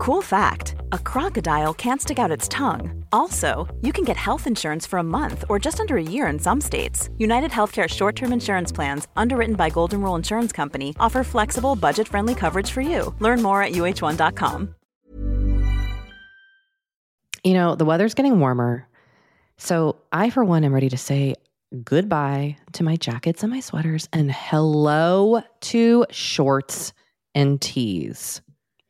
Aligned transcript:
Cool 0.00 0.22
fact 0.22 0.76
a 0.92 0.98
crocodile 0.98 1.74
can't 1.74 2.00
stick 2.00 2.18
out 2.18 2.30
its 2.30 2.48
tongue. 2.48 3.04
Also, 3.12 3.68
you 3.82 3.92
can 3.92 4.02
get 4.02 4.16
health 4.16 4.46
insurance 4.46 4.86
for 4.86 4.98
a 4.98 5.02
month 5.02 5.44
or 5.50 5.58
just 5.58 5.78
under 5.78 5.98
a 5.98 6.02
year 6.02 6.26
in 6.28 6.38
some 6.38 6.58
states. 6.58 7.10
United 7.18 7.50
Healthcare 7.50 7.86
short 7.86 8.16
term 8.16 8.32
insurance 8.32 8.72
plans, 8.72 9.08
underwritten 9.14 9.56
by 9.56 9.68
Golden 9.68 10.00
Rule 10.00 10.14
Insurance 10.14 10.52
Company, 10.52 10.96
offer 10.98 11.22
flexible, 11.22 11.76
budget 11.76 12.08
friendly 12.08 12.34
coverage 12.34 12.70
for 12.70 12.80
you. 12.80 13.14
Learn 13.18 13.42
more 13.42 13.62
at 13.62 13.72
uh1.com. 13.72 14.74
You 17.44 17.52
know, 17.52 17.74
the 17.74 17.84
weather's 17.84 18.14
getting 18.14 18.40
warmer. 18.40 18.88
So 19.58 19.96
I, 20.12 20.30
for 20.30 20.46
one, 20.46 20.64
am 20.64 20.72
ready 20.72 20.88
to 20.88 20.96
say 20.96 21.34
goodbye 21.84 22.56
to 22.72 22.84
my 22.84 22.96
jackets 22.96 23.42
and 23.42 23.52
my 23.52 23.60
sweaters 23.60 24.08
and 24.14 24.32
hello 24.32 25.42
to 25.60 26.06
shorts 26.10 26.94
and 27.34 27.60
tees. 27.60 28.40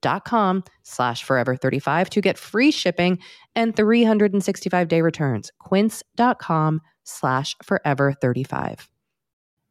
dot 0.00 0.24
com 0.24 0.64
slash 0.82 1.22
forever 1.22 1.56
35 1.56 2.10
to 2.10 2.20
get 2.20 2.38
free 2.38 2.70
shipping 2.70 3.18
and 3.54 3.74
365 3.76 4.88
day 4.88 5.02
returns. 5.02 5.50
Quince.com 5.58 6.80
slash 7.04 7.56
forever 7.62 8.12
35. 8.20 8.88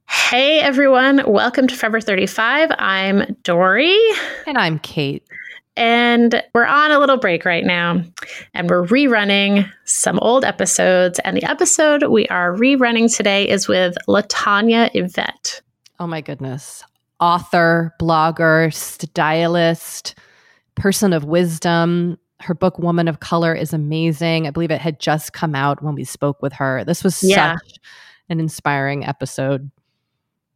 hey, 0.09 0.59
everyone. 0.59 1.21
Welcome 1.27 1.67
to 1.67 1.75
Forever 1.75 1.99
35. 2.01 2.69
I'm 2.77 3.35
Doree. 3.43 4.15
And 4.45 4.57
I'm 4.57 4.79
Kate. 4.79 5.23
And 5.75 6.43
we're 6.55 6.65
on 6.65 6.91
a 6.91 6.97
little 6.97 7.17
break 7.17 7.45
right 7.45 7.63
now, 7.63 8.01
and 8.55 8.67
we're 8.67 8.87
rerunning 8.87 9.71
some 9.85 10.17
old 10.23 10.43
episodes. 10.43 11.19
And 11.19 11.37
the 11.37 11.43
episode 11.43 12.01
we 12.03 12.25
are 12.29 12.51
rerunning 12.55 13.15
today 13.15 13.47
is 13.47 13.67
with 13.67 13.95
LaTonya 14.07 14.89
Yvette. 14.95 15.61
Oh 15.99 16.07
my 16.07 16.21
goodness. 16.21 16.83
Author, 17.19 17.93
blogger, 17.99 18.73
stylist, 18.73 20.15
person 20.75 21.13
of 21.13 21.23
wisdom. 21.25 22.17
Her 22.39 22.53
book, 22.53 22.77
Woman 22.77 23.07
of 23.07 23.19
Color, 23.19 23.55
is 23.55 23.73
amazing. 23.73 24.45
I 24.45 24.51
believe 24.51 24.69
it 24.69 24.79
had 24.81 24.99
just 24.99 25.33
come 25.33 25.55
out 25.55 25.81
when 25.81 25.95
we 25.95 26.03
spoke 26.03 26.41
with 26.41 26.53
her. 26.53 26.83
This 26.83 27.03
was 27.03 27.23
Yeah. 27.23 27.55
such 27.55 27.79
an 28.29 28.39
inspiring 28.39 29.05
episode. 29.05 29.71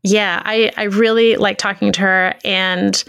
Yeah, 0.03 0.41
I, 0.45 0.71
I 0.77 0.83
really 0.83 1.37
like 1.37 1.57
talking 1.57 1.91
to 1.93 2.01
her. 2.01 2.35
And, 2.43 3.03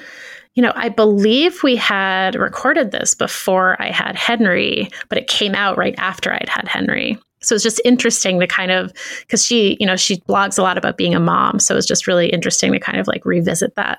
you 0.54 0.62
know, 0.62 0.72
I 0.74 0.88
believe 0.88 1.62
we 1.62 1.76
had 1.76 2.34
recorded 2.34 2.90
this 2.90 3.14
before 3.14 3.76
I 3.80 3.90
had 3.90 4.16
Henry, 4.16 4.90
but 5.08 5.19
it 5.19 5.26
came 5.26 5.54
out 5.54 5.76
right 5.76 5.94
after 5.98 6.32
I'd 6.32 6.48
had 6.48 6.69
Henry. 6.69 7.19
So 7.42 7.54
it's 7.54 7.64
just 7.64 7.80
interesting 7.84 8.41
to 8.41 8.47
kind 8.47 8.70
of, 8.70 8.92
because 9.20 9.44
she, 9.44 9.76
you 9.80 9.86
know, 9.86 9.97
she 9.97 10.20
blogs 10.20 10.58
a 10.58 10.62
lot 10.62 10.78
about 10.78 10.97
being 10.97 11.14
a 11.14 11.20
mom. 11.20 11.58
So 11.58 11.76
it's 11.76 11.86
just 11.86 12.06
really 12.06 12.28
interesting 12.28 12.72
to 12.72 12.78
kind 12.78 12.98
of 12.98 13.06
like 13.06 13.25
revisit 13.25 13.75
that. 13.76 13.98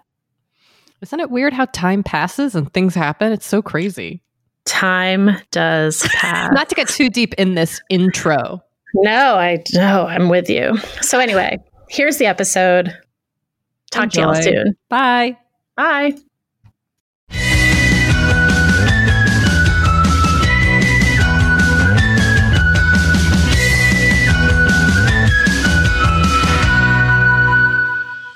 Isn't 1.02 1.20
it 1.20 1.30
weird 1.30 1.54
how 1.54 1.66
time 1.66 2.02
passes 2.04 2.56
and 2.56 2.72
things 2.74 2.96
happen? 2.96 3.32
It's 3.34 3.46
so 3.46 3.62
crazy. 3.62 4.22
Time 4.66 5.32
does 5.52 6.02
pass. 6.14 6.54
Not 6.54 6.70
to 6.70 6.76
get 6.76 6.88
too 6.88 7.10
deep 7.10 7.34
in 7.34 7.56
this 7.56 7.82
intro. 7.90 8.64
no, 8.96 9.36
I 9.36 9.62
no, 9.74 10.06
I'm 10.08 10.30
with 10.30 10.50
you. 10.50 10.78
So 11.02 11.20
anyway, 11.20 11.58
here's 11.90 12.18
the 12.18 12.26
episode. 12.28 12.98
Talk 13.92 14.12
to 14.12 14.22
y'all 14.22 14.36
soon. 14.36 14.78
Bye. 14.90 15.38
Bye. 15.76 16.14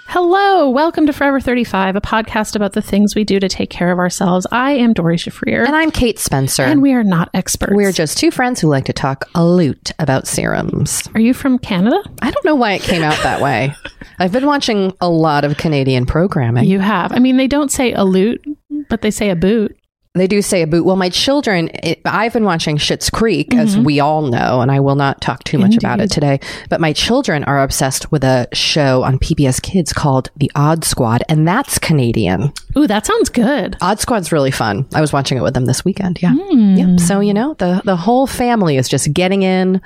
Hello, 0.10 0.70
welcome 0.70 1.06
to 1.06 1.14
Forever 1.14 1.40
35, 1.42 1.98
a 1.98 2.02
podcast 2.02 2.56
about 2.56 2.72
the 2.74 2.82
things 2.82 3.14
we 3.14 3.26
do 3.26 3.40
to 3.42 3.50
take 3.50 3.70
care 3.70 3.92
of 3.92 4.00
ourselves. 4.00 4.48
I 4.52 4.72
am 4.72 4.94
Doree 4.94 5.18
Shafrir, 5.18 5.66
And 5.68 5.76
I'm 5.76 5.92
Kate 5.92 6.18
Spencer. 6.18 6.64
and 6.64 6.82
we 6.82 6.94
are 6.94 7.04
not 7.04 7.30
experts. 7.34 7.74
We're 7.76 7.92
just 7.92 8.18
two 8.18 8.32
friends 8.32 8.62
who 8.62 8.68
like 8.70 8.86
to 8.86 8.94
talk 8.94 9.26
a 9.36 9.46
loot 9.46 9.92
about 10.00 10.26
serums. 10.26 11.08
Are 11.14 11.20
you 11.20 11.34
from 11.34 11.60
Canada? 11.60 12.02
I 12.22 12.32
don't 12.32 12.46
know 12.46 12.56
why 12.56 12.72
it 12.74 12.82
came 12.84 13.04
out 13.04 13.22
that 13.24 13.42
way. 13.42 13.76
I've 14.20 14.32
been 14.32 14.46
watching 14.46 14.94
a 15.02 15.10
lot 15.10 15.44
of 15.44 15.58
Canadian 15.58 16.06
programming. 16.06 16.66
You 16.66 16.80
have. 16.80 17.12
I 17.12 17.20
mean, 17.20 17.36
they 17.38 17.48
don't 17.48 17.70
say 17.72 17.92
a 17.94 18.04
loot, 18.06 18.42
but 18.90 19.02
they 19.02 19.12
say 19.12 19.30
a 19.30 19.36
boot. 19.36 19.77
They 20.18 20.28
do 20.28 20.42
say 20.42 20.62
a 20.62 20.68
boot. 20.68 20.86
Well, 20.86 20.96
my 20.96 21.10
children, 21.10 21.70
it, 21.84 22.02
I've 22.06 22.34
been 22.34 22.44
watching 22.44 22.78
Schitt's 22.78 23.10
Creek, 23.10 23.54
as 23.56 23.76
mm-hmm. 23.76 23.84
we 23.84 24.00
all 24.00 24.24
know, 24.24 24.62
and 24.62 24.72
I 24.72 24.80
will 24.80 24.96
not 24.96 25.22
talk 25.22 25.44
too 25.44 25.58
much 25.58 25.76
about 25.76 26.00
it 26.00 26.12
today. 26.12 26.40
But 26.70 26.82
my 26.82 26.94
children 26.94 27.44
are 27.44 27.62
obsessed 27.62 28.12
with 28.12 28.24
a 28.24 28.48
show 28.54 29.04
on 29.04 29.20
PBS 29.20 29.62
Kids 29.62 29.94
called 29.94 30.30
The 30.38 30.52
Odd 30.56 30.84
Squad, 30.84 31.24
and 31.30 31.48
that's 31.48 31.80
Canadian. 31.80 32.54
Ooh, 32.78 32.88
that 32.88 33.06
sounds 33.06 33.30
good. 33.30 33.78
Odd 33.82 34.00
Squad's 34.00 34.32
really 34.32 34.52
fun. 34.52 34.88
I 34.94 35.02
was 35.02 35.14
watching 35.14 35.38
it 35.38 35.42
with 35.42 35.54
them 35.54 35.66
this 35.66 35.86
weekend. 35.86 36.22
Yeah. 36.22 36.34
Hmm. 36.34 36.76
Yep. 36.76 37.00
So, 37.00 37.20
you 37.20 37.34
know, 37.34 37.54
the, 37.56 37.82
the 37.86 37.96
whole 37.96 38.28
family 38.28 38.78
is 38.78 38.90
just 38.90 39.14
getting 39.14 39.44
in 39.44 39.82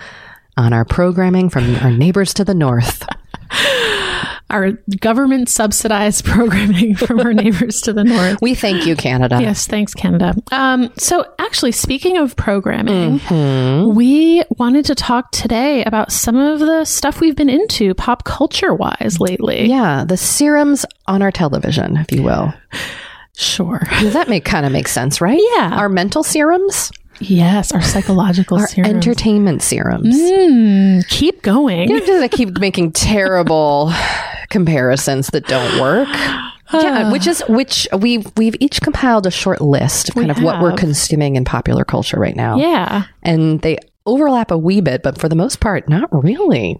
on 0.57 0.73
our 0.73 0.85
programming 0.85 1.49
from 1.49 1.75
our 1.77 1.91
neighbors 1.91 2.33
to 2.35 2.45
the 2.45 2.53
north. 2.53 3.05
Our 4.51 4.71
government 4.99 5.49
subsidized 5.49 6.25
programming 6.25 6.95
from 6.95 7.19
our 7.19 7.33
neighbors 7.33 7.81
to 7.83 7.93
the 7.93 8.03
north. 8.03 8.39
We 8.41 8.53
thank 8.53 8.85
you, 8.85 8.95
Canada. 8.95 9.39
Yes, 9.41 9.65
thanks, 9.65 9.93
Canada. 9.93 10.35
Um, 10.51 10.91
so, 10.97 11.25
actually, 11.39 11.71
speaking 11.71 12.17
of 12.17 12.35
programming, 12.35 13.19
Mhm. 13.19 13.95
we 13.95 14.43
wanted 14.57 14.85
to 14.85 14.95
talk 14.95 15.31
today 15.31 15.83
about 15.85 16.11
some 16.11 16.35
of 16.35 16.59
the 16.59 16.85
stuff 16.85 17.19
we've 17.21 17.35
been 17.35 17.49
into 17.49 17.93
pop 17.93 18.23
culture 18.25 18.73
wise 18.73 19.17
lately. 19.19 19.67
Yeah, 19.67 20.03
the 20.05 20.17
serums 20.17 20.85
on 21.07 21.21
our 21.21 21.31
television, 21.31 21.97
if 21.97 22.11
you 22.11 22.21
will. 22.23 22.53
Sure. 23.37 23.87
Does 24.01 24.13
that 24.13 24.27
make 24.29 24.43
kind 24.45 24.65
of 24.65 24.71
make 24.71 24.87
sense, 24.89 25.21
right? 25.21 25.39
Yeah. 25.55 25.71
Our 25.73 25.87
mental 25.89 26.21
serums, 26.23 26.91
Yes, 27.21 27.71
our 27.71 27.81
psychological 27.81 28.57
our 28.57 28.67
serums. 28.67 28.93
entertainment 28.93 29.61
serums. 29.61 30.15
Mm, 30.15 31.07
keep 31.07 31.41
going. 31.41 31.89
You 31.89 32.05
know, 32.05 32.21
I 32.21 32.27
keep 32.27 32.57
making 32.59 32.91
terrible 32.93 33.91
comparisons 34.49 35.27
that 35.27 35.47
don't 35.47 35.79
work. 35.79 36.07
yeah, 36.73 37.11
which 37.11 37.27
is 37.27 37.43
which 37.47 37.87
we've 37.97 38.31
we've 38.37 38.55
each 38.59 38.81
compiled 38.81 39.25
a 39.27 39.31
short 39.31 39.61
list 39.61 40.09
of 40.09 40.15
We 40.15 40.25
kind 40.25 40.37
of 40.37 40.43
what 40.43 40.61
we're 40.61 40.75
consuming 40.75 41.35
in 41.35 41.45
popular 41.45 41.83
culture 41.85 42.19
right 42.19 42.35
now. 42.35 42.57
Yeah. 42.57 43.05
And 43.23 43.61
they 43.61 43.77
overlap 44.05 44.51
a 44.51 44.57
wee 44.57 44.81
bit, 44.81 45.03
but 45.03 45.17
for 45.17 45.29
the 45.29 45.35
most 45.35 45.59
part, 45.59 45.87
not 45.87 46.09
really. 46.11 46.79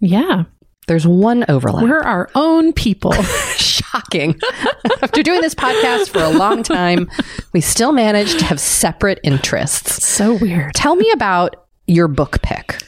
Yeah. 0.00 0.44
There's 0.88 1.06
one 1.06 1.44
overlap. 1.48 1.84
We're 1.84 2.00
our 2.00 2.28
own 2.34 2.72
people. 2.72 3.12
shocking. 3.92 4.40
After 5.02 5.22
doing 5.22 5.40
this 5.40 5.54
podcast 5.54 6.08
for 6.10 6.20
a 6.22 6.30
long 6.30 6.62
time, 6.62 7.10
we 7.52 7.60
still 7.60 7.92
manage 7.92 8.36
to 8.38 8.44
have 8.44 8.58
separate 8.58 9.20
interests. 9.22 10.04
so 10.04 10.34
weird. 10.34 10.74
Tell 10.74 10.96
me 10.96 11.10
about 11.12 11.66
your 11.86 12.08
book 12.08 12.42
pick. 12.42 12.78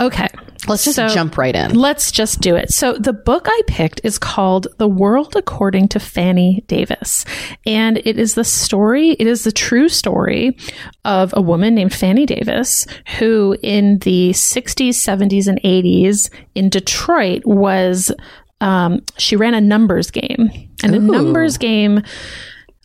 Okay. 0.00 0.28
Let's 0.68 0.84
just 0.84 0.96
So- 0.96 1.08
jump 1.08 1.36
right 1.36 1.54
in. 1.54 1.74
Let's 1.74 2.10
just 2.12 2.40
do 2.40 2.54
it. 2.56 2.70
So, 2.72 2.94
the 2.94 3.12
book 3.12 3.46
I 3.48 3.62
picked 3.66 4.00
is 4.04 4.16
called 4.18 4.68
The 4.78 4.86
World 4.88 5.34
According 5.36 5.88
to 5.88 6.00
Fannie 6.00 6.64
Davis. 6.68 7.24
And 7.66 8.00
it 8.04 8.16
is 8.18 8.34
the 8.34 8.44
story, 8.44 9.10
it 9.10 9.26
is 9.26 9.42
the 9.44 9.52
true 9.52 9.88
story 9.88 10.56
of 11.04 11.34
a 11.36 11.42
woman 11.42 11.74
named 11.74 11.92
Fannie 11.92 12.26
Davis 12.26 12.86
who, 13.18 13.56
in 13.62 13.98
the 13.98 14.30
60s, 14.30 14.94
70s, 14.94 15.48
and 15.48 15.60
80s 15.62 16.30
in 16.54 16.68
Detroit, 16.68 17.42
was, 17.44 18.12
um, 18.60 19.00
she 19.18 19.34
ran 19.36 19.54
a 19.54 19.60
numbers 19.60 20.10
game. 20.10 20.50
And 20.84 20.94
a 20.94 21.00
numbers 21.00 21.58
game 21.58 22.02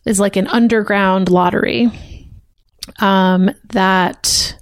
is 0.04 0.18
like 0.20 0.36
an 0.36 0.48
underground 0.48 1.30
lottery 1.30 1.90
um, 3.00 3.50
that 3.70 4.57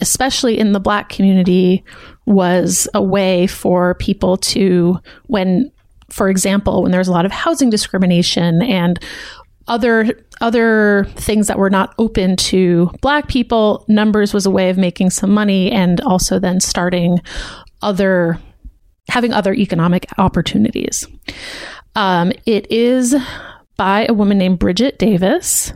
especially 0.00 0.58
in 0.58 0.72
the 0.72 0.80
black 0.80 1.08
community 1.08 1.84
was 2.26 2.88
a 2.94 3.02
way 3.02 3.46
for 3.46 3.94
people 3.94 4.36
to 4.36 4.98
when 5.26 5.70
for 6.10 6.28
example 6.28 6.82
when 6.82 6.92
there's 6.92 7.08
a 7.08 7.12
lot 7.12 7.26
of 7.26 7.32
housing 7.32 7.70
discrimination 7.70 8.62
and 8.62 8.98
other 9.68 10.10
other 10.40 11.06
things 11.16 11.46
that 11.46 11.58
were 11.58 11.70
not 11.70 11.94
open 11.98 12.34
to 12.34 12.90
black 13.00 13.28
people 13.28 13.84
numbers 13.88 14.34
was 14.34 14.46
a 14.46 14.50
way 14.50 14.70
of 14.70 14.78
making 14.78 15.10
some 15.10 15.30
money 15.30 15.70
and 15.70 16.00
also 16.00 16.38
then 16.38 16.60
starting 16.60 17.18
other 17.82 18.38
having 19.08 19.32
other 19.32 19.52
economic 19.52 20.06
opportunities. 20.18 21.06
Um, 21.96 22.32
it 22.46 22.70
is 22.70 23.14
by 23.76 24.06
a 24.08 24.14
woman 24.14 24.38
named 24.38 24.58
bridget 24.58 24.98
davis 24.98 25.72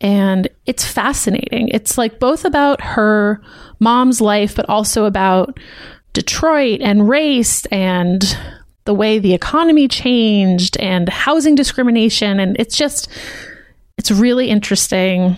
and 0.00 0.48
it's 0.66 0.84
fascinating. 0.86 1.68
It's 1.68 1.98
like 1.98 2.18
both 2.20 2.44
about 2.44 2.80
her 2.80 3.42
mom's 3.80 4.20
life, 4.20 4.54
but 4.56 4.68
also 4.68 5.04
about 5.04 5.58
Detroit 6.12 6.80
and 6.82 7.08
race 7.08 7.66
and 7.66 8.22
the 8.84 8.94
way 8.94 9.18
the 9.18 9.34
economy 9.34 9.88
changed 9.88 10.76
and 10.78 11.08
housing 11.08 11.54
discrimination. 11.54 12.40
And 12.40 12.56
it's 12.58 12.76
just, 12.76 13.08
it's 13.98 14.10
really 14.10 14.48
interesting. 14.48 15.36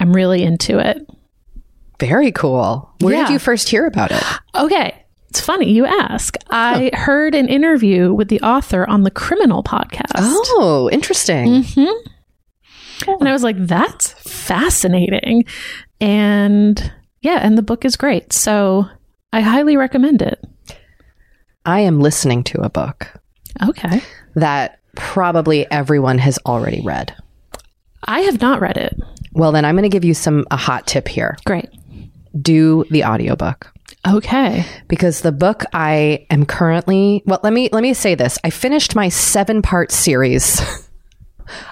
I'm 0.00 0.12
really 0.12 0.42
into 0.42 0.78
it. 0.78 1.08
Very 2.00 2.32
cool. 2.32 2.92
Where 3.00 3.14
Yeah. 3.14 3.26
did 3.26 3.32
you 3.32 3.38
first 3.38 3.68
hear 3.68 3.86
about 3.86 4.10
it? 4.10 4.22
Okay. 4.54 4.98
It's 5.30 5.40
funny 5.40 5.72
you 5.72 5.86
ask. 5.86 6.36
I 6.50 6.90
heard 6.92 7.34
an 7.34 7.48
interview 7.48 8.12
with 8.12 8.28
the 8.28 8.40
author 8.42 8.86
on 8.86 9.04
the 9.04 9.10
Criminal 9.10 9.62
podcast. 9.62 10.10
Oh, 10.16 10.90
interesting. 10.92 11.62
Mm-hmm. 11.62 12.08
And 13.08 13.28
I 13.28 13.32
was 13.32 13.42
like, 13.42 13.56
that's 13.58 14.12
fascinating. 14.12 15.44
And 16.00 16.92
yeah, 17.20 17.38
and 17.42 17.56
the 17.56 17.62
book 17.62 17.84
is 17.84 17.96
great. 17.96 18.32
So 18.32 18.86
I 19.32 19.40
highly 19.40 19.76
recommend 19.76 20.22
it. 20.22 20.42
I 21.64 21.80
am 21.80 22.00
listening 22.00 22.42
to 22.44 22.60
a 22.62 22.68
book 22.70 23.08
Okay. 23.62 24.02
that 24.34 24.80
probably 24.96 25.70
everyone 25.70 26.18
has 26.18 26.38
already 26.44 26.80
read. 26.82 27.14
I 28.04 28.20
have 28.22 28.40
not 28.40 28.60
read 28.60 28.76
it. 28.76 28.98
Well, 29.32 29.52
then 29.52 29.64
I'm 29.64 29.74
going 29.76 29.84
to 29.84 29.88
give 29.88 30.04
you 30.04 30.14
some 30.14 30.44
a 30.50 30.56
hot 30.56 30.86
tip 30.86 31.06
here. 31.08 31.36
Great. 31.44 31.68
Do 32.40 32.84
the 32.90 33.04
audiobook. 33.04 33.72
Okay. 34.08 34.64
because 34.88 35.20
the 35.20 35.30
book 35.30 35.64
I 35.72 36.26
am 36.28 36.44
currently 36.44 37.22
well 37.24 37.38
let 37.44 37.52
me 37.52 37.68
let 37.70 37.82
me 37.82 37.94
say 37.94 38.16
this 38.16 38.36
I 38.42 38.50
finished 38.50 38.96
my 38.96 39.08
seven 39.08 39.62
part 39.62 39.92
series 39.92 40.60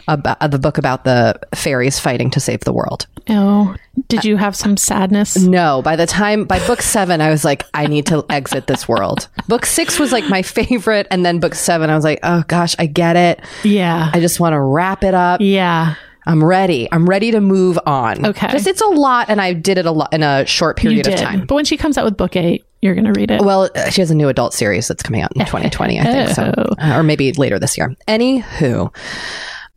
about 0.08 0.50
the 0.50 0.58
book 0.58 0.78
about 0.78 1.04
the 1.04 1.38
fairies 1.54 1.98
fighting 1.98 2.30
to 2.30 2.40
save 2.40 2.60
the 2.60 2.72
world. 2.72 3.06
Oh, 3.28 3.74
did 4.08 4.24
you 4.24 4.36
have 4.36 4.56
some 4.56 4.76
sadness? 4.76 5.36
No, 5.38 5.82
by 5.82 5.94
the 5.96 6.06
time 6.06 6.44
by 6.44 6.64
book 6.66 6.82
7 6.82 7.20
I 7.20 7.30
was 7.30 7.44
like 7.44 7.64
I 7.74 7.86
need 7.86 8.06
to 8.06 8.24
exit 8.30 8.66
this 8.66 8.88
world. 8.88 9.28
Book 9.48 9.66
6 9.66 9.98
was 9.98 10.10
like 10.12 10.24
my 10.28 10.42
favorite 10.42 11.06
and 11.10 11.24
then 11.24 11.38
book 11.38 11.54
7 11.54 11.88
I 11.90 11.94
was 11.94 12.04
like 12.04 12.20
oh 12.22 12.42
gosh, 12.48 12.74
I 12.78 12.86
get 12.86 13.16
it. 13.16 13.40
Yeah. 13.62 14.10
I 14.12 14.20
just 14.20 14.40
want 14.40 14.54
to 14.54 14.60
wrap 14.60 15.04
it 15.04 15.14
up. 15.14 15.40
yeah. 15.42 15.94
I'm 16.26 16.44
ready. 16.44 16.86
I'm 16.92 17.06
ready 17.06 17.30
to 17.30 17.40
move 17.40 17.78
on. 17.86 18.26
Okay. 18.26 18.48
Just 18.52 18.66
it's 18.66 18.82
a 18.82 18.86
lot 18.86 19.30
and 19.30 19.40
I 19.40 19.54
did 19.54 19.78
it 19.78 19.86
a 19.86 19.90
lot 19.90 20.12
in 20.12 20.22
a 20.22 20.44
short 20.44 20.76
period 20.76 21.06
of 21.06 21.16
time. 21.16 21.46
But 21.46 21.54
when 21.54 21.64
she 21.64 21.78
comes 21.78 21.96
out 21.96 22.04
with 22.04 22.16
book 22.18 22.36
eight, 22.36 22.64
you're 22.82 22.94
going 22.94 23.06
to 23.06 23.18
read 23.18 23.30
it. 23.30 23.40
Well, 23.42 23.70
uh, 23.74 23.88
she 23.90 24.02
has 24.02 24.10
a 24.10 24.14
new 24.14 24.28
adult 24.28 24.52
series 24.52 24.86
that's 24.86 25.02
coming 25.02 25.22
out 25.22 25.32
in 25.34 25.44
2020, 25.46 25.98
I 25.98 26.04
think 26.04 26.28
so, 26.30 26.52
Oh. 26.58 26.74
Uh, 26.78 26.98
or 26.98 27.02
maybe 27.02 27.32
later 27.32 27.58
this 27.58 27.76
year. 27.76 27.96
Anywho, 28.06 28.94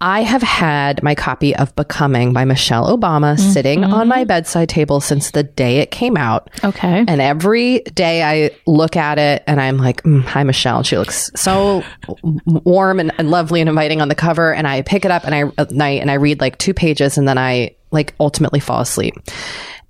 I 0.03 0.23
have 0.23 0.41
had 0.41 1.01
my 1.01 1.15
copy 1.15 1.55
of 1.55 1.73
Becoming 1.77 2.33
by 2.33 2.43
Michelle 2.43 2.95
Obama 2.95 3.39
sitting 3.39 3.85
on 3.85 4.09
my 4.09 4.25
bedside 4.25 4.67
table 4.67 4.99
since 4.99 5.31
the 5.31 5.43
day 5.43 5.77
it 5.77 5.91
came 5.91 6.17
out. 6.17 6.49
okay. 6.61 7.05
And 7.07 7.21
every 7.21 7.79
day 7.95 8.21
I 8.21 8.51
look 8.67 8.97
at 8.97 9.17
it 9.17 9.45
and 9.47 9.61
I'm 9.61 9.77
like, 9.77 10.03
mm, 10.03 10.21
hi, 10.25 10.43
Michelle. 10.43 10.83
She 10.83 10.97
looks 10.97 11.31
so 11.37 11.85
warm 12.45 12.99
and, 12.99 13.13
and 13.17 13.31
lovely 13.31 13.61
and 13.61 13.69
inviting 13.69 14.01
on 14.01 14.09
the 14.09 14.15
cover. 14.15 14.53
And 14.53 14.67
I 14.67 14.81
pick 14.81 15.05
it 15.05 15.11
up 15.11 15.23
and 15.23 15.33
I, 15.33 15.49
at 15.57 15.71
night 15.71 16.01
and 16.01 16.11
I 16.11 16.15
read 16.15 16.41
like 16.41 16.57
two 16.57 16.73
pages 16.73 17.17
and 17.17 17.25
then 17.25 17.37
I 17.37 17.73
like 17.91 18.13
ultimately 18.19 18.59
fall 18.59 18.81
asleep. 18.81 19.15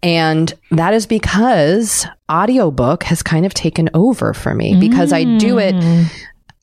And 0.04 0.54
that 0.70 0.94
is 0.94 1.08
because 1.08 2.06
audiobook 2.30 3.04
has 3.04 3.24
kind 3.24 3.48
of 3.48 3.54
taken 3.56 3.90
over 3.96 4.36
for 4.36 4.54
me 4.54 4.78
because 4.80 5.12
I 5.14 5.24
do 5.38 5.58
it 5.58 5.74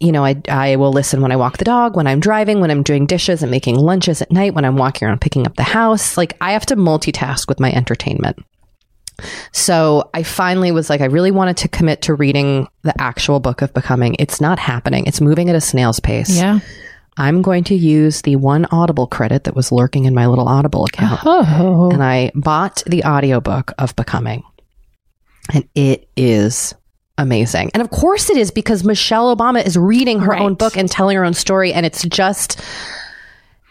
you 0.01 0.13
know, 0.13 0.25
I, 0.25 0.41
I 0.49 0.77
will 0.77 0.93
listen 0.93 1.21
when 1.21 1.31
I 1.31 1.37
walk 1.37 1.59
the 1.59 1.65
dog, 1.65 1.95
when 1.95 2.07
I'm 2.07 2.21
driving, 2.21 2.61
when 2.61 2.71
I'm 2.71 2.83
doing 2.83 3.07
dishes 3.07 3.43
and 3.43 3.51
making 3.51 3.77
lunches 3.77 4.23
at 4.23 4.33
night, 4.33 4.55
when 4.55 4.65
I'm 4.65 4.77
walking 4.77 5.07
around 5.07 5.21
picking 5.21 5.47
up 5.47 5.57
the 5.57 5.63
house. 5.63 6.17
Like 6.17 6.37
I 6.41 6.53
have 6.53 6.67
to 6.67 6.77
multitask 6.77 7.49
with 7.49 7.61
my 7.61 7.71
entertainment. 7.71 8.39
So 9.53 10.09
I 10.15 10.23
finally 10.23 10.73
was 10.73 10.89
like, 10.89 11.03
I 11.03 11.07
really 11.07 11.31
wanted 11.31 11.59
to 11.59 11.69
commit 11.69 12.03
to 12.03 12.15
reading 12.15 12.69
the 12.83 12.99
actual 13.01 13.39
book 13.39 13.61
of 13.61 13.75
becoming. 13.75 14.17
It's 14.19 14.41
not 14.41 14.59
happening. 14.59 15.05
It's 15.07 15.21
moving 15.21 15.51
at 15.51 15.55
a 15.57 15.61
snail's 15.61 16.01
pace. 16.01 16.35
yeah. 16.35 16.61
I'm 17.17 17.43
going 17.43 17.65
to 17.65 17.75
use 17.75 18.23
the 18.23 18.37
one 18.37 18.67
Audible 18.71 19.07
credit 19.07 19.45
that 19.45 19.55
was 19.55 19.71
lurking 19.71 20.07
in 20.07 20.15
my 20.15 20.27
little 20.27 20.49
Audible 20.49 20.87
account. 20.87 21.21
Oh. 21.25 21.91
And 21.91 22.03
I 22.03 22.31
bought 22.35 22.83
the 22.87 23.05
audiobook 23.05 23.73
of 23.79 23.95
Becoming. 23.95 24.43
And 25.53 25.69
it 25.75 26.09
is 26.17 26.73
amazing. 27.21 27.71
And 27.75 27.81
of 27.83 27.91
course 27.91 28.31
it 28.31 28.37
is 28.37 28.51
because 28.51 28.85
Michelle 28.85 29.35
Obama 29.35 29.65
is 29.65 29.77
reading 29.77 30.21
her 30.21 30.31
Right. 30.31 30.41
own 30.41 30.55
book 30.55 30.77
and 30.77 30.91
telling 30.91 31.17
her 31.17 31.25
own 31.25 31.35
story. 31.35 31.73
And 31.73 31.85
it's 31.87 32.03
just 32.05 32.61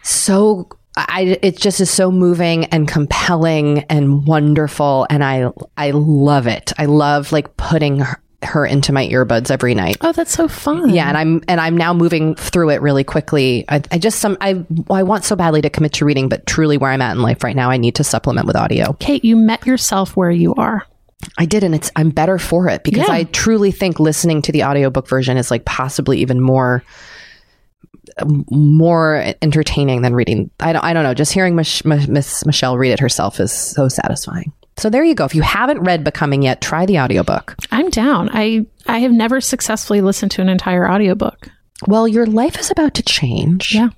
so 0.03 0.67
I 0.97 1.37
it 1.41 1.57
just 1.57 1.79
is 1.79 1.89
so 1.89 2.11
moving 2.11 2.65
and 2.65 2.87
compelling 2.87 3.79
and 3.89 4.25
wonderful. 4.25 5.07
And 5.09 5.23
I 5.23 5.49
I 5.77 5.91
love 5.91 6.47
it. 6.47 6.73
I 6.77 6.85
love 6.85 7.31
like 7.31 7.55
putting 7.57 7.99
her, 7.99 8.21
her 8.43 8.65
into 8.65 8.91
my 8.91 9.07
earbuds 9.07 9.51
every 9.51 9.75
night. 9.75 9.97
Oh, 10.01 10.11
that's 10.11 10.31
so 10.31 10.47
fun. 10.47 10.89
Yeah, 10.89 11.07
and 11.07 11.17
I'm 11.17 11.41
and 11.47 11.61
I'm 11.61 11.77
now 11.77 11.93
moving 11.93 12.35
through 12.35 12.69
it 12.71 12.81
really 12.81 13.03
quickly. 13.03 13.65
I, 13.69 13.81
I 13.91 13.97
just 13.97 14.19
some 14.19 14.37
I 14.41 14.65
I 14.89 15.03
want 15.03 15.23
so 15.25 15.35
badly 15.35 15.61
to 15.61 15.69
commit 15.69 15.93
to 15.93 16.05
reading, 16.05 16.27
but 16.27 16.45
truly 16.45 16.77
where 16.77 16.91
I'm 16.91 17.01
at 17.01 17.15
in 17.15 17.21
life 17.21 17.43
right 17.43 17.55
now, 17.55 17.69
I 17.69 17.77
need 17.77 17.95
to 17.95 18.03
supplement 18.03 18.47
with 18.47 18.55
audio. 18.55 18.93
Kate, 18.93 19.23
you 19.23 19.35
met 19.35 19.65
yourself 19.65 20.17
where 20.17 20.31
you 20.31 20.53
are. 20.55 20.85
I 21.37 21.45
did, 21.45 21.63
and 21.63 21.75
it's 21.75 21.91
I'm 21.95 22.09
better 22.09 22.37
for 22.37 22.69
it 22.69 22.83
because 22.83 23.07
Yeah. 23.07 23.13
I 23.13 23.23
truly 23.25 23.71
think 23.71 23.99
listening 23.99 24.41
to 24.43 24.51
the 24.51 24.63
audiobook 24.63 25.07
version 25.07 25.37
is 25.37 25.51
like 25.51 25.65
possibly 25.65 26.19
even 26.19 26.39
more 26.39 26.83
more 28.49 29.33
entertaining 29.41 30.01
than 30.01 30.13
reading. 30.13 30.49
I 30.59 30.73
don't 30.73 30.83
I 30.83 30.93
don't 30.93 31.03
know. 31.03 31.13
Just 31.13 31.31
hearing 31.33 31.55
Mich- 31.55 31.85
Miss 31.85 32.45
Michelle 32.45 32.77
read 32.77 32.91
it 32.91 32.99
herself 32.99 33.39
is 33.39 33.51
so 33.51 33.87
satisfying. 33.87 34.51
So 34.77 34.89
there 34.89 35.03
you 35.03 35.13
go. 35.15 35.25
If 35.25 35.35
you 35.35 35.41
haven't 35.41 35.81
read 35.81 36.03
Becoming 36.03 36.41
yet, 36.41 36.61
try 36.61 36.85
the 36.85 36.99
audiobook. 36.99 37.55
I'm 37.71 37.89
down. 37.89 38.29
I 38.33 38.65
I 38.87 38.99
have 38.99 39.11
never 39.11 39.41
successfully 39.41 40.01
listened 40.01 40.31
to 40.31 40.41
an 40.41 40.49
entire 40.49 40.89
audiobook. 40.89 41.49
Well, 41.87 42.07
your 42.07 42.25
life 42.25 42.57
is 42.59 42.71
about 42.71 42.93
to 42.95 43.03
change. 43.03 43.73
Yeah. 43.75 43.89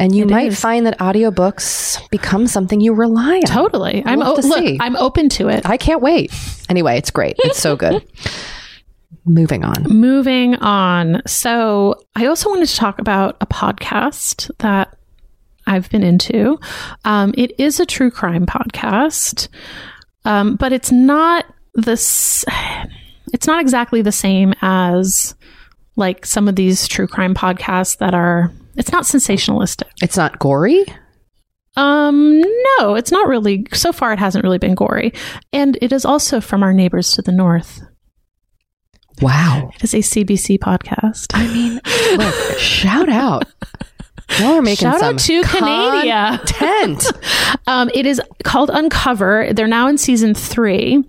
And 0.00 0.16
you 0.16 0.24
It 0.24 0.30
might 0.30 0.48
is. 0.48 0.58
find 0.58 0.86
that 0.86 0.98
audiobooks 0.98 2.08
become 2.10 2.46
something 2.46 2.80
you 2.80 2.94
rely 2.94 3.36
on. 3.36 3.42
Totally. 3.42 4.02
I'm 4.06 4.22
o- 4.22 4.34
to 4.40 4.46
look. 4.46 4.76
I'm 4.80 4.96
open 4.96 5.28
to 5.30 5.48
it. 5.48 5.66
I 5.66 5.76
can't 5.76 6.00
wait. 6.00 6.32
Anyway, 6.70 6.96
it's 6.96 7.10
great. 7.10 7.36
It's 7.40 7.58
so 7.60 7.76
good. 7.76 8.02
Moving 9.26 9.62
on. 9.64 9.84
Moving 9.88 10.54
on. 10.56 11.20
So, 11.26 12.02
I 12.16 12.26
also 12.26 12.48
wanted 12.48 12.68
to 12.68 12.76
talk 12.76 12.98
about 12.98 13.36
a 13.42 13.46
podcast 13.46 14.50
that 14.58 14.96
I've 15.66 15.90
been 15.90 16.02
into. 16.02 16.58
Um, 17.04 17.34
it 17.36 17.52
is 17.60 17.78
a 17.78 17.86
true 17.86 18.10
crime 18.10 18.46
podcast, 18.46 19.48
um, 20.24 20.56
but 20.56 20.72
it's 20.72 20.90
not 20.90 21.44
this. 21.74 22.44
It's 23.32 23.46
not 23.46 23.60
exactly 23.60 24.00
the 24.02 24.10
same 24.12 24.54
as 24.62 25.34
like 25.96 26.24
some 26.24 26.48
of 26.48 26.56
these 26.56 26.88
true 26.88 27.06
crime 27.06 27.34
podcasts 27.34 27.98
that 27.98 28.14
are 28.14 28.50
It's 28.80 28.90
not 28.90 29.04
sensationalistic. 29.04 29.88
It's 30.02 30.16
not 30.16 30.38
gory. 30.38 30.86
Um, 31.76 32.40
no, 32.78 32.94
it's 32.94 33.12
not 33.12 33.28
really. 33.28 33.66
So 33.74 33.92
far, 33.92 34.12
it 34.12 34.18
hasn't 34.18 34.42
really 34.42 34.58
been 34.58 34.74
gory, 34.74 35.12
and 35.52 35.78
it 35.82 35.92
is 35.92 36.04
also 36.04 36.40
from 36.40 36.62
our 36.62 36.72
neighbors 36.72 37.12
to 37.12 37.22
the 37.22 37.30
north. 37.30 37.82
Wow. 39.20 39.70
It 39.74 39.84
is 39.84 39.92
a 39.92 39.98
CBC 39.98 40.58
podcast. 40.58 41.26
I 41.34 41.46
mean, 41.52 41.78
look, 42.16 42.58
shout 42.58 43.10
out. 43.10 43.44
Y'all 44.38 44.54
are 44.54 44.62
making 44.62 44.88
Shout 44.88 45.00
some 45.00 45.14
out 45.16 45.20
to 45.20 45.42
Canada. 45.42 46.38
content. 46.38 47.06
Um, 47.66 47.90
it 47.94 48.04
is 48.06 48.20
called 48.42 48.70
Uncover. 48.72 49.52
They're 49.52 49.68
now 49.68 49.86
in 49.86 49.96
season 49.98 50.34
three. 50.34 51.04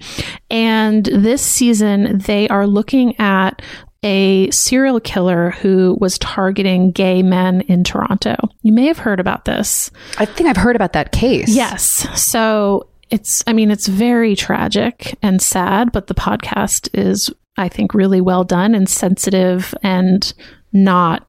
And 0.52 1.06
this 1.06 1.42
season, 1.42 2.20
they 2.20 2.48
are 2.50 2.68
looking 2.68 3.20
at 3.20 3.62
a 4.04 4.50
serial 4.52 5.00
killer 5.00 5.52
who 5.52 5.98
was 6.00 6.18
targeting 6.18 6.92
gay 6.92 7.22
men 7.22 7.62
in 7.62 7.84
Toronto. 7.84 8.36
You 8.62 8.74
may 8.74 8.86
have 8.86 8.98
heard 8.98 9.20
about 9.20 9.46
this. 9.46 9.92
I 10.18 10.26
think 10.26 10.50
I've 10.50 10.58
heard 10.58 10.76
about 10.76 10.94
that 10.94 11.12
case. 11.12 11.50
Yes. 11.50 12.08
So 12.20 12.88
it's, 13.10 13.44
I 13.46 13.54
mean, 13.54 13.70
it's 13.70 13.88
very 13.88 14.36
tragic 14.36 15.18
and 15.22 15.42
sad, 15.42 15.92
but 15.92 16.08
the 16.08 16.16
podcast 16.16 16.90
is, 16.94 17.30
I 17.58 17.70
think, 17.70 17.94
really 17.94 18.22
well 18.22 18.44
done 18.44 18.74
and 18.74 18.90
sensitive 18.90 19.76
and 19.84 20.34
not, 20.74 21.28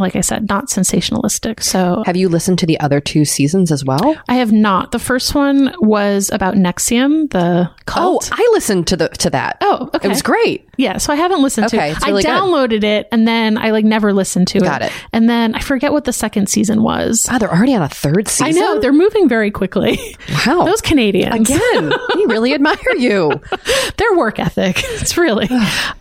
like 0.00 0.16
I 0.16 0.20
said, 0.22 0.48
not 0.48 0.66
sensationalistic. 0.66 1.62
So 1.62 2.02
Have 2.06 2.16
you 2.16 2.28
listened 2.28 2.58
to 2.60 2.66
the 2.66 2.78
other 2.80 3.00
two 3.00 3.24
seasons 3.24 3.70
as 3.70 3.84
well? 3.84 4.16
I 4.28 4.34
have 4.36 4.52
not. 4.52 4.92
The 4.92 4.98
first 4.98 5.34
one 5.34 5.74
was 5.78 6.30
about 6.32 6.54
NXIVM, 6.54 7.30
the 7.30 7.70
cult. 7.86 8.28
Oh. 8.32 8.36
I 8.36 8.48
listened 8.52 8.86
to 8.88 8.96
the 8.96 9.08
to 9.08 9.30
that. 9.30 9.58
Oh, 9.60 9.90
okay. 9.94 10.06
It 10.06 10.08
was 10.08 10.22
great. 10.22 10.68
Yeah, 10.76 10.96
so 10.96 11.12
I 11.12 11.16
haven't 11.16 11.42
listened 11.42 11.68
to 11.68 11.76
Okay, 11.76 11.90
it. 11.90 11.96
it's 11.96 12.06
really 12.06 12.24
I 12.24 12.30
good. 12.30 12.40
downloaded 12.42 12.84
it 12.84 13.08
and 13.12 13.28
then 13.28 13.58
I 13.58 13.70
like 13.70 13.84
never 13.84 14.12
listened 14.14 14.48
to 14.48 14.60
Got 14.60 14.80
it. 14.82 14.86
it. 14.86 14.92
And 15.12 15.28
then 15.28 15.54
I 15.54 15.60
forget 15.60 15.92
what 15.92 16.04
the 16.04 16.12
second 16.12 16.48
season 16.48 16.82
was. 16.82 17.26
Wow, 17.30 17.38
they're 17.38 17.52
already 17.54 17.74
on 17.74 17.82
a 17.82 17.88
third 17.88 18.28
season. 18.28 18.46
I 18.46 18.50
know 18.52 18.80
they're 18.80 18.92
moving 18.92 19.28
very 19.28 19.50
quickly. 19.50 19.98
Wow. 20.46 20.64
Those 20.64 20.80
Canadians. 20.80 21.50
Again, 21.50 21.92
we 22.14 22.24
really 22.26 22.54
admire 22.54 22.76
you. 22.96 23.30
their 23.98 24.16
work 24.16 24.38
ethic. 24.38 24.82
It's 25.00 25.16
really. 25.16 25.48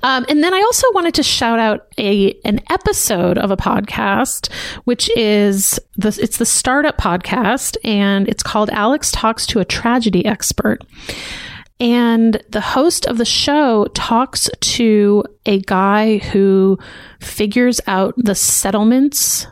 um, 0.03 0.25
and 0.29 0.43
then 0.43 0.53
I 0.53 0.59
also 0.61 0.85
wanted 0.93 1.13
to 1.15 1.23
shout 1.23 1.57
out 1.59 1.87
a 1.97 2.37
an 2.45 2.59
episode 2.69 3.37
of 3.37 3.49
a 3.51 3.57
podcast, 3.57 3.88
which 4.85 5.09
is 5.17 5.79
the 5.97 6.17
it's 6.21 6.37
the 6.37 6.45
startup 6.45 6.97
podcast, 6.97 7.77
and 7.83 8.27
it's 8.27 8.43
called 8.43 8.69
Alex 8.69 9.11
Talks 9.11 9.45
to 9.47 9.59
a 9.59 9.65
Tragedy 9.65 10.25
Expert. 10.25 10.81
And 11.79 12.43
the 12.49 12.61
host 12.61 13.05
of 13.05 13.17
the 13.17 13.25
show 13.25 13.85
talks 13.93 14.49
to 14.59 15.23
a 15.45 15.61
guy 15.61 16.17
who 16.17 16.77
figures 17.21 17.79
out 17.87 18.13
the 18.17 18.35
settlements 18.35 19.47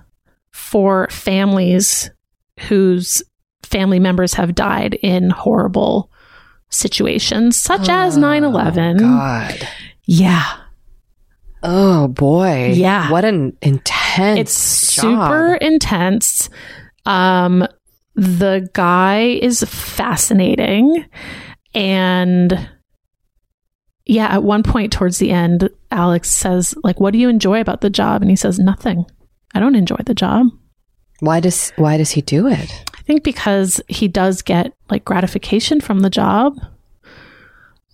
for 0.52 1.08
families 1.10 2.10
whose 2.68 3.24
family 3.64 4.00
members 4.00 4.34
have 4.34 4.56
died 4.56 4.96
in 4.96 5.30
horrible 5.30 6.12
situations, 6.70 7.56
such 7.56 7.88
as 7.88 8.18
9 8.18 8.44
11. 8.44 8.98
God. 8.98 9.68
Yeah. 10.06 10.46
Oh 11.70 12.08
boy. 12.08 12.72
Yeah. 12.76 13.12
What 13.12 13.26
an 13.26 13.58
intense. 13.62 14.40
It's 14.40 14.96
job. 14.96 15.04
super 15.04 15.56
intense. 15.56 16.50
Um, 17.06 17.68
the 18.16 18.70
guy 18.74 19.38
is 19.42 19.64
fascinating. 19.64 21.06
And 21.76 22.70
yeah, 24.06 24.28
at 24.28 24.44
one 24.44 24.64
point 24.64 24.94
towards 24.94 25.18
the 25.18 25.32
end, 25.32 25.70
Alex 25.92 26.32
says, 26.32 26.74
like, 26.86 27.02
what 27.02 27.12
do 27.12 27.20
you 27.20 27.28
enjoy 27.28 27.60
about 27.60 27.82
the 27.82 27.90
job? 27.90 28.22
And 28.22 28.32
he 28.32 28.38
says, 28.38 28.58
nothing. 28.58 29.06
I 29.54 29.60
don't 29.60 29.76
enjoy 29.76 30.00
the 30.06 30.16
job. 30.16 30.48
Why 31.20 31.42
does 31.42 31.74
Why 31.76 31.98
does 31.98 32.12
he 32.12 32.22
do 32.22 32.48
it? 32.48 32.86
I 32.96 33.02
think 33.02 33.24
because 33.24 33.82
he 33.90 34.08
does 34.08 34.42
get 34.42 34.72
like 34.90 35.04
gratification 35.04 35.82
from 35.82 36.00
the 36.00 36.10
job. 36.10 36.58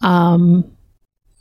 Um, 0.01 0.72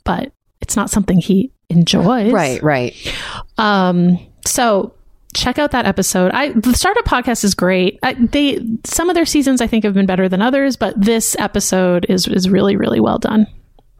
but 0.03 0.33
it's 0.61 0.75
not 0.75 0.89
something 0.89 1.19
he 1.19 1.51
enjoys. 1.75 2.31
Right. 2.31 2.61
Right. 2.61 3.13
Um, 3.57 4.19
so 4.45 4.93
check 5.33 5.57
out 5.59 5.71
that 5.71 5.85
episode. 5.85 6.31
I 6.31 6.49
the 6.51 6.73
startup 6.73 7.05
podcast 7.05 7.43
is 7.43 7.55
great. 7.55 7.99
I, 8.03 8.13
they 8.13 8.59
some 8.83 9.09
of 9.09 9.15
their 9.15 9.25
seasons 9.25 9.61
I 9.61 9.67
think 9.67 9.83
have 9.83 9.93
been 9.93 10.05
better 10.05 10.29
than 10.29 10.41
others, 10.41 10.75
but 10.75 10.99
this 10.99 11.35
episode 11.39 12.05
is 12.09 12.27
is 12.27 12.49
really 12.49 12.75
really 12.75 12.99
well 12.99 13.17
done. 13.17 13.47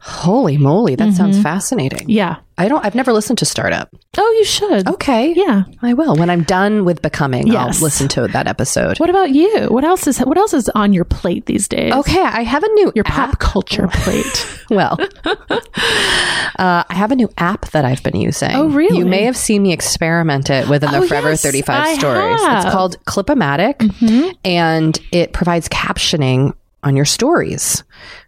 Holy 0.06 0.58
moly, 0.58 0.96
that 0.96 1.08
Mm-hmm. 1.08 1.16
sounds 1.16 1.40
fascinating. 1.42 2.10
Yeah. 2.10 2.36
I 2.58 2.68
don't. 2.68 2.84
I've 2.84 2.94
never 2.94 3.12
listened 3.12 3.38
to 3.38 3.46
Startup. 3.46 3.88
Oh, 4.16 4.34
you 4.38 4.44
should. 4.44 4.86
Okay. 4.86 5.32
Yeah. 5.34 5.64
I 5.82 5.94
will 5.94 6.14
when 6.14 6.28
I'm 6.30 6.42
done 6.44 6.84
with 6.84 7.00
becoming. 7.02 7.46
Yes. 7.48 7.78
I'll 7.78 7.84
listen 7.84 8.06
to 8.08 8.28
that 8.28 8.46
episode. 8.46 9.00
What 9.00 9.08
about 9.10 9.30
you? 9.30 9.66
What 9.70 9.82
else 9.82 10.06
is 10.06 10.18
what 10.18 10.36
else 10.36 10.52
is 10.54 10.68
on 10.68 10.92
your 10.92 11.04
plate 11.04 11.46
these 11.46 11.66
days? 11.66 11.92
Okay, 11.92 12.20
I 12.22 12.42
have 12.42 12.62
a 12.62 12.68
new 12.74 12.92
Your 12.94 13.04
app. 13.08 13.30
pop 13.30 13.38
culture 13.40 13.88
plate. 13.92 14.60
Well, 14.70 14.96
uh, 15.24 16.84
I 16.88 16.94
have 16.94 17.10
a 17.10 17.16
new 17.16 17.28
app 17.38 17.70
that 17.70 17.84
I've 17.84 18.02
been 18.02 18.16
using. 18.16 18.52
Oh, 18.52 18.68
really? 18.68 18.98
You 18.98 19.06
may 19.06 19.22
have 19.24 19.36
seen 19.36 19.62
me 19.62 19.72
experiment 19.72 20.50
it 20.50 20.68
within 20.68 20.90
the 20.92 20.98
Oh, 20.98 21.06
Forever 21.08 21.30
yes, 21.30 21.42
35 21.42 21.76
I 21.86 21.94
stories. 21.98 22.40
have. 22.40 22.40
Mm-hmm. 22.40 22.66
It's 22.66 22.72
called 22.74 23.04
Clipomatic, 23.06 24.36
and 24.44 24.98
it 25.12 25.32
provides 25.32 25.68
captioning 25.68 26.54
on 26.84 26.96
your 26.96 27.04
stories. 27.04 27.82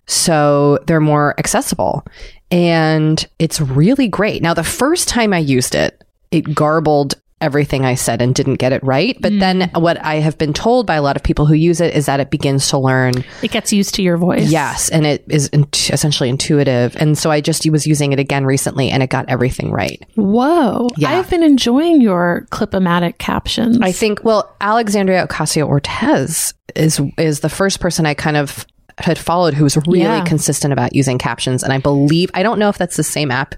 So 0.06 0.78
they're 0.86 1.00
more 1.00 1.34
accessible. 1.38 2.04
And 2.50 3.26
it's 3.38 3.60
really 3.60 4.08
great. 4.08 4.42
Now, 4.42 4.54
the 4.54 4.64
first 4.64 5.08
time 5.08 5.32
I 5.32 5.38
used 5.38 5.74
it, 5.74 6.02
it 6.30 6.54
garbled 6.54 7.14
everything 7.42 7.84
I 7.84 7.96
said 7.96 8.22
and 8.22 8.34
didn't 8.34 8.54
get 8.54 8.72
it 8.72 8.82
right. 8.82 9.14
But 9.20 9.38
then 9.38 9.70
Mm. 9.74 9.82
what 9.82 10.02
I 10.02 10.16
have 10.16 10.38
been 10.38 10.54
told 10.54 10.86
by 10.86 10.94
a 10.94 11.02
lot 11.02 11.16
of 11.16 11.22
people 11.22 11.44
who 11.44 11.52
use 11.54 11.82
it 11.82 11.94
is 11.94 12.06
that 12.06 12.18
it 12.18 12.30
begins 12.30 12.68
to 12.70 12.78
learn 12.78 13.12
It 13.42 13.50
gets 13.50 13.74
used 13.74 13.94
to 13.96 14.02
your 14.02 14.16
voice. 14.16 14.48
Yes, 14.50 14.88
and 14.88 15.04
it 15.06 15.22
is 15.28 15.48
int- 15.48 15.90
essentially 15.92 16.30
intuitive. 16.30 16.96
And 16.98 17.18
so 17.18 17.30
I 17.30 17.42
just 17.42 17.68
was 17.70 17.86
using 17.86 18.12
it 18.12 18.18
again 18.18 18.46
recently, 18.46 18.88
and 18.90 19.02
it 19.02 19.10
got 19.10 19.26
everything 19.28 19.70
right. 19.70 20.02
Whoa. 20.14 20.88
Yeah. 20.96 21.10
I've 21.18 21.28
been 21.28 21.42
enjoying 21.42 22.00
your 22.00 22.46
clipomatic 22.50 23.18
captions. 23.18 23.78
I 23.82 23.92
think. 23.92 24.24
Well, 24.24 24.50
Alexandria 24.62 25.26
Ocasio 25.26 25.66
Cortez 25.66 26.54
is 26.74 27.00
is 27.18 27.40
the 27.40 27.48
first 27.50 27.80
person 27.80 28.06
I 28.06 28.14
kind 28.14 28.38
of 28.38 28.66
had 28.98 29.18
followed 29.18 29.52
who 29.52 29.64
was 29.64 29.76
really 29.86 30.00
Yeah. 30.00 30.24
consistent 30.24 30.72
about 30.72 30.94
using 30.96 31.18
captions, 31.18 31.62
and 31.62 31.70
I 31.70 31.76
believe 31.78 32.30
I 32.32 32.42
don't 32.42 32.58
know 32.58 32.70
if 32.70 32.78
that's 32.78 32.96
the 32.96 33.02
same 33.04 33.30
app 33.30 33.54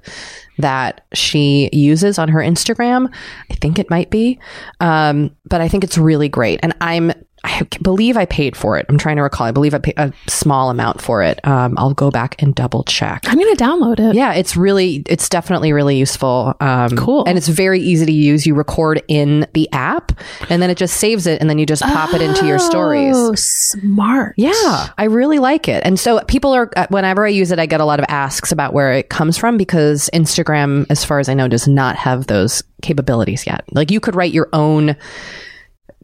that 0.59 1.07
she 1.15 1.71
uses 1.73 2.19
on 2.19 2.29
her 2.29 2.41
Instagram. 2.41 3.13
I 3.51 3.55
think 3.55 3.79
it 3.79 3.91
might 3.91 4.11
be, 4.11 4.39
um, 4.81 5.35
but 5.45 5.61
I 5.61 5.69
think 5.69 5.85
it's 5.85 5.99
really 5.99 6.29
great, 6.29 6.61
and 6.63 6.75
I'm. 6.81 7.13
I 7.45 7.67
believe 7.83 8.17
I 8.17 8.25
paid 8.27 8.57
for 8.57 8.77
it. 8.79 8.87
I'm 8.89 8.99
trying 8.99 9.17
to 9.17 9.23
recall. 9.23 9.47
I 9.47 9.51
believe 9.53 9.75
I 9.75 9.79
paid 9.79 9.95
a 9.97 10.13
small 10.27 10.71
amount 10.71 11.01
for 11.01 11.23
it. 11.23 11.45
Um, 11.47 11.75
I'll 11.79 11.95
go 11.95 12.11
back 12.11 12.41
and 12.43 12.55
double 12.55 12.85
check. 12.85 13.25
I'm 13.27 13.39
going 13.39 13.55
to 13.55 13.63
download 13.63 14.01
it. 14.01 14.15
Yeah, 14.15 14.33
it's 14.35 14.57
really, 14.57 15.03
it's 15.07 15.29
definitely 15.29 15.73
really 15.73 15.97
useful. 15.97 16.55
Um, 16.61 16.97
Cool. 16.97 17.25
And 17.27 17.39
it's 17.39 17.49
very 17.49 17.81
easy 17.81 18.07
to 18.07 18.13
use. 18.13 18.47
You 18.47 18.55
record 18.55 19.03
in 19.09 19.47
the 19.55 19.69
app 19.73 20.13
and 20.51 20.61
then 20.61 20.71
it 20.71 20.77
just 20.79 20.97
saves 20.97 21.27
it 21.27 21.41
and 21.41 21.49
then 21.49 21.59
you 21.59 21.67
just 21.67 21.83
pop 21.83 22.13
it 22.15 22.23
into 22.23 22.47
your 22.47 22.59
stories. 22.59 23.15
Oh, 23.17 23.35
smart. 23.35 24.35
Yeah, 24.37 24.89
I 24.99 25.05
really 25.05 25.39
like 25.39 25.69
it. 25.69 25.85
And 25.85 25.99
so 25.99 26.21
people 26.27 26.53
are, 26.55 26.71
uh, 26.77 26.87
whenever 26.91 27.25
I 27.25 27.29
use 27.31 27.51
it, 27.53 27.59
I 27.59 27.67
get 27.67 27.81
a 27.81 27.85
lot 27.85 27.99
of 27.99 28.07
asks 28.09 28.53
about 28.53 28.73
where 28.73 28.93
it 28.93 29.09
comes 29.11 29.37
from 29.37 29.57
because 29.57 30.11
Instagram, 30.13 30.87
as 30.91 31.05
far 31.05 31.19
as 31.19 31.29
I 31.29 31.35
know, 31.35 31.49
does 31.49 31.69
not 31.69 31.97
have 31.97 32.27
those 32.27 32.63
capabilities 32.83 33.47
yet. 33.47 33.65
Like 33.73 33.91
you 33.91 34.01
could 34.01 34.15
write 34.15 34.33
your 34.33 34.49
own 34.53 34.97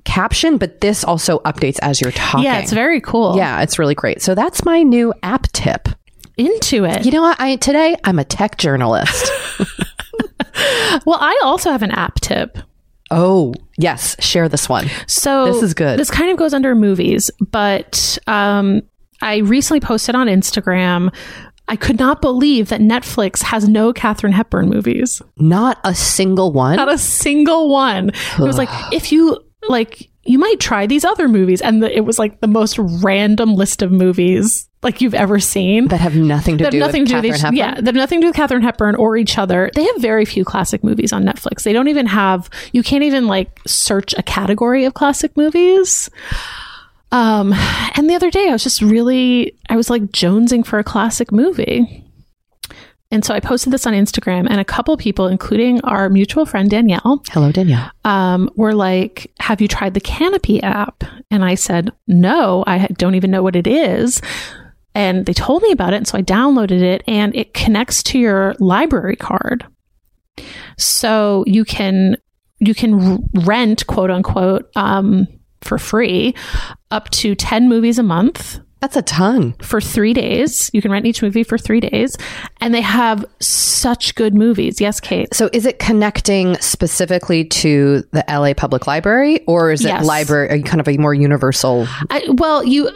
caption, 0.05 0.59
but 0.59 0.81
this 0.81 1.05
also 1.05 1.39
updates 1.41 1.79
as 1.83 2.01
you're 2.01 2.13
talking. 2.13 2.45
Yeah, 2.45 2.59
it's 2.59 2.73
very 2.73 3.01
cool. 3.01 3.37
Yeah, 3.37 3.63
it's 3.63 3.79
really 3.79 3.95
great. 3.95 4.23
So 4.23 4.35
that's 4.35 4.65
my 4.65 4.83
new 4.83 5.13
app 5.23 5.45
tip. 5.53 5.89
Into 6.37 6.85
it. 6.85 7.05
You 7.05 7.13
know 7.13 7.23
what? 7.23 7.41
I 7.41 7.57
today 7.57 7.97
I'm 8.05 8.19
a 8.19 8.25
tech 8.25 8.59
journalist. 8.59 9.31
Well, 11.05 11.19
I 11.21 11.39
also 11.43 11.71
have 11.71 11.83
an 11.83 11.91
app 11.91 12.21
tip. 12.21 12.59
oh, 13.11 13.53
yes, 13.77 14.17
share 14.25 14.49
this 14.49 14.69
one. 14.69 14.87
So 15.07 15.53
This 15.53 15.63
is 15.63 15.75
good. 15.75 15.99
This 15.99 16.11
kind 16.11 16.31
of 16.31 16.37
goes 16.37 16.55
under 16.55 16.75
movies, 16.75 17.31
but 17.51 18.19
um, 18.27 18.83
I 19.21 19.39
recently 19.39 19.81
posted 19.81 20.15
on 20.15 20.27
Instagram. 20.29 21.15
I 21.67 21.77
could 21.77 21.99
not 21.99 22.21
believe 22.23 22.69
that 22.69 22.81
Netflix 22.81 23.43
has 23.43 23.69
no 23.69 23.93
Katharine 23.93 24.33
Hepburn 24.33 24.69
movies. 24.69 25.21
Not 25.39 25.79
a 25.85 25.95
single 25.95 26.53
one. 26.53 26.77
Not 26.77 26.93
a 26.93 26.99
single 26.99 27.69
one. 27.69 28.11
It 28.11 28.39
was 28.39 28.59
like 28.59 28.69
if 28.93 29.11
you 29.13 29.39
like, 29.69 30.11
you 30.25 30.39
might 30.39 30.59
try 30.61 30.87
these 30.87 31.05
other 31.05 31.29
movies, 31.29 31.61
and 31.61 31.83
the, 31.83 31.95
it 31.95 32.01
was 32.01 32.19
like 32.19 32.41
the 32.41 32.47
most 32.47 32.79
random 32.79 33.55
list 33.55 33.83
of 33.83 33.93
movies 33.93 34.69
like 34.83 35.01
you've 35.01 35.15
ever 35.15 35.41
seen. 35.41 35.89
that 35.89 36.01
have 36.01 36.15
nothing 36.15 36.59
to 36.59 36.65
have 36.65 36.71
do 36.71 36.79
nothing 36.79 37.03
with 37.03 37.11
to 37.11 37.23
do 37.23 37.29
Katharine 37.29 37.41
Hepburn. 37.41 37.57
yeah, 37.57 37.81
they 37.81 37.87
have 37.87 37.95
nothing 37.95 38.21
to 38.21 38.25
do 38.25 38.29
with 38.29 38.37
Katharine 38.37 38.63
Hepburn 38.63 38.95
or 38.97 39.17
each 39.17 39.39
other. 39.39 39.71
They 39.75 39.85
have 39.85 39.97
very 39.97 40.25
few 40.25 40.45
classic 40.45 40.85
movies 40.85 41.13
on 41.13 41.25
Netflix. 41.25 41.63
They 41.63 41.73
don't 41.73 41.89
even 41.89 42.07
have. 42.07 42.51
You 42.73 42.83
can't 42.83 43.03
even 43.03 43.27
like 43.27 43.61
search 43.67 44.15
a 44.19 44.23
category 44.23 44.85
of 44.85 44.95
classic 44.95 45.37
movies. 45.37 46.11
Um, 47.13 47.53
and 47.97 48.11
the 48.11 48.15
other 48.15 48.31
day 48.31 48.49
I 48.49 48.53
was 48.53 48.65
just 48.65 48.83
really, 48.83 49.57
I 49.69 49.77
was 49.77 49.89
like 49.89 50.03
jonesing 50.07 50.67
for 50.67 50.79
a 50.79 50.85
classic 50.85 51.31
movie, 51.31 52.04
And 53.15 53.25
so 53.25 53.33
I 53.33 53.39
posted 53.39 53.73
this 53.73 53.87
on 53.87 53.93
Instagram, 53.93 54.49
and 54.51 54.59
a 54.59 54.65
couple 54.65 54.97
people, 54.97 55.29
including 55.29 55.81
our 55.83 56.11
mutual 56.11 56.47
friend 56.47 56.69
Danielle, 56.69 57.23
Hello, 57.31 57.53
Danielle. 57.53 57.89
um, 58.05 58.51
were 58.57 58.75
like, 58.75 59.31
Have 59.39 59.61
you 59.61 59.69
tried 59.69 59.95
the 59.95 60.01
Kanopy 60.01 60.61
app? 60.65 61.05
And 61.31 61.45
I 61.45 61.55
said, 61.55 61.93
No, 62.09 62.65
I 62.67 62.89
don't 62.99 63.15
even 63.15 63.31
know 63.31 63.41
what 63.45 63.55
it 63.55 63.69
is. 63.69 64.21
And 64.97 65.27
they 65.27 65.33
told 65.33 65.63
me 65.63 65.71
about 65.71 65.93
it. 65.93 65.99
And 65.99 66.09
so 66.09 66.19
I 66.19 66.23
downloaded 66.23 66.83
it, 66.83 67.05
and 67.07 67.33
it 67.37 67.55
connects 67.55 68.03
to 68.05 68.19
your 68.19 68.57
library 68.59 69.15
card. 69.15 69.65
So 70.77 71.45
you 71.47 71.65
can 71.65 72.17
you 72.59 72.75
can 72.75 73.29
rent 73.45 73.87
quote 73.87 74.11
unquote 74.11 74.69
um, 74.75 75.29
for 75.63 75.79
free 75.79 76.35
up 76.91 77.11
to 77.11 77.37
10 77.37 77.69
movies 77.69 78.01
a 78.01 78.03
month 78.03 78.59
That's 78.85 78.97
a 78.97 79.03
ton. 79.03 79.55
for 79.63 79.81
three 79.81 80.13
days. 80.13 80.71
You 80.75 80.83
can 80.83 80.91
rent 80.91 81.07
each 81.07 81.23
movie 81.23 81.43
for 81.43 81.57
three 81.57 81.81
days. 81.81 82.19
And 82.61 82.75
they 82.75 82.83
have 82.83 83.25
such 83.41 84.15
good 84.15 84.35
movies. 84.35 84.79
Yes, 84.79 85.01
Kate. 85.01 85.33
So 85.35 85.49
is 85.55 85.65
it 85.65 85.79
connecting 85.79 86.57
specifically 86.61 87.47
to 87.47 88.03
the 88.13 88.23
LA 88.29 88.53
Public 88.53 88.87
Library 88.87 89.41
or 89.47 89.73
is 89.73 89.85
it 89.85 89.89
Yes. 89.89 90.05
library 90.05 90.63
kind 90.63 90.81
of 90.81 90.89
a 90.89 90.99
more 90.99 91.15
universal? 91.15 91.87
I, 92.11 92.25
well, 92.29 92.63
you, 92.63 92.91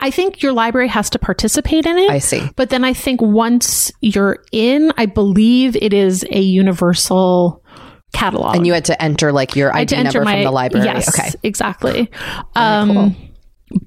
I 0.00 0.10
think 0.10 0.42
your 0.42 0.52
library 0.52 0.88
has 0.88 1.08
to 1.10 1.18
participate 1.18 1.86
in 1.86 1.96
it. 1.96 2.10
I 2.10 2.18
see. 2.18 2.42
But 2.56 2.68
then 2.68 2.84
I 2.84 2.92
think 2.92 3.22
once 3.22 3.90
you're 4.02 4.44
in, 4.52 4.92
I 4.98 5.06
believe 5.06 5.76
it 5.76 5.94
is 5.94 6.26
a 6.30 6.40
universal 6.40 7.64
catalog. 8.12 8.54
And 8.56 8.66
you 8.66 8.74
had 8.74 8.84
to 8.86 9.02
enter 9.02 9.32
like 9.32 9.56
your 9.56 9.74
ID 9.74 10.02
number 10.02 10.24
my 10.24 10.34
from 10.34 10.44
the 10.44 10.50
library. 10.50 10.84
Yes, 10.84 11.08
Okay. 11.18 11.30
exactly. 11.42 12.10
Um, 12.54 13.16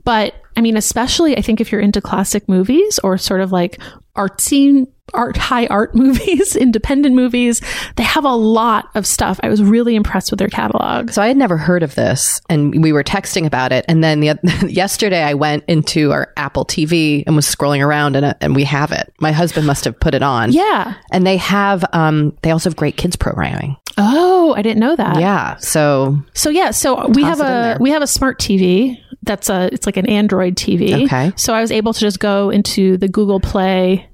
But 0.04 0.34
I 0.60 0.62
mean, 0.62 0.76
especially 0.76 1.38
I 1.38 1.42
think 1.42 1.62
if 1.62 1.72
you're 1.72 1.80
into 1.80 2.02
classic 2.02 2.50
movies 2.50 3.00
or 3.02 3.18
sort 3.18 3.40
of 3.40 3.54
like 3.54 3.80
artsy 4.18 4.86
art, 5.14 5.38
high 5.38 5.68
art 5.68 5.96
movies, 5.96 6.58
independent 6.58 7.16
movies, 7.16 7.62
they 7.96 8.04
have 8.04 8.26
a 8.26 8.36
lot 8.36 8.90
of 8.94 9.08
stuff. 9.08 9.40
I 9.42 9.48
was 9.48 9.64
really 9.64 9.96
impressed 9.96 10.32
with 10.34 10.38
their 10.38 10.50
catalog. 10.50 11.12
So 11.12 11.22
I 11.22 11.30
had 11.30 11.38
never 11.38 11.56
heard 11.56 11.82
of 11.82 11.96
this, 11.96 12.42
and 12.50 12.84
we 12.84 12.92
were 12.92 13.06
texting 13.06 13.46
about 13.46 13.72
it. 13.72 13.86
And 13.88 14.04
then 14.04 14.20
the, 14.20 14.38
yesterday, 14.70 15.24
I 15.24 15.34
went 15.34 15.64
into 15.70 16.12
our 16.12 16.34
Apple 16.36 16.66
TV 16.66 17.24
and 17.26 17.38
was 17.38 17.46
scrolling 17.46 17.82
around, 17.82 18.18
and, 18.18 18.26
uh, 18.26 18.34
and 18.42 18.54
we 18.54 18.66
have 18.66 18.92
it. 18.92 19.14
My 19.22 19.32
husband 19.32 19.66
must 19.66 19.86
have 19.86 19.98
put 19.98 20.14
it 20.14 20.24
on. 20.24 20.52
Yeah. 20.52 20.96
and 21.14 21.26
they 21.26 21.38
have 21.38 21.86
um, 21.94 22.38
they 22.42 22.52
also 22.52 22.70
have 22.70 22.76
great 22.76 22.98
kids 22.98 23.16
programming. 23.16 23.78
Oh, 23.98 24.54
I 24.58 24.62
didn't 24.62 24.80
know 24.80 24.98
that. 24.98 25.22
Yeah, 25.22 25.56
so 25.58 26.20
So 26.34 26.50
yeah, 26.50 26.72
so 26.72 27.08
we 27.08 27.24
have 27.24 27.40
a 27.40 27.78
we 27.80 27.92
have 27.92 28.02
a 28.02 28.08
smart 28.08 28.40
TV. 28.40 28.98
That's 29.24 29.50
a 29.50 29.70
it's 29.72 29.86
like 29.86 29.98
an 29.98 30.08
Android 30.08 30.56
TV. 30.56 31.06
Okay. 31.06 31.32
So 31.36 31.54
I 31.54 31.62
was 31.62 31.72
able 31.72 31.94
to 31.94 32.00
just 32.00 32.20
go 32.20 32.50
into 32.50 32.98
the 32.98 33.08
Google 33.08 33.40
Play 33.40 34.10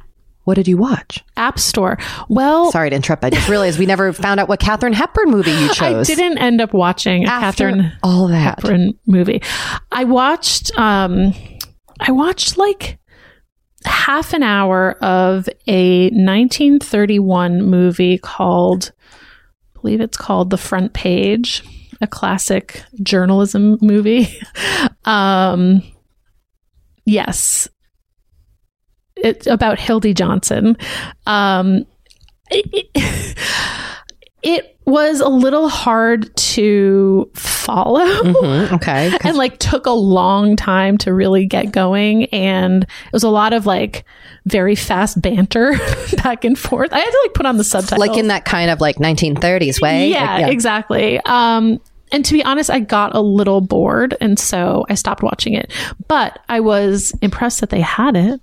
what 0.46 0.54
did 0.54 0.68
you 0.68 0.78
watch? 0.78 1.24
App 1.38 1.60
Store. 1.60 1.98
Well, 2.30 2.72
Sorry 2.72 2.92
to 2.92 2.96
interrupt. 2.96 3.26
I 3.26 3.32
just 3.32 3.50
realized 3.50 3.80
we 3.80 3.88
never 3.88 4.14
found 4.14 4.40
out 4.40 4.48
what 4.48 4.60
Katharine 4.60 4.94
Hepburn 4.94 5.32
movie 5.32 5.52
you 5.52 5.74
chose. 5.74 6.10
I 6.10 6.14
didn't 6.14 6.38
end 6.38 6.62
up 6.62 6.72
watching 6.72 7.26
a 7.26 7.30
After 7.30 7.70
Katharine 7.70 7.92
all 8.04 8.28
that. 8.28 8.62
Hepburn 8.62 8.94
movie. 9.08 9.42
I 9.92 10.04
watched 10.04 10.72
um 10.78 11.34
I 12.00 12.12
watched 12.12 12.58
like 12.58 13.00
half 13.86 14.34
an 14.34 14.44
hour 14.44 14.92
of 15.04 15.50
a 15.68 16.06
1931 16.12 17.64
movie 17.64 18.20
called 18.20 18.92
I 19.76 19.82
believe 19.82 20.02
it's 20.02 20.18
called 20.18 20.52
The 20.52 20.58
Front 20.58 20.94
Page, 20.94 21.64
a 22.02 22.08
classic 22.08 22.84
journalism 23.02 23.78
movie. 23.82 24.28
um 25.06 25.82
yes. 27.06 27.68
It's 29.16 29.48
about 29.48 29.80
Hildy 29.80 30.14
Johnson. 30.14 30.78
Um 31.26 31.86
it, 32.52 32.88
it, 32.94 33.38
it 34.44 34.75
was 34.86 35.20
a 35.20 35.28
little 35.30 35.68
hard 35.68 36.36
to 36.36 37.30
follow. 37.34 38.06
Mhm, 38.06 38.72
okay, 38.74 39.12
and 39.24 39.36
like 39.38 39.58
took 39.58 39.86
a 39.88 39.92
long 39.92 40.56
time 40.56 40.98
to 41.00 41.14
really 41.14 41.46
get 41.46 41.72
going. 41.72 42.26
And 42.26 42.84
it 42.84 43.14
was 43.14 43.24
a 43.24 43.30
lot 43.30 43.54
of 43.54 43.66
like 43.66 44.06
very 44.46 44.76
fast 44.76 45.20
banter 45.22 45.74
back 46.24 46.46
and 46.46 46.58
forth. 46.58 46.94
I 46.94 47.00
had 47.00 47.10
to 47.10 47.20
like 47.26 47.34
put 47.34 47.46
on 47.46 47.58
the 47.58 47.64
subtitles. 47.64 48.00
Like 48.08 48.18
in 48.18 48.28
that 48.28 48.46
kind 48.46 48.70
of 48.70 48.80
like 48.80 48.98
1930s 48.98 49.82
way. 49.82 50.10
yeah, 50.12 50.38
Like, 50.38 50.52
exactly. 50.54 51.20
Um 51.26 51.82
and 52.12 52.24
to 52.24 52.34
be 52.34 52.44
honest 52.44 52.70
i 52.70 52.80
got 52.80 53.16
a 53.16 53.20
little 53.20 53.62
bored 53.62 54.16
and 54.22 54.38
so 54.38 54.86
i 54.90 54.94
stopped 54.94 55.24
watching 55.24 55.54
it. 55.56 55.74
But 56.08 56.38
i 56.48 56.60
was 56.60 57.12
impressed 57.24 57.62
that 57.62 57.72
they 57.72 57.82
had 57.82 58.16
it. 58.16 58.40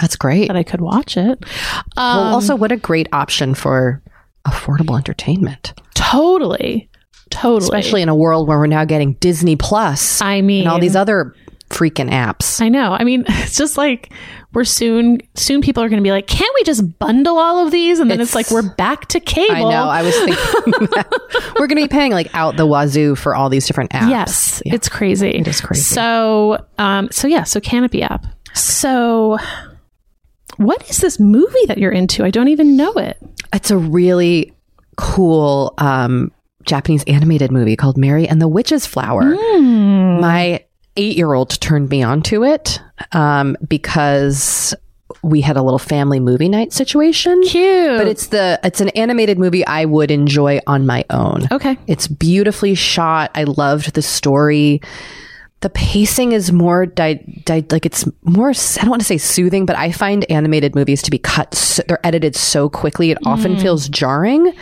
That's 0.00 0.14
great. 0.14 0.46
that 0.46 0.56
i 0.56 0.62
could 0.62 0.80
watch 0.80 1.16
it. 1.16 1.44
Um, 1.96 2.16
well, 2.18 2.34
also, 2.34 2.54
what 2.54 2.70
a 2.70 2.76
great 2.76 3.08
option 3.12 3.54
for 3.54 4.00
affordable 4.46 4.96
entertainment, 4.96 5.72
totally 5.94 6.88
totally 7.30 7.64
especially 7.64 8.02
in 8.02 8.08
a 8.08 8.14
world 8.14 8.46
where 8.46 8.58
we're 8.58 8.66
now 8.66 8.84
getting 8.84 9.14
Disney 9.14 9.56
Plus 9.56 10.20
i 10.20 10.40
mean 10.40 10.60
and 10.60 10.68
all 10.68 10.78
these 10.78 10.94
other 10.94 11.34
freaking 11.70 12.08
apps. 12.10 12.60
I 12.60 12.68
know. 12.68 12.92
I 12.92 13.02
mean, 13.02 13.24
it's 13.28 13.56
just 13.56 13.76
like 13.76 14.12
we're 14.52 14.64
soon 14.64 15.20
soon 15.34 15.60
people 15.60 15.82
are 15.82 15.88
going 15.88 16.00
to 16.00 16.06
be 16.06 16.12
like, 16.12 16.28
"Can't 16.28 16.54
we 16.54 16.62
just 16.62 16.98
bundle 17.00 17.38
all 17.38 17.64
of 17.66 17.72
these?" 17.72 17.98
And 17.98 18.08
then 18.10 18.20
it's, 18.20 18.30
It's- 18.36 18.52
like 18.52 18.54
we're 18.64 18.74
back 18.76 19.06
to 19.08 19.18
cable. 19.20 19.66
I 19.66 19.70
know. 19.70 19.88
I 19.88 20.02
was 20.02 20.14
thinking 20.14 20.86
that. 20.92 21.08
we're 21.58 21.66
going 21.66 21.80
to 21.80 21.84
be 21.84 21.88
paying 21.88 22.12
like 22.12 22.32
out 22.34 22.56
the 22.56 22.66
wazoo 22.66 23.16
for 23.16 23.34
all 23.34 23.48
these 23.48 23.66
different 23.66 23.90
apps. 23.90 24.10
yes, 24.10 24.62
Yeah. 24.64 24.74
it's 24.74 24.88
crazy. 24.88 25.30
It 25.30 25.48
is 25.48 25.60
crazy. 25.60 25.82
So, 25.82 26.64
um, 26.78 27.08
so 27.10 27.26
yeah, 27.26 27.42
so 27.42 27.58
Kanopy 27.60 28.02
app. 28.02 28.26
So, 28.54 29.38
what 30.56 30.88
is 30.90 30.98
this 30.98 31.18
movie 31.20 31.66
that 31.66 31.78
you're 31.78 31.92
into? 31.92 32.24
I 32.24 32.30
don't 32.30 32.48
even 32.48 32.76
know 32.76 32.92
it. 32.94 33.16
It's 33.52 33.70
a 33.70 33.76
really 33.76 34.52
cool 34.96 35.74
um, 35.78 36.30
Japanese 36.64 37.04
animated 37.04 37.50
movie 37.50 37.76
called 37.76 37.96
Mary 37.96 38.26
and 38.28 38.40
the 38.40 38.48
Witch's 38.48 38.86
Flower. 38.86 39.34
Hmm. 39.38 40.20
My 40.20 40.64
eight 40.96 41.16
year 41.16 41.32
old 41.34 41.50
turned 41.60 41.88
me 41.88 42.02
onto 42.02 42.44
it 42.44 42.80
um, 43.12 43.56
because 43.66 44.74
we 45.22 45.40
had 45.40 45.56
a 45.56 45.62
little 45.62 45.78
family 45.78 46.20
movie 46.20 46.48
night 46.48 46.72
situation. 46.72 47.42
Cute, 47.42 47.98
But 47.98 48.06
it's 48.08 48.28
the 48.28 48.58
it's 48.64 48.80
an 48.80 48.88
animated 48.90 49.38
movie 49.38 49.66
I 49.66 49.84
would 49.84 50.10
enjoy 50.10 50.60
on 50.66 50.86
my 50.86 51.04
own. 51.10 51.48
okay. 51.50 51.76
It's 51.86 52.06
beautifully 52.08 52.74
shot. 52.74 53.30
I 53.34 53.44
loved 53.44 53.94
the 53.94 54.02
story. 54.02 54.80
The 55.64 55.70
pacing 55.70 56.32
is 56.32 56.52
more 56.52 56.84
di- 56.84 57.24
di- 57.46 57.64
like 57.70 57.86
it's 57.86 58.04
more. 58.22 58.50
I 58.50 58.80
don't 58.82 58.90
want 58.90 59.00
to 59.00 59.06
say 59.06 59.16
soothing, 59.16 59.64
but 59.64 59.76
I 59.78 59.92
find 59.92 60.30
animated 60.30 60.74
movies 60.74 61.00
to 61.00 61.10
be 61.10 61.16
cut. 61.16 61.54
So, 61.54 61.82
they're 61.88 62.06
edited 62.06 62.36
so 62.36 62.68
quickly; 62.68 63.10
it 63.10 63.16
often 63.24 63.58
feels 63.58 63.88
jarring. 63.88 64.52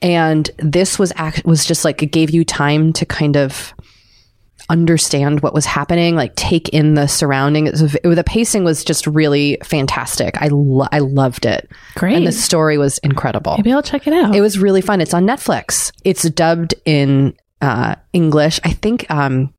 And 0.00 0.48
this 0.58 0.96
was 0.96 1.12
act- 1.16 1.44
was 1.44 1.64
just 1.64 1.84
like 1.84 2.04
it 2.04 2.12
gave 2.12 2.30
you 2.30 2.44
time 2.44 2.92
to 2.92 3.04
kind 3.04 3.36
of 3.36 3.74
understand 4.70 5.40
what 5.40 5.54
was 5.54 5.66
happening, 5.66 6.14
like 6.16 6.34
take 6.36 6.68
in 6.70 6.94
the 6.94 7.06
surrounding 7.06 7.66
It 7.66 7.72
was- 7.80 7.98
the 8.16 8.24
pacing 8.24 8.64
was 8.64 8.84
just 8.84 9.06
really 9.06 9.58
fantastic. 9.64 10.40
I 10.40 10.48
lo- 10.48 10.86
I 10.92 11.00
loved 11.00 11.46
it, 11.46 11.68
Great. 11.96 12.16
and 12.16 12.26
the 12.26 12.32
story 12.32 12.78
was 12.78 12.98
incredible. 12.98 13.56
Maybe 13.56 13.72
I'll 13.72 13.82
check 13.82 14.06
it 14.06 14.12
out. 14.12 14.34
It 14.34 14.40
was 14.40 14.58
really 14.58 14.80
fun. 14.80 15.00
It's 15.00 15.14
on 15.14 15.26
Netflix. 15.26 15.90
It's 16.04 16.22
dubbed 16.30 16.74
in 16.84 17.34
uh, 17.60 17.94
English. 18.12 18.60
I 18.64 18.70
think 18.72 19.10
um, 19.10 19.53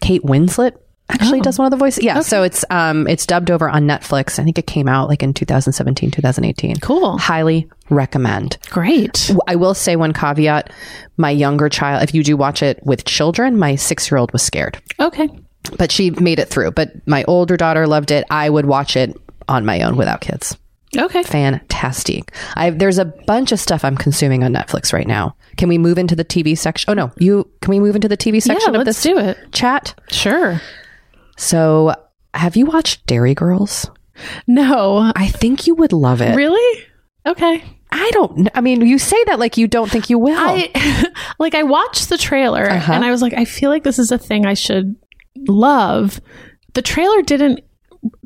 Kate 0.00 0.22
Winslet 0.22 0.76
actually 1.08 1.40
does 1.40 1.58
one 1.58 1.66
of 1.66 1.70
the 1.72 1.76
voices. 1.76 2.04
Yeah, 2.04 2.20
so 2.20 2.42
it's 2.44 2.64
um, 2.70 3.06
it's 3.08 3.26
dubbed 3.26 3.50
over 3.50 3.68
on 3.68 3.84
Netflix. 3.86 4.38
I 4.38 4.44
think 4.44 4.58
it 4.58 4.66
came 4.66 4.86
out 4.88 5.08
like 5.08 5.22
in 5.22 5.34
2017, 5.34 6.10
2018. 6.10 6.76
cool. 6.76 7.18
Highly 7.18 7.68
recommend. 7.88 8.58
Great. 8.70 9.30
I 9.48 9.56
will 9.56 9.74
say 9.74 9.96
one 9.96 10.12
caveat. 10.12 10.72
My 11.16 11.30
younger 11.30 11.68
child, 11.68 12.02
if 12.04 12.14
you 12.14 12.22
do 12.22 12.36
watch 12.36 12.62
it 12.62 12.80
with 12.84 13.04
children, 13.04 13.58
my 13.58 13.74
six 13.74 14.10
year 14.10 14.18
old 14.18 14.32
was 14.32 14.42
scared, 14.42 14.80
Okay. 15.00 15.28
but 15.76 15.90
she 15.90 16.10
made 16.10 16.38
it 16.38 16.48
through. 16.48 16.70
But 16.70 16.92
my 17.06 17.24
older 17.24 17.56
daughter 17.56 17.86
loved 17.88 18.10
it. 18.12 18.24
I 18.30 18.48
would 18.48 18.66
watch 18.66 18.96
it 18.96 19.16
on 19.48 19.64
my 19.66 19.82
own 19.82 19.96
without 19.96 20.20
kids. 20.20 20.56
Okay. 20.96 21.22
Fantastic. 21.22 22.32
I 22.56 22.70
there's 22.70 22.98
a 22.98 23.04
bunch 23.04 23.52
of 23.52 23.60
stuff 23.60 23.84
I'm 23.84 23.96
consuming 23.96 24.42
on 24.42 24.52
Netflix 24.52 24.92
right 24.92 25.06
now. 25.06 25.36
Can 25.56 25.68
we 25.68 25.78
move 25.78 25.98
into 25.98 26.16
the 26.16 26.24
TV 26.24 26.56
section? 26.58 26.90
Oh 26.90 26.94
no, 26.94 27.12
you 27.18 27.48
can 27.60 27.70
we 27.70 27.78
move 27.80 27.94
into 27.94 28.08
the 28.08 28.16
TV 28.16 28.42
section 28.42 28.72
yeah, 28.74 28.80
of 28.80 28.86
let's 28.86 29.00
this 29.00 29.02
do 29.02 29.18
it. 29.18 29.38
chat? 29.52 29.94
Sure. 30.10 30.60
So, 31.36 31.94
have 32.34 32.56
you 32.56 32.66
watched 32.66 33.06
Derry 33.06 33.34
Girls? 33.34 33.90
No. 34.46 35.12
I 35.16 35.28
think 35.28 35.66
you 35.66 35.74
would 35.76 35.92
love 35.92 36.20
it. 36.20 36.34
Really? 36.36 36.84
Okay. 37.24 37.62
I 37.92 38.10
don't. 38.12 38.48
I 38.54 38.60
mean, 38.60 38.82
you 38.86 38.98
say 38.98 39.22
that 39.24 39.38
like 39.38 39.56
you 39.56 39.66
don't 39.66 39.90
think 39.90 40.10
you 40.10 40.18
will. 40.18 40.38
I 40.38 41.06
like 41.38 41.54
I 41.54 41.62
watched 41.62 42.08
the 42.08 42.18
trailer 42.18 42.68
Uh-huh. 42.68 42.92
and 42.92 43.04
I 43.04 43.10
was 43.10 43.22
like, 43.22 43.32
I 43.34 43.44
feel 43.44 43.70
like 43.70 43.84
this 43.84 43.98
is 43.98 44.12
a 44.12 44.18
thing 44.18 44.44
I 44.46 44.54
should 44.54 44.94
love. 45.48 46.20
The 46.74 46.82
trailer 46.82 47.22
didn't 47.22 47.60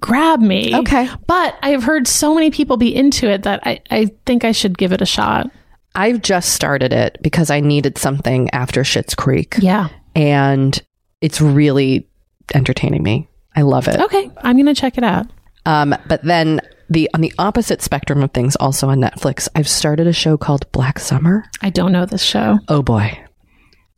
grab 0.00 0.40
me. 0.40 0.74
Okay. 0.76 1.08
But 1.26 1.56
I 1.62 1.70
have 1.70 1.82
heard 1.84 2.06
so 2.06 2.34
many 2.34 2.50
people 2.50 2.76
be 2.76 2.94
into 2.94 3.28
it 3.30 3.42
that 3.44 3.60
I, 3.66 3.80
I 3.90 4.10
think 4.26 4.44
I 4.44 4.52
should 4.52 4.78
give 4.78 4.92
it 4.92 5.00
a 5.02 5.06
shot. 5.06 5.50
I've 5.94 6.22
just 6.22 6.50
started 6.52 6.92
it 6.92 7.18
because 7.22 7.50
I 7.50 7.60
needed 7.60 7.98
something 7.98 8.50
after 8.50 8.82
Schitt's 8.82 9.14
Creek, 9.14 9.54
Yeah. 9.58 9.88
and 10.16 10.80
it's 11.20 11.40
really 11.40 12.08
entertaining 12.54 13.02
me. 13.02 13.28
I 13.56 13.62
love 13.62 13.86
it. 13.86 14.00
Okay. 14.00 14.30
I'm 14.38 14.56
gonna 14.56 14.74
check 14.74 14.98
it 14.98 15.04
out. 15.04 15.26
Um, 15.66 15.94
but 16.08 16.22
then 16.24 16.60
the 16.90 17.08
on 17.14 17.20
the 17.20 17.32
opposite 17.38 17.80
spectrum 17.80 18.22
of 18.24 18.32
things, 18.32 18.56
also 18.56 18.88
on 18.88 18.98
Netflix, 19.00 19.48
I've 19.54 19.68
started 19.68 20.06
a 20.08 20.12
show 20.12 20.36
called 20.36 20.70
Black 20.72 20.98
Summer. 20.98 21.44
I 21.62 21.70
don't 21.70 21.92
know 21.92 22.04
this 22.06 22.22
show. 22.22 22.58
Oh 22.68 22.82
boy. 22.82 23.16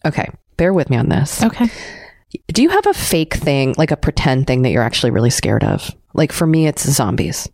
Okay, 0.04 0.28
bear 0.58 0.72
with 0.74 0.90
me 0.90 0.96
on 0.98 1.08
this. 1.08 1.42
Okay. 1.42 1.68
Do 2.48 2.62
you 2.62 2.70
have 2.70 2.86
a 2.86 2.94
fake 2.94 3.34
thing, 3.34 3.74
like 3.78 3.90
a 3.90 3.96
pretend 3.96 4.46
thing 4.46 4.62
that 4.62 4.70
you're 4.70 4.82
actually 4.82 5.10
really 5.10 5.30
scared 5.30 5.64
of? 5.64 5.90
Like 6.14 6.32
for 6.32 6.46
me, 6.46 6.66
it's 6.66 6.88
zombies. 6.90 7.48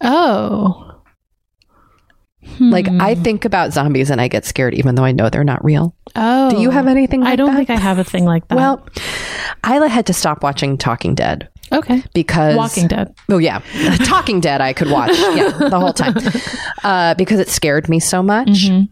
Oh. 0.00 0.86
Like 2.58 2.88
I 2.88 3.14
Hmm. 3.14 3.22
think 3.22 3.44
about 3.44 3.72
zombies 3.72 4.10
and 4.10 4.20
I 4.20 4.28
get 4.28 4.44
scared, 4.44 4.74
even 4.74 4.94
though 4.94 5.04
I 5.04 5.12
know 5.12 5.28
they're 5.28 5.44
not 5.44 5.62
real. 5.64 5.94
Oh. 6.16 6.50
Do 6.50 6.60
you 6.60 6.70
have 6.70 6.86
anything? 6.86 7.20
Like 7.20 7.28
that? 7.28 7.32
I 7.32 7.36
don't 7.36 7.50
that? 7.50 7.56
think 7.56 7.70
I 7.70 7.76
have 7.78 7.98
a 7.98 8.04
thing 8.04 8.24
like 8.24 8.48
that. 8.48 8.56
Well, 8.56 8.86
I 9.62 9.86
had 9.88 10.06
to 10.06 10.12
stop 10.12 10.42
watching 10.42 10.76
Talking 10.78 11.14
Dead 11.14 11.48
okay. 11.70 12.02
because 12.14 12.56
Walking 12.56 12.88
Dead. 12.88 13.14
Oh 13.28 13.38
yeah, 13.38 13.60
Talking 14.04 14.40
Dead 14.40 14.60
I 14.60 14.72
could 14.72 14.90
watch 14.90 15.10
yeah 15.18 15.50
the 15.50 15.78
whole 15.78 15.92
time 15.92 16.14
uh, 16.84 17.14
because 17.14 17.38
it 17.40 17.48
scared 17.48 17.88
me 17.88 18.00
so 18.00 18.22
much. 18.22 18.48
Mm-hmm. 18.48 18.84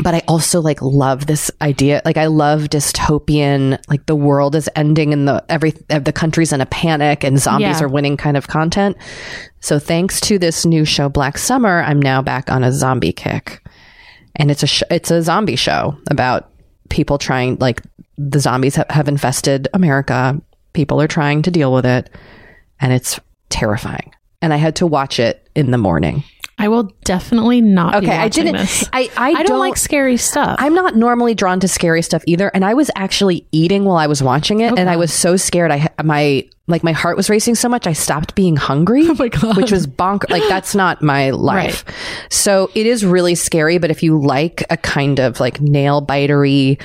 But 0.00 0.14
I 0.14 0.22
also 0.28 0.60
like 0.60 0.80
love 0.80 1.26
this 1.26 1.50
idea. 1.60 2.00
Like 2.04 2.16
I 2.16 2.26
love 2.26 2.64
dystopian, 2.64 3.78
like 3.88 4.06
the 4.06 4.14
world 4.14 4.54
is 4.54 4.68
ending 4.76 5.12
and 5.12 5.26
the 5.26 5.44
every 5.48 5.72
the 5.88 6.12
country's 6.12 6.52
in 6.52 6.60
a 6.60 6.66
panic 6.66 7.24
and 7.24 7.38
zombies 7.38 7.80
Yeah. 7.80 7.84
are 7.84 7.88
winning 7.88 8.16
kind 8.16 8.36
of 8.36 8.46
content. 8.48 8.96
So 9.60 9.78
thanks 9.80 10.20
to 10.22 10.38
this 10.38 10.64
new 10.64 10.84
show 10.84 11.08
Black 11.08 11.36
Summer, 11.36 11.82
I'm 11.82 12.00
now 12.00 12.22
back 12.22 12.50
on 12.50 12.62
a 12.62 12.70
zombie 12.72 13.12
kick, 13.12 13.60
and 14.36 14.50
it's 14.52 14.62
a 14.62 14.66
sh- 14.68 14.82
it's 14.90 15.10
a 15.10 15.20
zombie 15.22 15.56
show 15.56 15.96
about 16.10 16.48
people 16.90 17.18
trying 17.18 17.56
like 17.58 17.82
the 18.16 18.38
zombies 18.38 18.76
ha- 18.76 18.84
have 18.90 19.08
infested 19.08 19.66
America. 19.74 20.40
People 20.74 21.00
are 21.02 21.08
trying 21.08 21.42
to 21.42 21.50
deal 21.50 21.72
with 21.72 21.84
it, 21.86 22.08
and 22.80 22.92
it's 22.92 23.18
terrifying. 23.48 24.12
And 24.40 24.52
I 24.54 24.58
had 24.58 24.76
to 24.76 24.86
watch 24.86 25.18
it 25.18 25.48
in 25.56 25.72
the 25.72 25.78
morning. 25.78 26.22
I 26.58 26.68
will 26.68 26.92
definitely 27.04 27.60
not. 27.60 28.00
be 28.00 28.06
Okay, 28.08 28.16
I 28.16 28.28
didn't. 28.28 28.56
This. 28.56 28.88
I 28.92 29.10
I, 29.16 29.30
I 29.32 29.42
don't, 29.44 29.58
like 29.60 29.76
scary 29.76 30.16
stuff. 30.16 30.56
I'm 30.58 30.74
not 30.74 30.96
normally 30.96 31.34
drawn 31.34 31.60
to 31.60 31.68
scary 31.68 32.02
stuff 32.02 32.22
either, 32.26 32.48
and 32.48 32.64
I 32.64 32.74
was 32.74 32.90
actually 32.96 33.46
eating 33.52 33.84
while 33.84 33.96
I 33.96 34.06
was 34.08 34.22
watching 34.22 34.60
it, 34.60 34.76
and 34.78 34.90
I 34.90 34.96
was 34.96 35.12
so 35.12 35.36
scared. 35.36 35.70
I 35.70 35.88
my 36.02 36.48
like 36.66 36.82
my 36.84 36.92
heart 36.92 37.16
was 37.16 37.30
racing 37.30 37.54
so 37.54 37.68
much, 37.68 37.86
I 37.86 37.92
stopped 37.94 38.34
being 38.34 38.56
hungry. 38.56 39.06
Oh 39.08 39.14
my 39.14 39.28
God. 39.28 39.56
Which 39.56 39.72
was 39.72 39.86
bonk. 39.86 40.28
Like 40.28 40.42
that's 40.48 40.74
not 40.74 41.00
my 41.02 41.30
life. 41.30 41.82
So 42.30 42.70
it 42.74 42.86
is 42.86 43.06
really 43.06 43.34
scary. 43.34 43.78
But 43.78 43.90
if 43.90 44.02
you 44.02 44.20
like 44.20 44.64
a 44.68 44.76
kind 44.76 45.18
of 45.18 45.40
like 45.40 45.60
nail 45.60 46.04
bitery, 46.04 46.80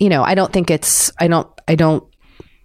you 0.00 0.08
know, 0.08 0.22
I 0.22 0.34
don't 0.34 0.52
think 0.52 0.70
it's. 0.70 1.12
I 1.18 1.28
don't. 1.28 1.46
I 1.68 1.74
don't 1.74 2.04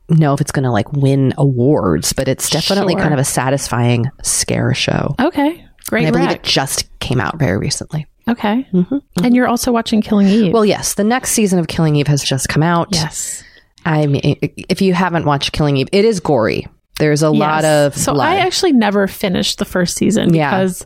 know 0.09 0.33
if 0.33 0.41
it's 0.41 0.51
going 0.51 0.63
to 0.63 0.71
like 0.71 0.91
win 0.93 1.33
awards, 1.37 2.13
but 2.13 2.27
it's 2.27 2.49
definitely 2.49 2.93
Sure. 2.93 3.01
kind 3.01 3.13
of 3.13 3.19
a 3.19 3.23
satisfying 3.23 4.09
scare 4.21 4.73
show. 4.73 5.15
okay. 5.19 5.62
Great 5.89 6.05
And 6.05 6.15
I 6.15 6.19
believe 6.19 6.35
it 6.35 6.43
just 6.43 6.87
came 6.99 7.19
out 7.19 7.37
very 7.37 7.57
recently. 7.57 8.05
Okay. 8.27 8.65
Mm-hmm, 8.73 8.93
mm-hmm. 8.95 9.25
And 9.25 9.35
you're 9.35 9.47
also 9.47 9.71
watching 9.71 10.01
Killing 10.01 10.27
Eve. 10.27 10.53
Well, 10.53 10.65
yes, 10.65 10.93
the 10.93 11.03
next 11.03 11.31
season 11.31 11.59
of 11.59 11.67
Killing 11.67 11.95
Eve 11.95 12.07
has 12.07 12.23
just 12.23 12.47
come 12.49 12.63
out. 12.63 12.87
yes. 12.91 13.43
I 13.85 14.07
mean, 14.07 14.37
if 14.69 14.81
you 14.81 14.93
haven't 14.93 15.25
watched 15.25 15.51
Killing 15.51 15.75
Eve, 15.75 15.89
it 15.91 16.05
is 16.05 16.21
gory. 16.21 16.67
There's 16.99 17.21
a 17.21 17.29
lot 17.29 17.65
of 17.65 17.97
So 17.97 18.13
blood. 18.13 18.29
I 18.29 18.37
actually 18.37 18.71
never 18.71 19.07
finished 19.07 19.57
the 19.59 19.65
first 19.65 19.97
season 19.97 20.33
Yeah. 20.33 20.49
because 20.51 20.85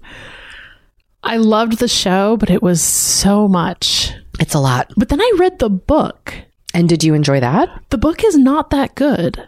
I 1.23 1.37
loved 1.37 1.79
the 1.79 1.87
show, 1.87 2.37
but 2.37 2.49
it 2.49 2.63
was 2.63 2.81
so 2.81 3.47
much. 3.47 4.13
it's 4.39 4.53
a 4.55 4.59
lot. 4.59 4.91
But 4.97 5.09
then 5.09 5.21
I 5.21 5.33
read 5.37 5.59
the 5.59 5.69
book. 5.69 6.33
And 6.73 6.87
did 6.89 7.03
you 7.03 7.13
enjoy 7.13 7.39
that? 7.39 7.69
The 7.89 7.97
book 7.97 8.23
is 8.23 8.35
not 8.37 8.69
that 8.71 8.95
good. 8.95 9.45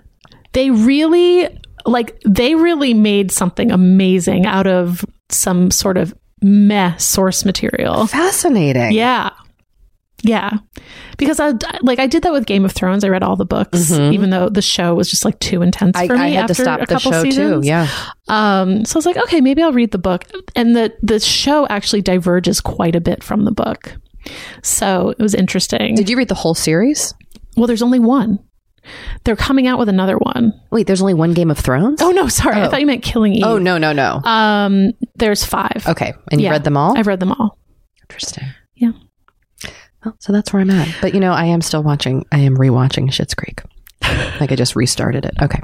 They 0.54 0.70
really 0.72 1.48
like 1.86 2.20
they 2.26 2.56
really 2.56 2.94
made 2.94 3.32
something 3.32 3.72
amazing 3.72 4.46
out 4.46 4.68
of 4.68 5.06
some 5.30 5.72
sort 5.72 5.98
of 5.98 6.14
meh 6.42 6.96
source 6.98 7.46
material. 7.46 8.08
Fascinating. 8.08 8.92
Yeah. 8.92 9.32
Yeah. 10.22 10.58
Because 11.18 11.40
I 11.40 11.54
like 11.82 12.00
I 12.00 12.08
did 12.08 12.24
that 12.24 12.34
with 12.34 12.46
Game 12.46 12.66
of 12.66 12.72
Thrones. 12.74 13.04
I 13.04 13.10
read 13.10 13.24
all 13.24 13.36
the 13.36 13.46
books 13.46 13.92
even 13.92 14.30
though 14.32 14.50
the 14.50 14.62
show 14.62 14.94
was 14.94 15.10
just 15.10 15.24
like 15.24 15.40
too 15.40 15.62
intense 15.62 15.96
I, 15.96 16.08
for 16.08 16.16
me 16.16 16.22
I 16.24 16.28
had 16.30 16.48
to 16.48 16.56
stop 16.56 16.82
a 16.82 16.86
the 16.86 16.96
couple 16.96 17.12
show 17.12 17.24
seasons. 17.24 17.64
too. 17.64 17.68
Yeah. 17.68 17.88
Um, 18.28 18.84
so 18.86 18.98
I 18.98 19.00
was 19.00 19.06
like, 19.06 19.18
okay, 19.18 19.40
maybe 19.42 19.62
I'll 19.62 19.72
read 19.74 19.92
the 19.92 19.98
book. 19.98 20.26
And 20.56 20.76
the 20.76 20.94
the 21.02 21.20
show 21.20 21.68
actually 21.68 22.02
diverges 22.02 22.60
quite 22.60 22.96
a 22.96 23.02
bit 23.02 23.24
from 23.24 23.46
the 23.46 23.52
book. 23.52 23.96
So 24.62 25.10
it 25.10 25.20
was 25.20 25.34
interesting. 25.34 25.96
Did 25.96 26.10
you 26.10 26.18
read 26.18 26.28
the 26.28 26.36
whole 26.36 26.56
series? 26.56 27.14
well, 27.58 27.68
there's 27.68 27.82
only 27.82 28.00
one. 28.00 28.40
They're 29.24 29.36
coming 29.36 29.68
out 29.68 29.80
with 29.80 29.90
another 29.90 30.18
one. 30.18 30.54
Wait, 30.72 30.88
there's 30.88 31.02
only 31.02 31.14
one 31.14 31.34
Game 31.34 31.52
of 31.52 31.58
Thrones? 31.58 32.02
Oh 32.02 32.12
no, 32.12 32.28
sorry. 32.28 32.58
I 32.58 32.66
Oh. 32.68 32.70
thought 32.70 32.80
you 32.82 32.86
meant 32.88 33.04
Killing 33.04 33.34
Eve. 33.34 33.44
Oh, 33.46 33.58
no, 33.58 33.78
no, 33.78 33.92
no. 33.94 34.22
Um, 34.24 34.92
there's 35.16 35.44
five. 35.46 35.84
okay. 35.88 36.14
And 36.32 36.40
you 36.42 36.46
Yeah. 36.46 36.52
read 36.52 36.64
them 36.64 36.78
all? 36.78 36.98
I've 36.98 37.08
read 37.08 37.20
them 37.20 37.32
all. 37.32 37.58
Interesting. 38.04 38.46
Yeah. 38.76 38.92
Well, 40.06 40.16
so 40.20 40.32
that's 40.32 40.54
where 40.54 40.62
I'm 40.62 40.70
at. 40.72 40.88
But 41.02 41.14
you 41.14 41.20
know, 41.20 41.34
I 41.34 41.46
am 41.46 41.62
still 41.62 41.84
watching, 41.84 42.26
I 42.32 42.40
am 42.40 42.56
rewatching 42.56 43.10
Schitt's 43.12 43.34
Creek. 43.34 43.62
like 44.40 44.52
I 44.52 44.56
just 44.56 44.76
restarted 44.78 45.26
it. 45.26 45.34
Okay. 45.42 45.60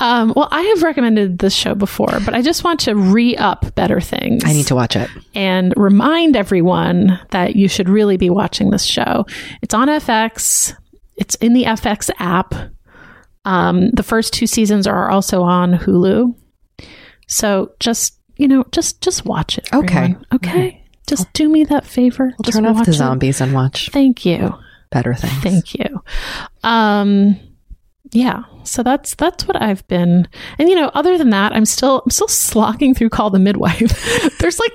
Um, 0.00 0.32
well, 0.34 0.48
I 0.50 0.60
have 0.62 0.82
recommended 0.82 1.38
this 1.38 1.54
show 1.54 1.74
before, 1.74 2.18
but 2.24 2.34
I 2.34 2.42
just 2.42 2.64
want 2.64 2.80
to 2.80 2.94
re 2.96 3.36
up 3.36 3.74
Better 3.76 4.00
Things. 4.00 4.42
I 4.44 4.52
need 4.52 4.66
to 4.66 4.74
watch 4.74 4.96
it. 4.96 5.08
and 5.36 5.72
remind 5.76 6.36
everyone 6.36 7.18
that 7.30 7.54
you 7.56 7.68
should 7.68 7.88
really 7.88 8.16
be 8.16 8.28
watching 8.28 8.70
this 8.70 8.84
show. 8.84 9.24
It's 9.62 9.72
on 9.72 9.88
FX. 9.88 10.74
It's 11.16 11.34
in 11.36 11.52
the 11.52 11.64
FX 11.64 12.10
app. 12.18 12.54
Um, 13.44 13.90
the 13.90 14.02
first 14.02 14.32
two 14.32 14.46
seasons 14.46 14.86
are 14.86 15.10
also 15.10 15.42
on 15.42 15.74
Hulu. 15.74 16.34
So 17.26 17.72
just 17.80 18.18
you 18.36 18.48
know, 18.48 18.64
just 18.72 19.00
just 19.00 19.24
watch 19.24 19.58
it. 19.58 19.68
Okay. 19.72 19.96
everyone. 19.98 20.26
Okay. 20.34 20.84
Just 21.06 21.30
do 21.34 21.48
me 21.48 21.64
that 21.64 21.84
favor. 21.86 22.32
I'll 22.38 22.42
Just 22.42 22.56
turn 22.56 22.66
off 22.66 22.84
the 22.84 22.90
it. 22.90 22.94
zombies 22.94 23.40
and 23.42 23.52
watch 23.52 23.90
Thank 23.90 24.24
you. 24.24 24.54
better 24.90 25.14
things. 25.14 25.42
Thank 25.42 25.74
you. 25.74 26.02
Um 26.62 27.38
yeah. 28.14 28.44
So 28.62 28.82
that's 28.82 29.14
that's 29.16 29.46
what 29.46 29.60
I've 29.60 29.86
been 29.88 30.26
and 30.58 30.70
you 30.70 30.74
know, 30.74 30.90
other 30.94 31.18
than 31.18 31.28
that, 31.30 31.52
I'm 31.52 31.66
still 31.66 32.00
I'm 32.04 32.10
still 32.10 32.28
slogging 32.28 32.94
through 32.94 33.10
Call 33.10 33.28
the 33.28 33.38
Midwife. 33.38 34.38
There's 34.38 34.58
like 34.58 34.72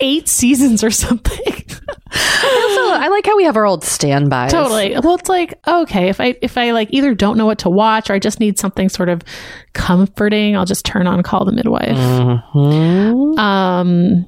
eight 0.00 0.28
seasons 0.28 0.84
or 0.84 0.90
something. 0.90 1.54
Also, 2.12 2.82
I 2.92 3.08
like 3.10 3.24
how 3.24 3.36
we 3.36 3.44
have 3.44 3.56
our 3.56 3.64
old 3.64 3.84
standbys. 3.84 4.50
totally. 4.52 4.92
Well 4.98 5.14
it's 5.14 5.28
like, 5.28 5.58
okay, 5.66 6.08
if 6.10 6.20
I 6.20 6.36
if 6.42 6.58
I 6.58 6.72
like 6.72 6.88
either 6.90 7.14
don't 7.14 7.38
know 7.38 7.46
what 7.46 7.60
to 7.60 7.70
watch 7.70 8.10
or 8.10 8.12
I 8.14 8.18
just 8.18 8.40
need 8.40 8.58
something 8.58 8.88
sort 8.90 9.08
of 9.08 9.22
comforting, 9.72 10.56
I'll 10.56 10.66
just 10.66 10.84
turn 10.84 11.06
on 11.06 11.22
Call 11.22 11.44
the 11.46 11.52
Midwife. 11.52 11.96
Mhm. 11.96 13.38
Um, 13.38 14.26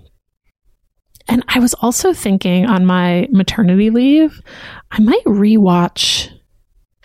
and 1.28 1.44
I 1.48 1.58
was 1.58 1.74
also 1.74 2.12
thinking 2.14 2.66
on 2.66 2.86
my 2.86 3.28
maternity 3.30 3.90
leave, 3.90 4.40
I 4.90 5.00
might 5.00 5.24
rewatch 5.24 6.28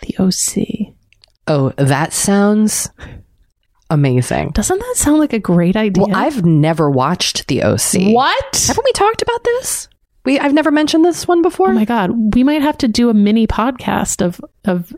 The 0.00 0.16
OC. 0.18 0.94
Oh, 1.48 1.70
that 1.76 2.12
sounds 2.12 2.90
amazing. 3.90 4.50
Doesn't 4.50 4.78
that 4.78 4.94
sound 4.96 5.18
like 5.18 5.32
a 5.32 5.38
great 5.38 5.76
idea? 5.76 6.04
Well, 6.06 6.16
I've 6.16 6.44
never 6.44 6.90
watched 6.90 7.46
the 7.48 7.62
OC. 7.62 8.14
what? 8.14 8.64
Haven't 8.66 8.84
we 8.84 8.92
talked 8.92 9.22
about 9.22 9.44
this? 9.44 9.88
We 10.24 10.38
I've 10.38 10.52
never 10.52 10.70
mentioned 10.70 11.04
this 11.04 11.26
one 11.26 11.42
before. 11.42 11.70
Oh 11.70 11.74
my 11.74 11.84
god, 11.84 12.34
we 12.34 12.44
might 12.44 12.62
have 12.62 12.76
to 12.78 12.88
do 12.88 13.08
a 13.08 13.14
mini 13.14 13.46
podcast 13.46 14.22
of 14.24 14.40
of 14.64 14.92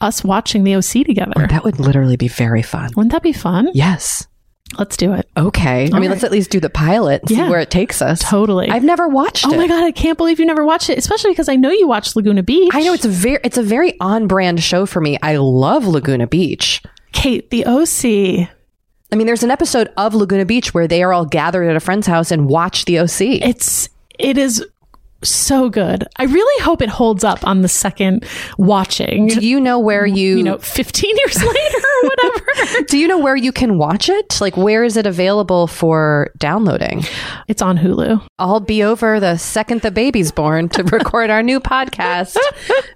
us 0.00 0.22
watching 0.24 0.64
The 0.64 0.76
OC 0.76 1.04
together. 1.06 1.32
Oh, 1.36 1.46
that 1.46 1.64
would 1.64 1.78
literally 1.80 2.16
be 2.16 2.28
very 2.28 2.62
fun. 2.62 2.90
Wouldn't 2.96 3.12
that 3.12 3.22
be 3.22 3.32
fun? 3.32 3.70
Yes. 3.74 4.26
Let's 4.78 4.96
do 4.96 5.12
it. 5.12 5.28
Okay. 5.36 5.86
I 5.86 5.90
All 5.90 6.00
mean, 6.00 6.10
let's 6.10 6.24
at 6.24 6.32
least 6.32 6.50
do 6.50 6.60
the 6.60 6.70
pilot 6.70 7.22
and 7.22 7.30
see 7.30 7.42
where 7.42 7.60
it 7.60 7.70
takes 7.70 8.00
us. 8.02 8.20
Totally. 8.20 8.68
I've 8.70 8.84
never 8.84 9.08
watched 9.08 9.46
oh 9.46 9.52
it. 9.52 9.56
my 9.56 9.68
god, 9.68 9.84
I 9.84 9.92
can't 9.92 10.16
believe 10.18 10.40
you 10.40 10.46
never 10.46 10.64
watched 10.64 10.90
it, 10.90 10.98
especially 10.98 11.32
because 11.32 11.48
I 11.48 11.56
know 11.56 11.70
you 11.70 11.86
watched 11.86 12.16
Laguna 12.16 12.42
Beach. 12.42 12.70
I 12.74 12.82
know 12.82 12.92
it's 12.92 13.04
a 13.04 13.08
very 13.08 13.38
it's 13.44 13.58
a 13.58 13.62
very 13.62 13.98
on 14.00 14.26
brand 14.26 14.62
show 14.62 14.86
for 14.86 15.00
me. 15.00 15.18
I 15.22 15.36
love 15.36 15.86
Laguna 15.86 16.26
Beach. 16.26 16.82
Kate, 17.12 17.50
The 17.50 17.66
OC. 17.66 18.48
I 19.12 19.14
mean, 19.14 19.26
there's 19.26 19.42
an 19.42 19.50
episode 19.50 19.92
of 19.98 20.14
Laguna 20.14 20.46
Beach 20.46 20.72
where 20.72 20.88
they 20.88 21.02
are 21.02 21.12
all 21.12 21.26
gathered 21.26 21.68
at 21.68 21.76
a 21.76 21.80
friend's 21.80 22.06
house 22.06 22.30
and 22.30 22.48
watch 22.48 22.86
the 22.86 22.98
OC. 22.98 23.20
It's 23.20 23.90
it 24.18 24.38
is 24.38 24.64
so 25.24 25.68
good. 25.70 26.06
I 26.16 26.24
really 26.24 26.64
hope 26.64 26.82
it 26.82 26.88
holds 26.88 27.24
up 27.24 27.46
on 27.46 27.62
the 27.62 27.68
second 27.68 28.24
watching. 28.58 29.28
do 29.28 29.46
you 29.46 29.60
know 29.60 29.78
where 29.78 30.06
you, 30.06 30.38
you 30.38 30.42
know, 30.42 30.58
15 30.58 31.16
years 31.16 31.36
later 31.42 31.78
or 31.78 32.08
whatever. 32.08 32.84
do 32.88 32.98
you 32.98 33.08
know 33.08 33.18
where 33.18 33.36
you 33.36 33.52
can 33.52 33.78
watch 33.78 34.08
it? 34.08 34.40
Like 34.40 34.56
where 34.56 34.84
is 34.84 34.96
it 34.96 35.06
available 35.06 35.66
for 35.66 36.30
downloading? 36.38 37.02
it's 37.48 37.62
on 37.62 37.78
Hulu. 37.78 38.22
I'll 38.38 38.60
be 38.60 38.82
over 38.82 39.20
the 39.20 39.36
second 39.36 39.82
the 39.82 39.90
baby's 39.90 40.32
born 40.32 40.68
to 40.70 40.82
record 40.84 41.30
our 41.30 41.42
new 41.42 41.60
podcast. 41.60 42.36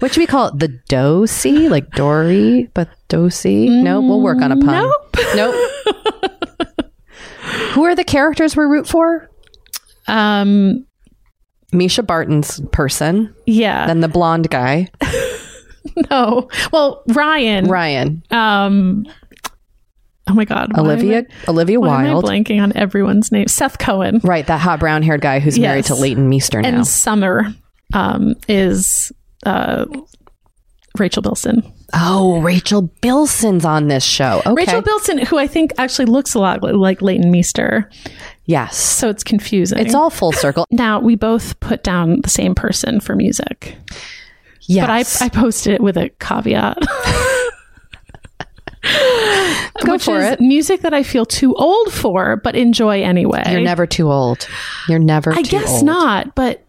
What 0.00 0.12
should 0.12 0.20
we 0.20 0.26
call 0.26 0.48
it? 0.48 0.58
The 0.58 0.68
Dosi? 0.88 1.68
Like 1.70 1.90
Doree, 1.90 2.68
but 2.74 2.88
Dosi? 3.08 3.82
No, 3.82 4.00
we'll 4.00 4.20
work 4.20 4.42
on 4.42 4.52
a 4.52 4.56
pun. 4.56 4.88
Nope. 4.88 5.16
Nope. 5.34 5.70
Who 7.72 7.84
are 7.84 7.94
the 7.94 8.04
characters 8.04 8.56
we 8.56 8.64
root 8.64 8.86
for? 8.88 9.30
Um 10.08 10.86
Mischa 11.72 12.06
Barton's 12.06 12.60
person, 12.72 13.34
yeah. 13.46 13.86
then 13.86 14.00
the 14.00 14.08
blonde 14.08 14.48
guy, 14.50 14.88
no. 16.10 16.48
Well, 16.72 17.02
Ryan. 17.08 17.66
Ryan. 17.66 18.22
Um 18.30 19.06
Oh 20.28 20.34
my 20.34 20.44
God. 20.44 20.76
Olivia 20.76 21.24
I- 21.46 21.50
Olivia 21.50 21.78
why 21.78 22.00
am 22.00 22.06
I 22.06 22.12
Wilde. 22.14 22.24
blanking 22.24 22.60
on 22.60 22.76
everyone's 22.76 23.30
name? 23.30 23.46
Seth 23.48 23.78
Cohen. 23.78 24.20
Right, 24.24 24.46
that 24.46 24.58
hot 24.60 24.80
brown 24.80 25.02
haired 25.02 25.20
guy 25.20 25.38
who's 25.38 25.58
married 25.58 25.84
to 25.86 25.94
Leighton 25.94 26.28
Meester 26.28 26.60
now. 26.60 26.68
And 26.68 26.86
Summer 26.86 27.44
um, 27.94 28.34
is 28.48 29.12
uh, 29.44 29.86
Rachel 30.98 31.22
Bilson. 31.22 31.62
Oh, 31.94 32.40
Rachel 32.40 32.82
Bilson's 33.00 33.64
on 33.64 33.88
this 33.88 34.04
show. 34.04 34.40
Okay. 34.46 34.52
Rachel 34.54 34.82
Bilson, 34.82 35.18
who 35.18 35.38
I 35.38 35.46
think 35.46 35.72
actually 35.78 36.06
looks 36.06 36.34
a 36.34 36.38
lot 36.38 36.62
like 36.62 37.00
Leighton 37.02 37.30
Meester. 37.30 37.88
yes. 38.46 38.76
So 38.76 39.08
it's 39.08 39.22
confusing. 39.24 39.78
It's 39.78 39.94
all 39.94 40.10
full 40.10 40.32
circle. 40.32 40.66
now 40.70 40.98
we 41.00 41.14
both 41.16 41.58
put 41.60 41.82
down 41.82 42.20
the 42.22 42.30
same 42.30 42.54
person 42.54 43.00
for 43.00 43.14
music, 43.16 43.76
Yes. 44.68 45.18
but 45.18 45.22
I, 45.22 45.26
I 45.26 45.28
posted 45.28 45.74
it 45.74 45.80
with 45.80 45.96
a 45.96 46.08
caveat. 46.20 46.78
Go 49.84 49.92
which 49.92 50.04
for 50.04 50.20
is 50.20 50.32
it. 50.32 50.40
music 50.40 50.82
that 50.82 50.94
I 50.94 51.02
feel 51.02 51.26
too 51.26 51.54
old 51.56 51.92
for, 51.92 52.36
but 52.36 52.54
enjoy 52.54 53.02
anyway. 53.02 53.42
You're 53.50 53.60
never 53.60 53.86
too 53.86 54.10
old. 54.10 54.48
You're 54.88 54.98
never 55.00 55.32
too 55.32 55.38
old. 55.38 55.46
I 55.46 55.50
guess 55.50 55.68
old. 55.70 55.84
not, 55.84 56.34
but 56.34 56.64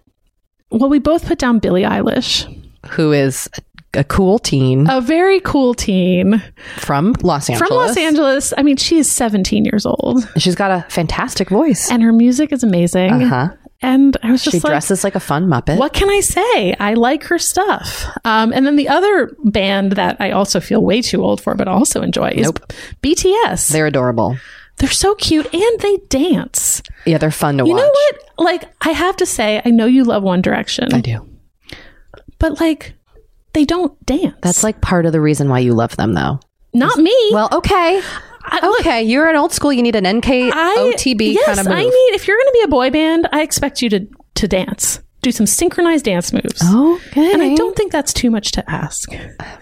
well, 0.71 0.89
we 0.89 0.99
both 0.99 1.25
put 1.27 1.37
down 1.39 1.59
Billie 1.59 1.83
Eilish, 1.83 2.45
Who 2.89 3.11
is 3.13 3.47
a, 3.57 3.61
a 3.97 4.03
cool 4.03 4.39
teen 4.39 4.87
a 4.89 5.01
very 5.01 5.39
cool 5.41 5.73
teen 5.73 6.41
from 6.77 7.13
Los 7.21 7.49
Angeles. 7.49 7.67
from 7.67 7.77
Los 7.77 7.97
Angeles. 7.97 8.53
I 8.57 8.61
mean, 8.63 8.77
she 8.77 8.97
is 8.99 9.11
17 9.11 9.65
years 9.65 9.85
old, 9.85 10.27
She's 10.37 10.55
got 10.55 10.71
a 10.71 10.85
fantastic 10.89 11.49
voice. 11.49 11.89
and 11.91 12.01
her 12.03 12.13
music 12.13 12.51
is 12.51 12.63
amazing. 12.63 13.11
Uh-huh. 13.23 13.49
And 13.81 14.17
I 14.23 14.31
was 14.31 14.43
just 14.43 14.53
She 14.55 14.59
like, 14.59 14.71
dresses 14.71 15.03
like 15.03 15.13
a 15.13 15.19
fun 15.19 15.45
Muppet. 15.47 15.77
what 15.77 15.93
can 15.93 16.09
I 16.09 16.19
say? 16.21 16.73
I 16.79 16.95
like 16.95 17.23
her 17.25 17.37
stuff. 17.37 18.05
Um, 18.25 18.51
and 18.51 18.65
then 18.65 18.75
the 18.75 18.89
other 18.89 19.35
band 19.43 19.91
that 19.93 20.17
I 20.19 20.31
also 20.31 20.59
feel 20.59 20.83
way 20.83 21.01
too 21.03 21.21
old 21.23 21.41
for, 21.41 21.53
but 21.53 21.67
also 21.67 22.01
enjoy 22.01 22.29
is 22.29 22.45
Nope. 22.45 22.73
BTS. 23.03 23.67
They're, 23.69 23.85
adorable. 23.85 24.35
They're 24.77 24.89
so 24.89 25.13
cute 25.15 25.51
and 25.53 25.79
they 25.79 25.97
dance. 26.09 26.81
Yeah, 27.05 27.19
they're 27.19 27.29
fun 27.29 27.57
to 27.59 27.65
You 27.65 27.73
watch. 27.73 27.79
You 27.81 27.85
know 27.85 27.91
what? 27.91 28.45
Like, 28.45 28.63
I 28.81 28.91
have 28.93 29.15
to 29.17 29.25
say, 29.27 29.61
I 29.63 29.69
know 29.69 29.85
you 29.85 30.03
love 30.05 30.23
One 30.23 30.41
Direction, 30.41 30.91
I 30.93 31.01
do. 31.01 31.27
but 32.39 32.59
like, 32.59 32.95
they 33.57 33.65
don't 33.65 34.05
dance. 34.05 34.35
That's 34.41 34.63
like 34.63 34.81
part 34.81 35.05
of 35.05 35.11
the 35.11 35.19
reason 35.19 35.49
why 35.49 35.59
you 35.59 35.73
love 35.73 35.97
them, 35.97 36.13
though. 36.13 36.39
not 36.73 36.97
me. 36.97 37.15
Well, 37.31 37.49
okay. 37.51 38.01
I, 38.49 38.59
look, 38.65 38.79
Okay, 38.81 39.03
you're 39.03 39.27
an 39.27 39.35
old 39.35 39.51
school. 39.51 39.73
You 39.73 39.81
need 39.83 39.95
an 39.95 40.07
NK 40.17 40.29
I, 40.29 40.93
OTB 40.95 41.33
yes, 41.33 41.45
kind 41.45 41.59
of 41.59 41.65
move. 41.65 41.75
I 41.75 41.83
need. 41.83 42.11
If 42.15 42.27
you're 42.27 42.37
going 42.37 42.47
to 42.47 42.53
be 42.53 42.61
a 42.61 42.67
boy 42.69 42.89
band, 42.91 43.27
I 43.31 43.41
expect 43.41 43.81
you 43.81 43.89
to 43.89 44.07
to 44.35 44.47
dance, 44.47 45.01
do 45.23 45.31
some 45.31 45.47
synchronized 45.47 46.05
dance 46.05 46.31
moves. 46.31 46.61
okay. 46.63 47.33
And 47.33 47.41
I 47.41 47.55
don't 47.55 47.75
think 47.75 47.91
that's 47.91 48.13
too 48.13 48.29
much 48.29 48.51
to 48.53 48.69
ask. 48.69 49.09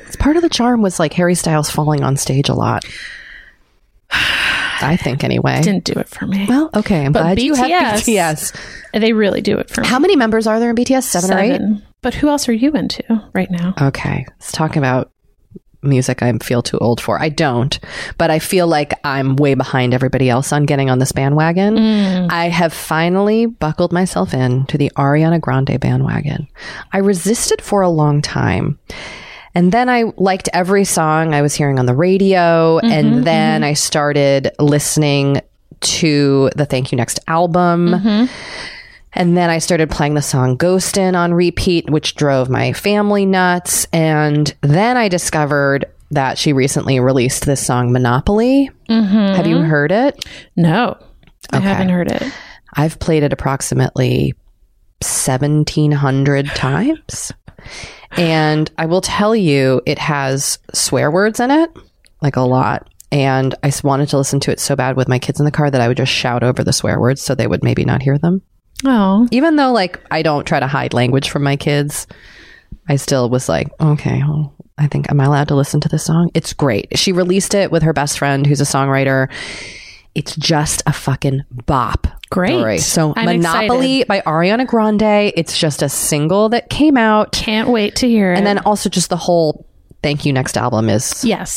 It's 0.06 0.18
part 0.18 0.36
of 0.36 0.42
the 0.44 0.50
charm 0.50 0.82
was 0.82 1.00
like 1.00 1.14
Harry 1.14 1.34
Styles 1.34 1.70
falling 1.70 2.04
on 2.04 2.18
stage 2.18 2.50
a 2.50 2.54
lot. 2.54 2.84
I 4.12 4.98
think 5.02 5.24
anyway. 5.24 5.62
Didn't 5.62 5.86
do 5.86 5.94
it 5.94 6.10
for 6.10 6.28
me. 6.28 6.46
well, 6.48 6.70
okay. 6.76 7.06
I'm 7.06 7.12
But 7.14 7.22
glad 7.22 7.42
you 7.42 7.54
have 7.56 7.68
BTS 7.68 8.52
BTS. 8.94 9.00
They 9.02 9.14
really 9.14 9.42
do 9.42 9.58
it 9.58 9.70
for 9.70 9.82
me. 9.82 9.88
How 9.88 10.00
many 10.00 10.16
members 10.16 10.46
are 10.48 10.60
there 10.60 10.70
in 10.70 10.76
BTS? 10.76 11.04
Seven, 11.04 11.34
or 11.34 11.40
eight? 11.40 11.62
But 12.06 12.14
who 12.14 12.30
else 12.30 12.48
are 12.48 12.54
you 12.54 12.72
into 12.74 13.04
right 13.34 13.50
now? 13.50 13.74
Okay. 13.82 14.28
Let's 14.30 14.52
talk 14.52 14.76
about 14.76 15.12
music 15.82 16.22
I 16.22 16.32
feel 16.34 16.62
too 16.62 16.78
old 16.78 17.02
for. 17.02 17.20
I 17.20 17.30
don't, 17.30 17.80
but 18.20 18.30
I 18.30 18.38
feel 18.38 18.68
like 18.68 18.94
I'm 19.04 19.36
way 19.38 19.56
behind 19.56 19.92
everybody 19.92 20.30
else 20.30 20.54
on 20.54 20.66
getting 20.66 20.92
on 20.92 21.00
this 21.00 21.12
bandwagon. 21.12 21.78
Mm. 21.78 22.32
I 22.32 22.50
have 22.50 22.74
finally 22.74 23.48
buckled 23.48 23.92
myself 23.92 24.36
in 24.36 24.68
to 24.68 24.78
the 24.78 24.92
Ariana 24.96 25.42
Grande 25.42 25.80
bandwagon. 25.80 26.48
I 26.94 27.00
resisted 27.00 27.60
for 27.60 27.82
a 27.82 27.90
long 27.90 28.22
time. 28.22 28.78
And 29.56 29.72
then 29.72 29.90
I 29.90 30.04
liked 30.16 30.48
every 30.54 30.84
song 30.86 31.34
I 31.34 31.42
was 31.42 31.56
hearing 31.56 31.80
on 31.80 31.88
the 31.88 31.96
radio. 31.96 32.78
Mm-hmm, 32.78 32.92
and 32.92 33.08
mm-hmm. 33.08 33.24
then 33.24 33.64
I 33.64 33.74
started 33.74 34.52
listening 34.60 35.42
to 35.82 36.52
the 36.56 36.68
Thank 36.68 36.92
You 36.92 36.98
Next 36.98 37.20
album. 37.28 37.88
Mm-hmm. 37.88 38.75
And 39.16 39.36
then 39.38 39.50
I 39.50 39.60
started 39.60 39.90
playing 39.90 40.14
the 40.14 40.22
song 40.22 40.58
Ghostin' 40.58 41.16
on 41.16 41.34
repeat, 41.34 41.90
which 41.90 42.16
drove 42.16 42.50
my 42.50 42.74
family 42.74 43.26
nuts. 43.26 43.88
And 43.94 44.54
then 44.62 44.98
I 44.98 45.08
discovered 45.08 45.86
that 46.12 46.38
she 46.38 46.54
recently 46.54 47.00
released 47.00 47.46
this 47.46 47.66
song 47.66 47.92
Monopoly. 47.92 48.70
Mm-hmm. 48.90 49.36
Have 49.36 49.48
you 49.48 49.60
heard 49.62 49.92
it? 49.92 50.26
No, 50.56 50.98
I 51.52 51.60
haven't 51.60 51.90
heard 51.90 52.12
it. 52.12 52.24
I've 52.74 53.00
played 53.00 53.24
it 53.24 53.32
approximately 53.32 54.34
1700 55.02 56.48
times. 56.48 57.32
And 58.12 58.70
I 58.78 58.86
will 58.86 59.02
tell 59.02 59.36
you, 59.36 59.82
it 59.86 59.98
has 59.98 60.60
swear 60.74 61.10
words 61.10 61.40
in 61.40 61.52
it, 61.52 61.70
like 62.22 62.36
a 62.36 62.42
lot. 62.42 62.90
And 63.12 63.56
I 63.64 63.72
wanted 63.84 64.10
to 64.10 64.18
listen 64.18 64.40
to 64.42 64.52
it 64.52 64.60
so 64.60 64.76
bad 64.76 64.98
with 64.98 65.08
my 65.08 65.20
kids 65.20 65.40
in 65.40 65.46
the 65.46 65.52
car 65.52 65.72
that 65.72 65.82
I 65.82 65.88
would 65.88 65.98
just 65.98 66.12
shout 66.12 66.44
over 66.44 66.64
the 66.64 66.74
swear 66.74 67.00
words 67.00 67.22
so 67.22 67.34
they 67.34 67.48
would 67.48 67.64
maybe 67.64 67.86
not 67.86 68.02
hear 68.02 68.18
them. 68.18 68.42
Oh, 68.84 69.28
even 69.32 69.56
though 69.56 69.72
like 69.72 70.00
I 70.12 70.22
don't 70.22 70.46
try 70.46 70.60
to 70.60 70.68
hide 70.68 70.94
language 70.94 71.30
from 71.30 71.44
my 71.44 71.56
kids, 71.56 72.08
I 72.88 72.98
still 72.98 73.30
was 73.30 73.48
like, 73.48 73.70
okay, 73.80 74.20
well, 74.20 74.54
I 74.78 74.88
think 74.88 75.10
am 75.10 75.22
I 75.22 75.26
allowed 75.26 75.48
to 75.50 75.56
listen 75.56 75.80
to 75.82 75.90
this 75.90 76.04
song? 76.06 76.30
It's 76.34 76.54
great. 76.54 76.98
She 76.98 77.12
released 77.12 77.54
it 77.54 77.72
with 77.72 77.84
her 77.84 77.94
best 77.94 78.20
friend 78.20 78.46
who's 78.46 78.62
a 78.62 78.66
songwriter. 78.66 79.32
It's 80.14 80.36
just 80.36 80.82
a 80.86 80.94
fucking 80.94 81.44
bop. 81.66 82.08
Great. 82.30 82.58
Doree. 82.58 82.78
So 82.78 83.14
I'm 83.16 83.26
Monopoly 83.26 84.06
by 84.06 84.22
Ariana 84.22 84.66
Grande. 84.66 85.34
It's 85.36 85.58
just 85.58 85.82
a 85.82 85.90
single 85.90 86.50
that 86.50 86.70
came 86.70 86.98
out. 86.98 87.32
can't 87.32 87.70
wait 87.70 87.98
to 87.98 88.08
hear 88.08 88.34
it. 88.34 88.38
And 88.38 88.46
then 88.48 88.60
also 88.60 88.90
just 88.90 89.10
the 89.10 89.18
whole 89.18 89.66
Thank 90.02 90.26
You 90.26 90.34
Next 90.34 90.56
album 90.58 90.88
is 90.90 91.24
yes, 91.26 91.52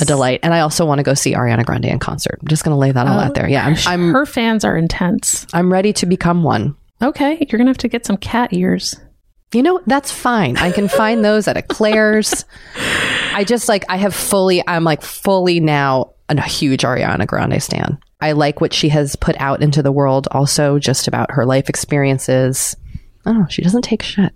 a 0.00 0.04
delight. 0.04 0.40
And 0.42 0.52
I 0.54 0.60
also 0.60 0.84
want 0.84 0.98
to 0.98 1.02
go 1.02 1.14
see 1.14 1.34
Ariana 1.34 1.64
Grande 1.64 1.86
in 1.86 1.98
concert. 1.98 2.38
I'm 2.40 2.48
just 2.48 2.64
going 2.64 2.74
to 2.74 2.78
lay 2.78 2.92
that 2.92 3.06
all 3.06 3.18
out 3.18 3.34
there. 3.34 3.48
Yeah, 3.48 3.66
I'm, 3.66 3.74
oh, 3.74 3.82
I'm 3.86 4.12
her 4.12 4.26
fans 4.26 4.64
are 4.64 4.76
intense. 4.76 5.46
I'm 5.52 5.72
ready 5.72 5.92
to 5.94 6.06
become 6.06 6.42
one. 6.42 6.76
Okay, 7.02 7.46
you're 7.48 7.58
gonna 7.58 7.70
have 7.70 7.78
to 7.78 7.88
get 7.88 8.06
some 8.06 8.16
cat 8.16 8.52
ears. 8.52 8.96
You 9.52 9.62
know, 9.62 9.80
that's 9.86 10.10
fine. 10.10 10.56
I 10.56 10.72
can 10.72 10.88
find 10.88 11.24
those 11.24 11.46
at 11.46 11.56
a 11.56 11.62
Claire's. 11.62 12.44
I 13.32 13.44
just 13.44 13.68
like, 13.68 13.84
I 13.88 13.96
have 13.96 14.14
fully, 14.14 14.66
I'm 14.66 14.82
like 14.82 15.02
fully 15.02 15.60
now 15.60 16.14
a 16.28 16.42
huge 16.42 16.82
Ariana 16.82 17.26
Grande 17.26 17.62
stan. 17.62 17.98
I 18.20 18.32
like 18.32 18.60
what 18.60 18.72
she 18.72 18.88
has 18.88 19.14
put 19.14 19.38
out 19.40 19.62
into 19.62 19.82
the 19.82 19.92
world 19.92 20.26
also 20.30 20.78
just 20.78 21.06
about 21.06 21.30
her 21.30 21.44
life 21.44 21.68
experiences. 21.68 22.76
Oh, 23.24 23.46
she 23.48 23.62
doesn't 23.62 23.82
take 23.82 24.02
shit. 24.02 24.32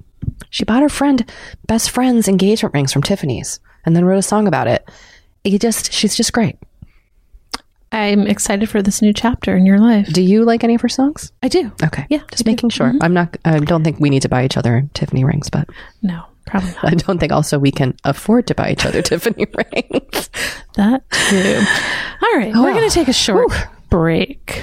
She 0.51 0.64
bought 0.64 0.83
her 0.83 0.88
friend, 0.88 1.31
best 1.66 1.90
friend's 1.90 2.29
engagement 2.29 2.75
rings 2.75 2.92
from 2.92 3.03
Tiffany's 3.03 3.59
and 3.85 3.96
then 3.96 4.05
wrote 4.05 4.18
a 4.18 4.23
song 4.23 4.46
about 4.46 4.68
it. 4.68 4.88
You 5.44 5.59
just, 5.59 5.92
she's 5.92 6.14
just 6.14 6.33
great. 6.33 6.57
I'm 7.92 8.26
excited 8.26 8.68
for 8.68 8.83
this 8.83 9.03
new 9.03 9.12
chapter 9.12 9.57
in 9.57 9.66
your 9.66 9.79
life. 9.79 10.07
Do 10.12 10.22
you 10.22 10.44
like 10.44 10.62
any 10.62 10.76
of 10.76 10.81
her 10.83 10.88
songs? 10.88 11.33
I 11.42 11.48
do. 11.48 11.72
Okay. 11.83 12.07
Yeah, 12.09 12.18
Just 12.31 12.42
I 12.42 12.44
do. 12.44 12.50
making 12.53 12.70
sure. 12.70 12.87
Mm-hmm. 12.88 13.03
I'm 13.03 13.12
not, 13.14 13.37
I 13.44 13.59
don't 13.59 13.83
think 13.83 13.98
we 13.98 14.11
need 14.11 14.22
to 14.22 14.29
buy 14.29 14.44
each 14.44 14.57
other 14.57 14.88
Tiffany 14.94 15.24
rings, 15.24 15.50
but 15.50 15.68
No, 16.03 16.22
probably 16.46 16.70
not. 16.70 16.85
I 16.85 16.90
don't 16.94 17.18
think 17.18 17.33
also 17.33 17.59
we 17.59 17.72
can 17.72 17.96
afford 18.05 18.46
to 18.46 18.55
buy 18.55 18.70
each 18.70 18.87
other 18.87 19.03
Tiffany 19.03 19.46
rings. 19.57 20.31
That 20.76 21.03
too. 21.11 21.64
All 22.22 22.38
right, 22.38 22.55
we're 22.55 22.74
going 22.74 22.88
to 22.88 22.94
take 22.94 23.09
a 23.09 23.12
short 23.12 23.50
break. 23.90 24.62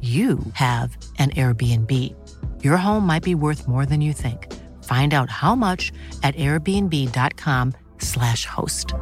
you 0.00 0.38
have 0.52 0.98
an 1.18 1.30
Airbnb. 1.30 1.90
Your 2.62 2.76
home 2.76 3.06
might 3.06 3.22
be 3.22 3.34
worth 3.34 3.66
more 3.66 3.86
than 3.86 4.02
you 4.02 4.12
think. 4.12 4.52
Find 4.84 5.14
out 5.14 5.30
how 5.30 5.54
much 5.54 5.90
at 6.22 6.36
airbnb.com/slash 6.36 8.44
host. 8.44 8.92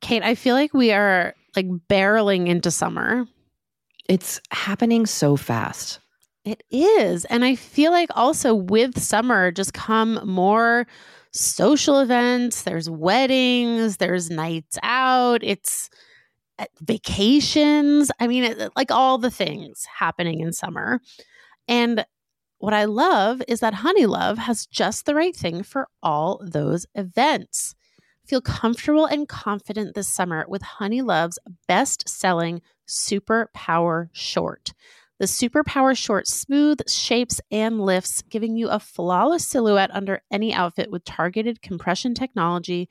Kate, 0.00 0.22
I 0.22 0.36
feel 0.36 0.54
like 0.54 0.72
we 0.72 0.92
are 0.92 1.34
like 1.56 1.66
barreling 1.66 2.46
into 2.46 2.70
summer. 2.70 3.26
It's 4.08 4.40
happening 4.50 5.06
so 5.06 5.36
fast. 5.36 5.98
It 6.44 6.62
is. 6.70 7.24
And 7.26 7.44
I 7.44 7.56
feel 7.56 7.90
like 7.90 8.10
also 8.14 8.54
with 8.54 8.96
summer 8.98 9.50
just 9.50 9.74
come 9.74 10.20
more 10.24 10.86
social 11.32 12.00
events. 12.00 12.62
There's 12.62 12.88
weddings, 12.88 13.98
there's 13.98 14.30
nights 14.30 14.78
out, 14.82 15.42
it's 15.42 15.90
vacations. 16.80 18.10
I 18.20 18.26
mean, 18.26 18.44
it, 18.44 18.72
like 18.76 18.90
all 18.90 19.18
the 19.18 19.30
things 19.30 19.86
happening 19.98 20.40
in 20.40 20.52
summer. 20.52 21.00
And 21.66 22.04
what 22.58 22.74
I 22.74 22.86
love 22.86 23.42
is 23.46 23.60
that 23.60 23.74
Honeylove 23.74 24.38
has 24.38 24.66
just 24.66 25.06
the 25.06 25.14
right 25.14 25.34
thing 25.34 25.62
for 25.62 25.88
all 26.02 26.40
those 26.42 26.86
events. 26.94 27.74
Feel 28.26 28.40
comfortable 28.40 29.06
and 29.06 29.28
confident 29.28 29.94
this 29.94 30.08
summer 30.08 30.44
with 30.48 30.62
Honeylove's 30.62 31.38
best 31.66 32.08
selling 32.08 32.60
Super 32.84 33.50
Power 33.54 34.10
Short. 34.12 34.72
The 35.18 35.26
Super 35.26 35.64
Power 35.64 35.94
Short 35.94 36.28
smooth 36.28 36.88
shapes 36.88 37.40
and 37.50 37.80
lifts, 37.80 38.22
giving 38.22 38.56
you 38.56 38.68
a 38.68 38.78
flawless 38.78 39.48
silhouette 39.48 39.90
under 39.92 40.20
any 40.30 40.52
outfit 40.52 40.90
with 40.90 41.04
targeted 41.04 41.62
compression 41.62 42.14
technology 42.14 42.88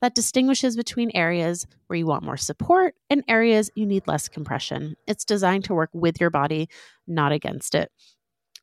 that 0.00 0.14
distinguishes 0.14 0.76
between 0.76 1.10
areas 1.14 1.66
where 1.86 1.98
you 1.98 2.06
want 2.06 2.24
more 2.24 2.36
support 2.36 2.94
and 3.10 3.24
areas 3.28 3.70
you 3.74 3.86
need 3.86 4.06
less 4.06 4.28
compression. 4.28 4.96
It's 5.06 5.24
designed 5.24 5.64
to 5.64 5.74
work 5.74 5.90
with 5.92 6.20
your 6.20 6.30
body, 6.30 6.68
not 7.06 7.32
against 7.32 7.74
it. 7.74 7.90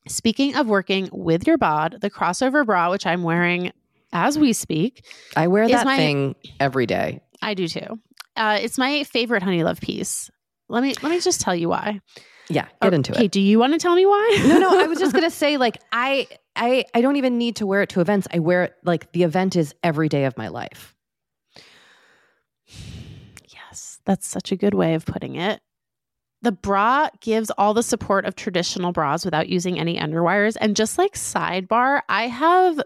Speaking 0.08 0.56
of 0.56 0.68
working 0.68 1.08
with 1.12 1.46
your 1.46 1.58
bod, 1.58 1.98
the 2.00 2.10
crossover 2.10 2.64
bra, 2.64 2.90
which 2.90 3.06
I'm 3.06 3.22
wearing 3.22 3.72
as 4.12 4.38
we 4.38 4.52
speak. 4.52 5.04
I 5.36 5.48
wear 5.48 5.68
that 5.68 5.84
my, 5.84 5.96
thing 5.96 6.36
every 6.60 6.86
day. 6.86 7.20
I 7.42 7.54
do 7.54 7.68
too. 7.68 8.00
Uh, 8.36 8.58
it's 8.60 8.78
my 8.78 9.04
favorite 9.04 9.42
Honeylove 9.42 9.80
piece. 9.80 10.30
Let 10.68 10.82
me 10.82 10.94
let 11.02 11.10
me 11.10 11.20
just 11.20 11.40
tell 11.40 11.54
you 11.54 11.68
why. 11.68 12.00
Yeah, 12.48 12.66
get 12.80 12.94
into 12.94 13.12
okay, 13.12 13.18
it. 13.18 13.22
Okay, 13.22 13.28
do 13.28 13.40
you 13.40 13.58
want 13.58 13.72
to 13.72 13.78
tell 13.78 13.94
me 13.94 14.06
why? 14.06 14.44
no, 14.46 14.58
no. 14.58 14.80
I 14.80 14.86
was 14.86 14.98
just 14.98 15.12
gonna 15.14 15.30
say, 15.30 15.56
like, 15.56 15.78
I, 15.90 16.28
I, 16.54 16.84
I 16.94 17.00
don't 17.00 17.16
even 17.16 17.38
need 17.38 17.56
to 17.56 17.66
wear 17.66 17.82
it 17.82 17.88
to 17.90 18.00
events. 18.00 18.28
I 18.32 18.38
wear 18.38 18.64
it 18.64 18.74
like 18.84 19.12
the 19.12 19.24
event 19.24 19.56
is 19.56 19.74
every 19.82 20.08
day 20.08 20.24
of 20.24 20.36
my 20.36 20.48
life. 20.48 20.94
Yes, 23.48 23.95
that's 24.06 24.26
such 24.26 24.52
a 24.52 24.56
good 24.56 24.74
way 24.74 24.94
of 24.94 25.04
putting 25.04 25.36
it. 25.36 25.60
The 26.42 26.52
bra 26.52 27.08
gives 27.20 27.50
all 27.50 27.74
the 27.74 27.82
support 27.82 28.24
of 28.24 28.36
traditional 28.36 28.92
bras 28.92 29.24
without 29.24 29.48
using 29.48 29.78
any 29.78 29.98
underwires. 29.98 30.56
And 30.60 30.76
just 30.76 30.98
like 30.98 31.14
sidebar, 31.14 32.02
I 32.08 32.28
have 32.28 32.80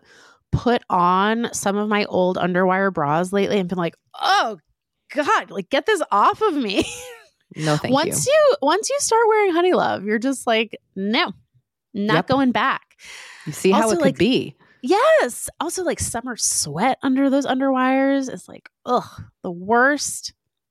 put 0.52 0.82
on 0.88 1.52
some 1.52 1.76
of 1.76 1.88
my 1.88 2.04
old 2.06 2.36
underwire 2.36 2.92
bras 2.92 3.32
lately 3.32 3.58
and 3.58 3.68
been 3.68 3.78
like, 3.78 3.96
oh 4.18 4.58
God, 5.14 5.50
like 5.50 5.68
get 5.70 5.86
this 5.86 6.02
off 6.10 6.40
of 6.42 6.54
me. 6.54 6.84
No, 7.56 7.76
thank 7.76 7.92
once 7.92 8.26
you. 8.26 8.32
you. 8.32 8.56
Once 8.62 8.88
you 8.88 8.96
start 9.00 9.22
wearing 9.26 9.52
Honeylove, 9.52 10.06
you're 10.06 10.20
just 10.20 10.46
like, 10.46 10.78
no, 10.94 11.32
not 11.92 12.14
yep. 12.14 12.26
going 12.28 12.52
back. 12.52 12.96
You 13.46 13.52
see 13.52 13.72
how 13.72 13.82
also, 13.82 13.94
it 13.94 13.96
could 13.96 14.04
like, 14.04 14.18
be. 14.18 14.54
Yes. 14.82 15.50
Also, 15.58 15.82
like 15.82 16.00
summer 16.00 16.36
sweat 16.36 16.98
under 17.02 17.28
those 17.28 17.46
underwires 17.46 18.32
is 18.32 18.48
like, 18.48 18.70
ugh, 18.86 19.24
the 19.42 19.50
worst. 19.50 20.32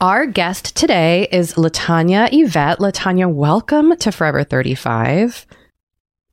Our 0.00 0.26
guest 0.26 0.74
today 0.74 1.28
is 1.30 1.54
LaTonya 1.54 2.30
Yvette. 2.32 2.80
LaTonya, 2.80 3.32
welcome 3.32 3.96
to 3.98 4.10
Forever 4.10 4.42
35. 4.42 5.46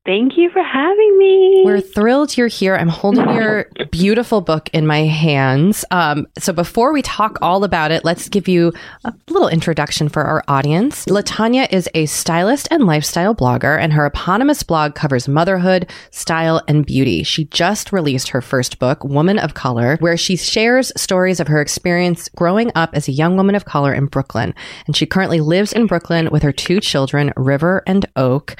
Thank 0.03 0.35
you 0.35 0.49
for 0.49 0.63
having 0.63 1.17
me. 1.19 1.61
We're 1.63 1.79
thrilled 1.79 2.35
you're 2.35 2.47
here. 2.47 2.75
I'm 2.75 2.89
holding 2.89 3.29
your 3.35 3.67
beautiful 3.91 4.41
book 4.41 4.67
in 4.73 4.87
my 4.87 5.01
hands. 5.01 5.85
Um, 5.91 6.25
so 6.39 6.51
before 6.51 6.91
we 6.91 7.03
talk 7.03 7.37
all 7.43 7.63
about 7.63 7.91
it, 7.91 8.03
let's 8.03 8.27
give 8.27 8.47
you 8.47 8.73
a 9.05 9.13
little 9.29 9.47
introduction 9.47 10.09
for 10.09 10.23
our 10.23 10.43
audience. 10.47 11.05
LaTonya 11.05 11.71
is 11.71 11.87
a 11.93 12.07
stylist 12.07 12.67
and 12.71 12.87
lifestyle 12.87 13.35
blogger, 13.35 13.79
and 13.79 13.93
her 13.93 14.07
eponymous 14.07 14.63
blog 14.63 14.95
covers 14.95 15.27
motherhood, 15.27 15.87
style, 16.09 16.63
and 16.67 16.83
beauty. 16.83 17.21
She 17.21 17.45
just 17.45 17.93
released 17.93 18.29
her 18.29 18.41
first 18.41 18.79
book, 18.79 19.03
Woman 19.03 19.37
of 19.37 19.53
Color, 19.53 19.97
where 19.99 20.17
she 20.17 20.35
shares 20.35 20.91
stories 20.97 21.39
of 21.39 21.47
her 21.47 21.61
experience 21.61 22.27
growing 22.29 22.71
up 22.73 22.89
as 22.93 23.07
a 23.07 23.11
young 23.11 23.37
woman 23.37 23.53
of 23.53 23.65
color 23.65 23.93
in 23.93 24.07
Brooklyn. 24.07 24.55
And 24.87 24.97
she 24.97 25.05
currently 25.05 25.41
lives 25.41 25.71
in 25.71 25.85
Brooklyn 25.85 26.29
with 26.31 26.41
her 26.41 26.51
two 26.51 26.79
children, 26.79 27.31
River 27.37 27.83
and 27.85 28.07
Oak. 28.15 28.55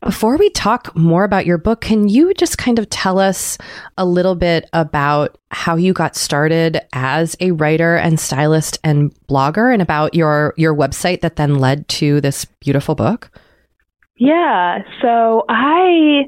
Before 0.00 0.38
we 0.38 0.48
talk 0.48 0.85
more 0.94 1.24
about 1.24 1.46
your 1.46 1.58
book, 1.58 1.80
can 1.80 2.08
you 2.08 2.34
just 2.34 2.58
kind 2.58 2.78
of 2.78 2.88
tell 2.90 3.18
us 3.18 3.58
a 3.96 4.04
little 4.04 4.34
bit 4.34 4.68
about 4.72 5.38
how 5.50 5.76
you 5.76 5.92
got 5.92 6.16
started 6.16 6.80
as 6.92 7.36
a 7.40 7.52
writer 7.52 7.96
and 7.96 8.20
stylist 8.20 8.78
and 8.84 9.14
blogger 9.26 9.72
and 9.72 9.82
about 9.82 10.14
your 10.14 10.54
your 10.56 10.74
website 10.74 11.20
that 11.20 11.36
then 11.36 11.56
led 11.56 11.88
to 11.88 12.20
this 12.20 12.44
beautiful 12.60 12.94
book? 12.94 13.30
Yeah. 14.16 14.82
So 15.02 15.44
I, 15.48 16.24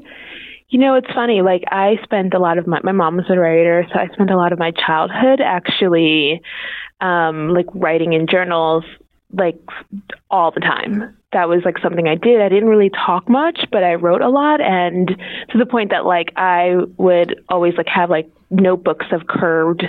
you 0.69 0.79
know, 0.79 0.95
it's 0.95 1.11
funny. 1.13 1.41
Like 1.41 1.63
I 1.71 1.97
spent 2.03 2.33
a 2.33 2.39
lot 2.39 2.57
of 2.57 2.67
my 2.67 2.79
my 2.83 2.91
mom 2.91 3.17
was 3.17 3.25
a 3.29 3.37
writer, 3.37 3.85
so 3.91 3.99
I 3.99 4.07
spent 4.13 4.31
a 4.31 4.37
lot 4.37 4.53
of 4.53 4.59
my 4.59 4.71
childhood 4.71 5.41
actually, 5.41 6.41
um, 7.01 7.49
like 7.49 7.67
writing 7.73 8.13
in 8.13 8.27
journals, 8.27 8.83
like 9.33 9.59
all 10.29 10.51
the 10.51 10.59
time. 10.59 11.15
That 11.31 11.47
was 11.47 11.61
like 11.63 11.77
something 11.77 12.07
I 12.07 12.15
did. 12.15 12.41
I 12.41 12.49
didn't 12.49 12.69
really 12.69 12.89
talk 12.89 13.29
much, 13.29 13.65
but 13.71 13.83
I 13.83 13.95
wrote 13.95 14.21
a 14.21 14.29
lot, 14.29 14.61
and 14.61 15.07
to 15.49 15.57
the 15.57 15.65
point 15.65 15.91
that 15.91 16.05
like 16.05 16.31
I 16.35 16.75
would 16.97 17.43
always 17.49 17.75
like 17.77 17.87
have 17.87 18.09
like 18.09 18.31
notebooks 18.51 19.05
of 19.11 19.27
curved 19.27 19.83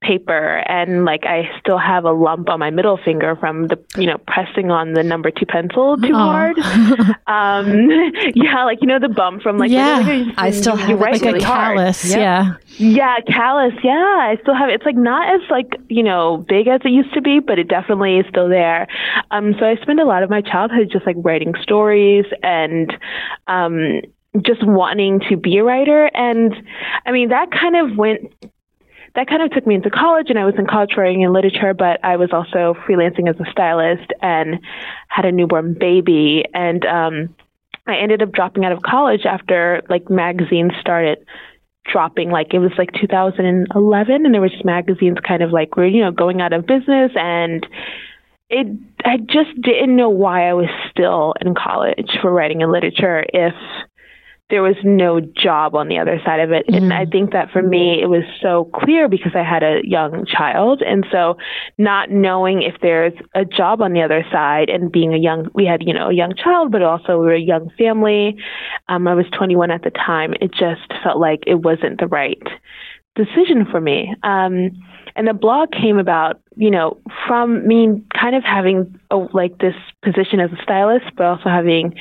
paper 0.00 0.58
and 0.68 1.04
like 1.04 1.24
I 1.24 1.50
still 1.58 1.78
have 1.78 2.04
a 2.04 2.12
lump 2.12 2.48
on 2.48 2.60
my 2.60 2.70
middle 2.70 2.98
finger 3.02 3.36
from 3.36 3.68
the 3.68 3.78
you 3.96 4.06
know 4.06 4.18
pressing 4.26 4.70
on 4.70 4.92
the 4.92 5.02
number 5.02 5.30
2 5.30 5.46
pencil 5.46 5.96
too 5.96 6.12
hard. 6.14 6.58
um 7.26 7.90
yeah, 8.34 8.64
like 8.64 8.78
you 8.82 8.86
know 8.86 8.98
the 8.98 9.08
bump 9.08 9.42
from 9.42 9.58
like 9.58 9.70
Yeah. 9.70 9.98
like, 10.06 10.34
I 10.36 10.50
still 10.50 10.76
have 10.76 11.00
like 11.00 11.22
a 11.22 11.24
really 11.26 11.42
hard. 11.42 11.76
callus. 11.76 12.04
Yep. 12.10 12.18
Yeah. 12.18 12.54
Yeah, 12.76 13.16
callus. 13.28 13.72
Yeah, 13.84 13.92
I 13.92 14.36
still 14.42 14.54
have 14.54 14.68
it. 14.68 14.74
It's 14.74 14.84
like 14.84 14.96
not 14.96 15.32
as 15.34 15.48
like 15.50 15.76
you 15.88 16.02
know 16.02 16.44
big 16.48 16.66
as 16.68 16.80
it 16.84 16.90
used 16.90 17.12
to 17.14 17.22
be, 17.22 17.40
but 17.40 17.58
it 17.58 17.68
definitely 17.68 18.18
is 18.18 18.26
still 18.28 18.48
there. 18.48 18.86
Um, 19.30 19.54
so 19.58 19.64
I 19.66 19.76
spend 19.76 20.00
a 20.00 20.04
lot 20.04 20.22
of 20.22 20.30
my 20.30 20.40
childhood 20.40 20.90
just 20.92 21.06
like 21.06 21.16
writing 21.18 21.54
stories 21.62 22.26
and 22.42 22.92
um, 23.46 24.00
just 24.42 24.64
wanting 24.66 25.20
to 25.28 25.36
be 25.36 25.58
a 25.58 25.64
writer. 25.64 26.10
And 26.14 26.54
I 27.06 27.12
mean 27.12 27.28
that 27.30 27.50
kind 27.50 27.76
of 27.76 27.96
went. 27.96 28.32
That 29.14 29.28
kind 29.28 29.42
of 29.42 29.52
took 29.52 29.64
me 29.64 29.76
into 29.76 29.90
college, 29.90 30.26
and 30.28 30.40
I 30.40 30.44
was 30.44 30.56
in 30.58 30.66
college 30.66 30.96
writing 30.96 31.20
in 31.20 31.32
literature, 31.32 31.72
but 31.72 32.04
I 32.04 32.16
was 32.16 32.30
also 32.32 32.74
freelancing 32.84 33.30
as 33.30 33.38
a 33.38 33.48
stylist 33.48 34.12
and 34.20 34.58
had 35.06 35.24
a 35.24 35.30
newborn 35.30 35.74
baby. 35.78 36.44
And 36.52 36.84
um, 36.84 37.36
I 37.86 37.96
ended 37.96 38.22
up 38.22 38.32
dropping 38.32 38.64
out 38.64 38.72
of 38.72 38.82
college 38.82 39.24
after 39.24 39.82
like 39.88 40.10
magazines 40.10 40.72
started 40.80 41.24
dropping 41.84 42.30
like 42.30 42.54
it 42.54 42.58
was 42.58 42.72
like 42.78 42.90
2011 43.00 44.24
and 44.24 44.34
there 44.34 44.40
was 44.40 44.50
just 44.50 44.64
magazines 44.64 45.18
kind 45.26 45.42
of 45.42 45.50
like 45.50 45.76
were 45.76 45.86
you 45.86 46.00
know 46.00 46.10
going 46.10 46.40
out 46.40 46.52
of 46.52 46.66
business 46.66 47.12
and 47.14 47.66
it 48.48 48.66
I 49.04 49.18
just 49.18 49.60
didn't 49.60 49.94
know 49.94 50.08
why 50.08 50.48
I 50.48 50.54
was 50.54 50.68
still 50.90 51.34
in 51.40 51.54
college 51.54 52.10
for 52.22 52.32
writing 52.32 52.62
and 52.62 52.72
literature 52.72 53.24
if 53.32 53.54
there 54.50 54.62
was 54.62 54.76
no 54.84 55.20
job 55.20 55.74
on 55.74 55.88
the 55.88 55.98
other 55.98 56.20
side 56.24 56.40
of 56.40 56.52
it. 56.52 56.66
And 56.68 56.92
I 56.92 57.06
think 57.06 57.32
that 57.32 57.50
for 57.50 57.62
me, 57.62 58.02
it 58.02 58.06
was 58.06 58.24
so 58.42 58.70
clear 58.74 59.08
because 59.08 59.32
I 59.34 59.42
had 59.42 59.62
a 59.62 59.80
young 59.84 60.26
child. 60.26 60.82
And 60.82 61.06
so 61.10 61.38
not 61.78 62.10
knowing 62.10 62.60
if 62.60 62.74
there's 62.82 63.14
a 63.34 63.46
job 63.46 63.80
on 63.80 63.94
the 63.94 64.02
other 64.02 64.24
side 64.30 64.68
and 64.68 64.92
being 64.92 65.14
a 65.14 65.16
young, 65.16 65.48
we 65.54 65.64
had, 65.64 65.82
you 65.82 65.94
know, 65.94 66.10
a 66.10 66.12
young 66.12 66.34
child, 66.36 66.72
but 66.72 66.82
also 66.82 67.18
we 67.18 67.26
were 67.26 67.34
a 67.34 67.40
young 67.40 67.70
family. 67.78 68.36
Um, 68.88 69.08
I 69.08 69.14
was 69.14 69.24
21 69.36 69.70
at 69.70 69.82
the 69.82 69.90
time. 69.90 70.34
It 70.42 70.52
just 70.52 70.92
felt 71.02 71.18
like 71.18 71.44
it 71.46 71.62
wasn't 71.62 71.98
the 71.98 72.06
right 72.06 72.42
decision 73.16 73.64
for 73.70 73.80
me. 73.80 74.14
Um, 74.24 74.72
and 75.16 75.26
the 75.26 75.34
blog 75.34 75.70
came 75.70 75.98
about, 75.98 76.40
you 76.56 76.70
know, 76.70 77.00
from 77.26 77.66
me 77.66 78.02
kind 78.20 78.36
of 78.36 78.44
having 78.44 78.98
a, 79.10 79.16
like 79.16 79.58
this 79.58 79.76
position 80.02 80.40
as 80.40 80.50
a 80.52 80.62
stylist, 80.62 81.06
but 81.16 81.24
also 81.24 81.48
having 81.48 81.94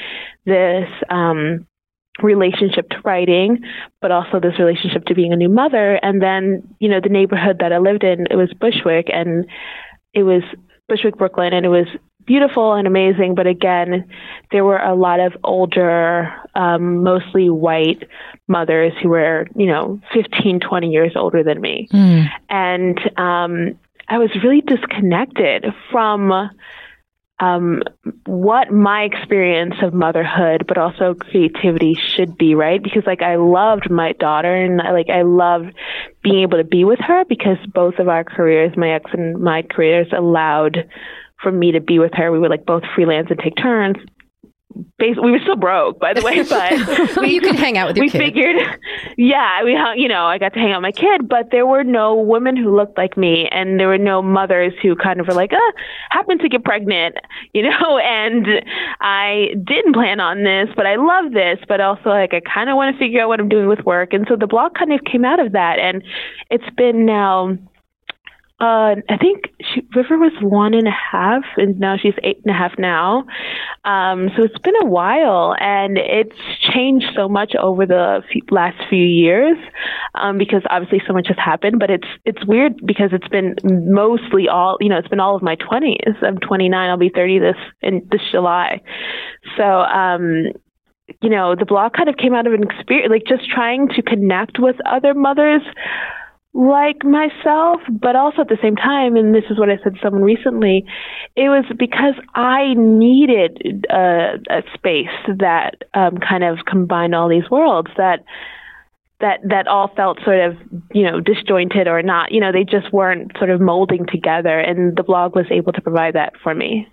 this, 0.46 0.90
um, 1.10 1.66
relationship 2.24 2.90
to 2.90 3.02
writing, 3.04 3.64
but 4.02 4.12
also 4.12 4.40
this 4.40 4.58
relationship 4.60 5.06
to 5.06 5.16
being 5.16 5.34
a 5.34 5.36
new 5.36 5.50
mother. 5.50 5.96
And 6.02 6.22
then, 6.22 6.76
you 6.80 6.90
know, 6.90 7.00
the 7.02 7.10
neighborhood 7.10 7.58
that 7.60 7.74
I 7.74 7.78
lived 7.78 8.04
in, 8.04 8.28
it 8.32 8.36
was 8.36 8.52
Bushwick 8.54 9.10
and 9.14 9.46
it 10.14 10.24
was 10.24 10.44
Bushwick, 10.88 11.18
Brooklyn, 11.18 11.54
and 11.54 11.66
it 11.66 11.70
was 11.70 11.88
beautiful 12.26 12.74
and 12.74 12.88
amazing. 12.88 13.36
But 13.36 13.48
again, 13.48 14.10
there 14.52 14.64
were 14.64 14.80
a 14.80 14.96
lot 14.96 15.20
of 15.20 15.34
older, 15.44 16.34
um, 16.56 17.04
mostly 17.04 17.50
white 17.50 18.04
mothers 18.48 18.94
who 19.02 19.10
were, 19.10 19.48
you 19.56 19.66
know, 19.68 20.00
15, 20.14 20.60
20 20.60 20.90
years 20.90 21.14
older 21.16 21.44
than 21.44 21.62
me. 21.62 21.88
And 22.50 23.00
um, 23.18 23.78
I 24.08 24.18
was 24.18 24.30
really 24.44 24.62
disconnected 24.62 25.66
from 25.92 26.50
um, 27.44 27.82
what 28.26 28.72
my 28.72 29.04
experience 29.04 29.76
of 29.82 29.94
motherhood, 29.94 30.66
but 30.68 30.78
also 30.78 31.14
creativity 31.14 31.96
should 31.96 32.38
be, 32.38 32.56
right? 32.56 32.82
Because 32.82 33.04
like 33.06 33.22
I 33.22 33.36
loved 33.36 33.90
my 33.90 34.14
daughter 34.14 34.54
and 34.54 34.78
like 34.78 35.10
I 35.10 35.24
loved 35.24 35.74
being 36.24 36.40
able 36.44 36.58
to 36.58 36.64
be 36.64 36.86
with 36.86 37.00
her 37.00 37.26
because 37.26 37.58
both 37.74 38.00
of 38.00 38.08
our 38.08 38.24
careers, 38.24 38.78
my 38.78 38.92
ex 38.92 39.12
and 39.14 39.42
my 39.42 39.62
careers 39.64 40.08
allowed 40.16 40.90
for 41.42 41.52
me 41.52 41.74
to 41.74 41.82
be 41.82 42.00
with 42.00 42.14
her. 42.14 42.32
We 42.32 42.40
would 42.40 42.50
like 42.50 42.66
both 42.66 42.84
freelance 42.96 43.28
and 43.30 43.40
take 43.40 43.58
turns. 43.58 43.98
Basically 44.98 45.26
we 45.26 45.32
were 45.32 45.40
still 45.40 45.56
broke 45.56 46.00
by 46.00 46.14
the 46.14 46.22
way 46.22 46.44
but 46.50 47.18
we, 47.22 47.34
you 47.34 47.42
could 47.42 47.56
hang 47.56 47.78
out 47.78 47.88
with 47.88 47.98
your 47.98 48.06
we 48.06 48.10
kid. 48.10 48.18
figured 48.18 48.56
yeah 49.18 49.64
we 49.64 49.76
hung 49.76 49.98
you 49.98 50.08
know 50.08 50.26
i 50.26 50.38
got 50.38 50.54
to 50.54 50.60
hang 50.60 50.72
out 50.72 50.82
with 50.82 50.84
my 50.84 50.92
kid 50.92 51.28
but 51.28 51.50
there 51.52 51.66
were 51.66 51.84
no 51.84 52.16
women 52.16 52.56
who 52.56 52.76
looked 52.76 52.98
like 52.98 53.18
me 53.18 53.48
and 53.52 53.80
there 53.80 53.88
were 53.88 53.98
no 53.98 54.22
mothers 54.22 54.74
who 54.82 54.96
kind 54.96 55.20
of 55.20 55.28
were 55.28 55.34
like 55.34 55.54
uh 55.54 55.72
happened 56.10 56.40
to 56.40 56.50
get 56.50 56.64
pregnant 56.64 57.16
you 57.54 57.62
know 57.64 57.98
and 58.00 58.48
i 59.02 59.50
didn't 59.64 59.94
plan 59.94 60.20
on 60.20 60.44
this 60.44 60.70
but 60.76 60.86
i 60.86 60.96
love 60.96 61.34
this 61.34 61.60
but 61.68 61.82
also 61.82 62.10
like 62.10 62.34
i 62.34 62.42
kind 62.42 62.70
of 62.70 62.76
want 62.76 62.96
to 62.96 63.00
figure 63.00 63.22
out 63.22 63.28
what 63.28 63.40
i'm 63.40 63.50
doing 63.50 63.68
with 63.68 63.80
work 63.86 64.14
and 64.14 64.26
so 64.28 64.36
the 64.36 64.48
blog 64.48 64.74
kind 64.76 64.94
of 64.94 65.04
came 65.04 65.26
out 65.26 65.40
of 65.40 65.52
that 65.52 65.80
and 65.80 66.04
it's 66.50 66.70
been 66.76 67.06
now 67.06 67.58
uh, 68.64 68.96
I 69.10 69.18
think 69.18 69.52
she, 69.60 69.86
River 69.94 70.18
was 70.18 70.32
one 70.42 70.74
and 70.74 70.88
a 70.88 70.92
half, 71.12 71.44
and 71.58 71.78
now 71.82 71.98
she's 71.98 72.14
eight 72.24 72.40
and 72.46 72.56
a 72.56 72.58
half 72.58 72.72
now. 72.78 73.26
Um, 73.84 74.30
so 74.38 74.44
it's 74.44 74.58
been 74.60 74.78
a 74.82 74.86
while, 74.86 75.54
and 75.60 75.98
it's 75.98 76.38
changed 76.74 77.08
so 77.14 77.28
much 77.28 77.56
over 77.60 77.86
the 77.86 78.24
few, 78.32 78.42
last 78.52 78.78
few 78.90 79.04
years 79.04 79.58
um, 80.16 80.38
because 80.38 80.62
obviously 80.70 81.02
so 81.06 81.12
much 81.12 81.28
has 81.28 81.36
happened. 81.38 81.78
But 81.78 81.90
it's 81.90 82.08
it's 82.24 82.46
weird 82.46 82.78
because 82.86 83.10
it's 83.12 83.28
been 83.28 83.56
mostly 83.66 84.48
all 84.48 84.78
you 84.80 84.88
know. 84.88 84.98
It's 84.98 85.10
been 85.10 85.20
all 85.20 85.36
of 85.36 85.42
my 85.42 85.56
twenties. 85.56 86.16
I'm 86.22 86.38
29. 86.38 86.90
I'll 86.90 86.96
be 86.96 87.10
30 87.10 87.40
this 87.40 87.58
in 87.82 88.08
this 88.12 88.22
July. 88.32 88.82
So 89.58 89.64
um, 89.64 90.54
you 91.22 91.30
know, 91.30 91.54
the 91.54 91.66
blog 91.66 91.92
kind 91.92 92.08
of 92.08 92.16
came 92.16 92.34
out 92.34 92.48
of 92.48 92.54
an 92.54 92.64
experience, 92.64 93.12
like 93.12 93.26
just 93.28 93.50
trying 93.50 93.90
to 93.90 94.02
connect 94.02 94.58
with 94.58 94.78
other 94.86 95.14
mothers 95.14 95.64
like 96.54 97.04
myself, 97.04 97.82
but 97.90 98.16
also 98.16 98.42
at 98.42 98.48
the 98.48 98.58
same 98.62 98.76
time, 98.76 99.16
and 99.16 99.34
this 99.34 99.46
is 99.50 99.58
what 99.58 99.70
I 99.70 99.78
said 99.84 99.96
to 99.96 100.00
someone 100.02 100.22
recently, 100.22 100.86
it 101.36 101.50
was 101.50 101.66
because 101.78 102.14
I 102.36 102.76
needed 102.76 103.86
a, 103.90 104.36
a 104.50 104.62
space 104.76 105.16
that 105.40 105.84
um, 105.94 106.18
kind 106.18 106.44
of 106.44 106.60
combined 106.68 107.16
all 107.16 107.28
these 107.28 107.50
worlds 107.50 107.90
that 107.98 108.24
that 109.20 109.40
that 109.50 109.68
all 109.68 109.90
felt 109.96 110.20
sort 110.24 110.42
of 110.42 110.58
you 110.94 111.04
know 111.04 111.20
disjointed 111.20 111.88
or 111.88 112.04
not. 112.04 112.32
You 112.32 112.42
know 112.42 112.52
they 112.52 112.64
just 112.64 112.94
weren't 112.94 113.32
sort 113.38 113.50
of 113.50 113.60
molding 113.60 114.06
together 114.06 114.60
and 114.60 114.96
the 114.96 115.04
blog 115.04 115.36
was 115.36 115.46
able 115.50 115.74
to 115.74 115.82
provide 115.82 116.14
that 116.14 116.34
for 116.44 116.54
me 116.54 116.88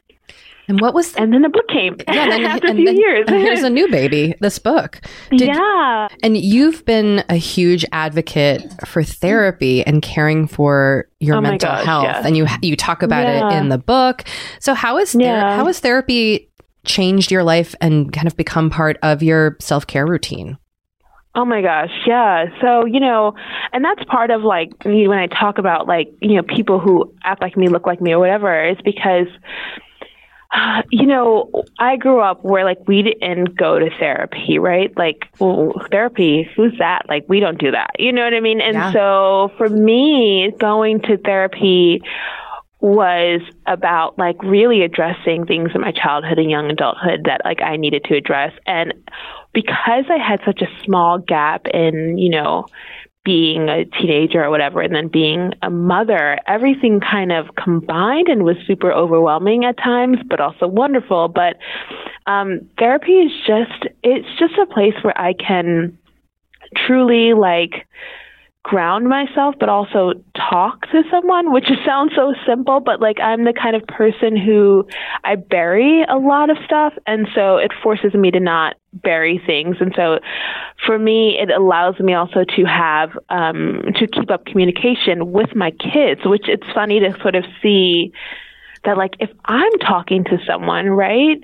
and 0.71 0.81
what 0.81 0.95
was 0.95 1.12
the, 1.12 1.21
and 1.21 1.33
then 1.35 1.43
the 1.43 1.49
book 1.49 1.66
came 1.68 1.97
yeah, 2.09 2.29
then, 2.29 2.45
after 2.47 2.68
a 2.68 2.75
few 2.75 2.85
then, 2.87 2.97
years. 2.97 3.25
and 3.27 3.37
here's 3.39 3.62
a 3.62 3.71
new 3.71 3.89
baby, 3.91 4.35
this 4.41 4.59
book. 4.59 5.01
Did, 5.31 5.49
yeah. 5.49 6.09
And 6.23 6.37
you've 6.37 6.85
been 6.85 7.25
a 7.29 7.35
huge 7.35 7.85
advocate 7.93 8.62
for 8.87 9.03
therapy 9.03 9.85
and 9.85 10.01
caring 10.01 10.47
for 10.47 11.09
your 11.18 11.37
oh 11.37 11.41
mental 11.41 11.68
gosh, 11.68 11.85
health, 11.85 12.05
yes. 12.05 12.25
and 12.25 12.37
you 12.37 12.47
you 12.62 12.77
talk 12.77 13.03
about 13.03 13.25
Yeah. 13.25 13.53
it 13.53 13.59
in 13.61 13.68
the 13.68 13.79
book. 13.79 14.25
So 14.61 14.73
how 14.75 14.99
is 14.99 15.12
ther- 15.12 15.21
Yeah. 15.21 15.57
how 15.57 15.66
has 15.66 15.81
therapy 15.81 16.49
changed 16.85 17.31
your 17.31 17.43
life 17.43 17.75
and 17.81 18.12
kind 18.12 18.27
of 18.27 18.37
become 18.37 18.71
part 18.71 18.97
of 19.03 19.23
your 19.23 19.57
self 19.61 19.87
care 19.87 20.07
routine? 20.07 20.57
Oh 21.35 21.45
my 21.45 21.62
gosh, 21.62 21.91
yeah. 22.07 22.47
So, 22.61 22.85
you 22.87 22.99
know, 22.99 23.35
and 23.73 23.85
that's 23.85 24.03
part 24.05 24.31
of 24.31 24.43
like 24.43 24.71
when 24.85 25.12
I 25.18 25.27
talk 25.27 25.59
about 25.59 25.87
like, 25.87 26.09
you 26.21 26.37
know, 26.37 26.43
people 26.43 26.81
who 26.81 27.12
act 27.23 27.41
like 27.41 27.57
me, 27.57 27.68
look 27.68 27.87
like 27.87 28.01
me 28.01 28.12
or 28.12 28.18
whatever, 28.18 28.68
is 28.68 28.77
because 28.85 29.27
uh, 30.53 30.83
you 30.91 31.07
know, 31.07 31.51
I 31.79 31.97
grew 31.97 32.21
up 32.21 32.45
where 32.45 32.65
like 32.65 32.79
we 32.87 33.03
didn't 33.03 33.57
go 33.57 33.79
to 33.79 33.91
therapy, 33.99 34.59
right? 34.59 34.97
Like, 34.97 35.25
well, 35.39 35.73
therapy, 35.91 36.49
who's 36.57 36.73
that? 36.79 37.03
Like, 37.09 37.25
we 37.29 37.41
don't 37.41 37.59
do 37.59 37.71
that. 37.71 37.91
You 37.99 38.13
know 38.13 38.25
what 38.25 38.35
I 38.35 38.41
mean? 38.41 38.61
And 38.61 38.75
Yeah. 38.77 38.93
so 38.93 39.53
for 39.57 39.69
me, 39.69 40.53
going 40.59 41.01
to 41.03 41.17
therapy 41.19 42.03
was 42.81 43.43
about 43.67 44.19
like 44.19 44.43
really 44.43 44.83
addressing 44.83 45.45
things 45.45 45.71
in 45.75 45.83
my 45.83 45.93
childhood 45.93 46.39
and 46.39 46.51
young 46.51 46.71
adulthood 46.71 47.25
that 47.27 47.43
like 47.45 47.61
I 47.61 47.77
needed 47.77 48.05
to 48.05 48.17
address. 48.17 48.53
And 48.67 48.95
because 49.53 50.05
I 50.09 50.17
had 50.17 50.41
such 50.47 50.63
a 50.63 50.85
small 50.85 51.19
gap 51.19 51.67
in, 51.75 52.17
you 52.17 52.31
know, 52.31 52.67
being 53.25 53.68
a 53.68 53.85
teenager 53.85 54.43
or 54.43 54.51
whatever 54.51 54.81
and 54.81 54.95
then 54.95 55.09
being 55.09 55.53
a 55.62 55.71
mother, 55.71 56.39
everything 56.47 57.01
kind 57.01 57.33
of 57.33 57.55
combined 57.55 58.29
and 58.29 58.45
was 58.45 58.57
super 58.66 58.91
overwhelming 58.93 59.64
at 59.64 59.77
times, 59.77 60.18
but 60.29 60.41
also 60.41 60.66
wonderful. 60.66 61.29
But 61.29 61.57
um, 62.27 62.61
therapy 62.79 63.12
is 63.12 63.33
just, 63.47 63.87
it's 64.03 64.29
just 64.39 64.55
a 64.55 64.66
place 64.66 64.95
where 65.03 65.18
I 65.21 65.35
can 65.35 65.99
truly 66.75 67.35
like 67.35 67.87
ground 68.63 69.09
myself, 69.09 69.55
but 69.59 69.69
also 69.69 70.13
talk 70.37 70.83
to 70.91 71.03
someone, 71.11 71.53
which 71.53 71.69
sounds 71.87 72.13
so 72.15 72.35
simple, 72.47 72.81
but 72.81 73.01
like 73.01 73.19
I'm 73.21 73.45
the 73.45 73.53
kind 73.53 73.75
of 73.75 73.87
person 73.87 74.37
who 74.37 74.87
I 75.25 75.37
bury 75.37 76.05
a 76.09 76.17
lot 76.17 76.51
of 76.51 76.59
stuff. 76.65 76.93
And 77.07 77.27
so 77.35 77.57
it 77.57 77.73
forces 77.83 78.15
me 78.15 78.31
to 78.31 78.41
not 78.41 78.77
bury 78.93 79.41
things. 79.45 79.77
And 79.81 79.93
so 79.97 80.19
for 80.85 80.99
me, 80.99 81.39
it 81.39 81.51
allows 81.51 81.99
me 82.01 82.13
also 82.15 82.45
to 82.45 82.65
have, 82.65 83.11
um, 83.29 83.83
to 83.97 84.07
keep 84.07 84.31
up 84.31 84.45
communication 84.45 85.33
with 85.33 85.55
my 85.55 85.71
kids, 85.71 86.21
which 86.25 86.49
it's 86.49 86.67
funny 86.75 87.01
to 87.01 87.17
sort 87.23 87.37
of 87.37 87.45
see 87.63 88.13
that 88.85 88.97
like 88.97 89.14
if 89.20 89.31
I'm 89.45 89.72
talking 89.78 90.24
to 90.24 90.39
someone, 90.47 90.89
right, 90.89 91.43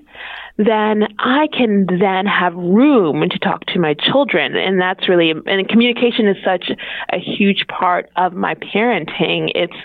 then 0.59 1.09
I 1.18 1.49
can 1.53 1.87
then 1.87 2.26
have 2.26 2.55
room 2.55 3.28
to 3.28 3.39
talk 3.39 3.66
to 3.66 3.78
my 3.78 3.95
children. 3.95 4.57
And 4.57 4.80
that's 4.80 5.09
really, 5.09 5.30
and 5.30 5.68
communication 5.68 6.26
is 6.26 6.37
such 6.45 6.70
a 7.12 7.18
huge 7.18 7.66
part 7.68 8.11
of 8.16 8.32
my 8.32 8.55
parenting. 8.55 9.51
It's 9.55 9.76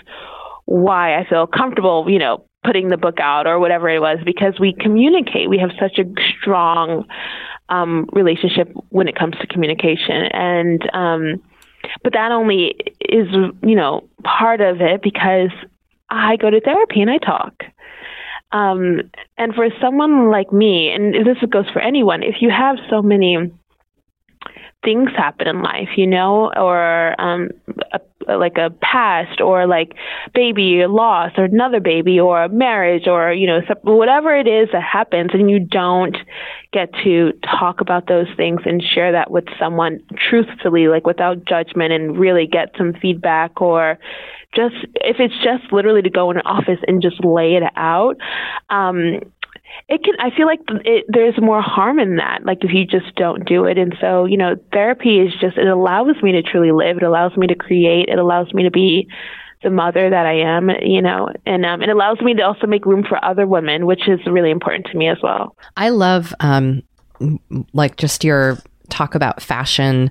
why 0.64 1.18
I 1.18 1.28
feel 1.28 1.46
comfortable, 1.46 2.06
you 2.08 2.18
know, 2.18 2.44
putting 2.64 2.88
the 2.88 2.96
book 2.96 3.18
out 3.20 3.46
or 3.46 3.58
whatever 3.58 3.88
it 3.88 4.00
was 4.00 4.18
because 4.24 4.58
we 4.58 4.72
communicate. 4.72 5.50
We 5.50 5.58
have 5.58 5.70
such 5.78 5.98
a 5.98 6.04
strong 6.40 7.06
um, 7.68 8.08
relationship 8.12 8.72
when 8.90 9.08
it 9.08 9.16
comes 9.16 9.36
to 9.40 9.46
communication. 9.46 10.22
And, 10.32 10.88
um, 10.94 11.42
but 12.02 12.12
that 12.12 12.30
only 12.30 12.76
is, 13.00 13.28
you 13.62 13.74
know, 13.74 14.08
part 14.22 14.60
of 14.60 14.80
it 14.80 15.02
because 15.02 15.50
I 16.12 16.36
go 16.36 16.50
to 16.50 16.60
therapy 16.60 17.00
and 17.00 17.10
I 17.10 17.18
talk. 17.18 17.64
Um, 18.52 19.10
and 19.38 19.54
for 19.54 19.68
someone 19.80 20.30
like 20.30 20.52
me, 20.52 20.90
and 20.90 21.14
this 21.14 21.38
goes 21.50 21.68
for 21.72 21.80
anyone, 21.80 22.22
if 22.22 22.36
you 22.40 22.50
have 22.50 22.76
so 22.90 23.00
many 23.00 23.50
things 24.84 25.10
happen 25.16 25.48
in 25.48 25.62
life, 25.62 25.90
you 25.96 26.06
know, 26.06 26.52
or 26.56 27.20
um, 27.20 27.50
a, 27.92 28.36
like 28.36 28.56
a 28.56 28.70
past, 28.80 29.40
or 29.40 29.66
like 29.66 29.94
baby 30.34 30.86
loss, 30.86 31.32
or 31.36 31.44
another 31.44 31.80
baby, 31.80 32.18
or 32.18 32.44
a 32.44 32.48
marriage, 32.48 33.06
or 33.06 33.32
you 33.32 33.46
know, 33.46 33.60
whatever 33.82 34.36
it 34.36 34.46
is 34.46 34.68
that 34.72 34.82
happens, 34.82 35.30
and 35.34 35.50
you 35.50 35.58
don't 35.58 36.16
get 36.72 36.92
to 37.04 37.32
talk 37.42 37.80
about 37.80 38.06
those 38.06 38.28
things 38.36 38.60
and 38.64 38.82
share 38.82 39.12
that 39.12 39.30
with 39.30 39.44
someone 39.58 40.00
truthfully, 40.16 40.88
like 40.88 41.06
without 41.06 41.44
judgment, 41.44 41.92
and 41.92 42.18
really 42.18 42.46
get 42.46 42.70
some 42.76 42.92
feedback, 42.94 43.60
or 43.60 43.98
just 44.54 44.74
if 44.96 45.16
it's 45.18 45.34
just 45.42 45.72
literally 45.72 46.02
to 46.02 46.10
go 46.10 46.30
in 46.30 46.36
an 46.36 46.46
office 46.46 46.78
and 46.86 47.02
just 47.02 47.24
lay 47.24 47.54
it 47.54 47.62
out. 47.76 48.16
Um, 48.70 49.20
it 49.88 50.02
can 50.04 50.14
i 50.20 50.34
feel 50.36 50.46
like 50.46 50.60
it, 50.84 51.04
there's 51.08 51.34
more 51.40 51.60
harm 51.62 51.98
in 51.98 52.16
that 52.16 52.44
like 52.44 52.58
if 52.62 52.72
you 52.72 52.84
just 52.86 53.14
don't 53.16 53.46
do 53.46 53.64
it 53.64 53.78
and 53.78 53.94
so 54.00 54.24
you 54.24 54.36
know 54.36 54.54
therapy 54.72 55.18
is 55.20 55.32
just 55.40 55.56
it 55.56 55.66
allows 55.66 56.14
me 56.22 56.32
to 56.32 56.42
truly 56.42 56.72
live 56.72 56.96
it 56.96 57.02
allows 57.02 57.36
me 57.36 57.46
to 57.46 57.54
create 57.54 58.08
it 58.08 58.18
allows 58.18 58.52
me 58.54 58.62
to 58.62 58.70
be 58.70 59.06
the 59.62 59.70
mother 59.70 60.10
that 60.10 60.26
i 60.26 60.34
am 60.34 60.70
you 60.82 61.00
know 61.00 61.28
and 61.46 61.64
um, 61.64 61.82
it 61.82 61.88
allows 61.88 62.20
me 62.20 62.34
to 62.34 62.42
also 62.42 62.66
make 62.66 62.84
room 62.86 63.04
for 63.08 63.22
other 63.24 63.46
women 63.46 63.86
which 63.86 64.08
is 64.08 64.18
really 64.26 64.50
important 64.50 64.86
to 64.86 64.96
me 64.96 65.08
as 65.08 65.18
well 65.22 65.56
I 65.76 65.90
love 65.90 66.34
um 66.40 66.82
like 67.72 67.96
just 67.96 68.24
your 68.24 68.58
talk 68.88 69.14
about 69.14 69.40
fashion 69.40 70.10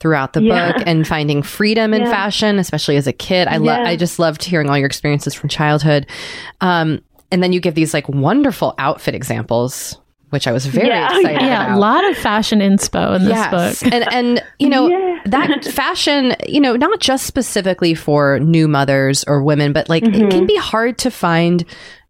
throughout 0.00 0.32
the 0.34 0.42
Yeah. 0.42 0.72
book 0.72 0.82
and 0.86 1.06
finding 1.06 1.42
freedom 1.42 1.94
in 1.94 2.02
Yeah. 2.02 2.10
fashion, 2.10 2.58
especially 2.58 2.96
as 2.96 3.06
a 3.06 3.12
kid. 3.14 3.48
I 3.48 3.56
love 3.56 3.78
Yeah. 3.78 3.88
I 3.88 3.96
just 3.96 4.18
loved 4.18 4.44
hearing 4.44 4.68
all 4.68 4.76
your 4.76 4.86
experiences 4.86 5.32
from 5.34 5.48
childhood. 5.48 6.06
Um 6.60 7.00
and 7.30 7.42
then 7.42 7.52
you 7.52 7.60
give 7.60 7.74
these 7.74 7.92
like 7.94 8.08
wonderful 8.08 8.74
outfit 8.78 9.14
examples, 9.14 9.98
which 10.30 10.46
I 10.46 10.52
was 10.52 10.66
very 10.66 10.88
Yeah. 10.88 11.06
excited 11.06 11.40
Yeah, 11.42 11.64
about. 11.66 11.76
a 11.76 11.80
lot 11.80 12.10
of 12.10 12.16
fashion 12.16 12.60
inspo 12.60 13.16
in 13.16 13.22
this 13.24 13.30
Yes. 13.30 13.82
book. 13.82 13.92
and 13.92 14.12
and 14.12 14.44
you 14.58 14.68
know 14.68 14.88
Yeah. 14.88 15.20
that 15.26 15.64
fashion, 15.64 16.34
you 16.46 16.60
know, 16.60 16.76
not 16.76 17.00
just 17.00 17.26
specifically 17.26 17.94
for 17.94 18.38
new 18.40 18.68
mothers 18.68 19.24
or 19.26 19.42
women, 19.42 19.72
but 19.72 19.88
like 19.88 20.02
it 20.04 20.12
Mm-hmm. 20.12 20.28
can 20.30 20.46
be 20.46 20.56
hard 20.56 20.98
to 20.98 21.10
find 21.10 21.64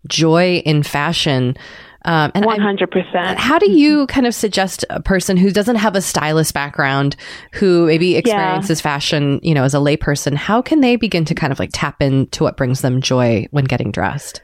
joy 0.08 0.62
in 0.64 0.82
fashion. 0.82 1.56
Um, 2.04 2.30
and 2.36 2.44
I'm- 2.46 2.60
100% 2.60 3.36
how 3.36 3.58
do 3.58 3.68
you 3.68 4.06
kind 4.06 4.28
of 4.28 4.34
suggest 4.34 4.84
a 4.90 5.02
person 5.02 5.36
who 5.36 5.50
doesn't 5.50 5.74
have 5.76 5.96
a 5.96 6.00
stylist 6.00 6.54
background, 6.54 7.16
who 7.52 7.86
maybe 7.86 8.14
experiences 8.16 8.80
fashion, 8.80 9.40
you 9.42 9.52
know, 9.54 9.64
as 9.64 9.74
a 9.74 9.78
layperson, 9.78 10.34
how 10.36 10.62
can 10.62 10.80
they 10.82 10.94
begin 10.94 11.24
to 11.24 11.34
kind 11.34 11.52
of 11.52 11.58
like 11.58 11.70
tap 11.72 12.00
into 12.00 12.44
what 12.44 12.56
brings 12.56 12.80
them 12.80 13.00
joy 13.00 13.48
when 13.50 13.64
getting 13.64 13.90
dressed? 13.90 14.40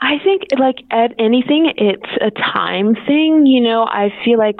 I 0.00 0.18
think 0.22 0.42
like 0.58 0.76
at 0.90 1.14
anything, 1.18 1.72
it's 1.76 2.10
a 2.20 2.30
time 2.30 2.94
thing. 3.06 3.46
You 3.46 3.62
know, 3.62 3.84
I 3.84 4.12
feel 4.24 4.38
like 4.38 4.56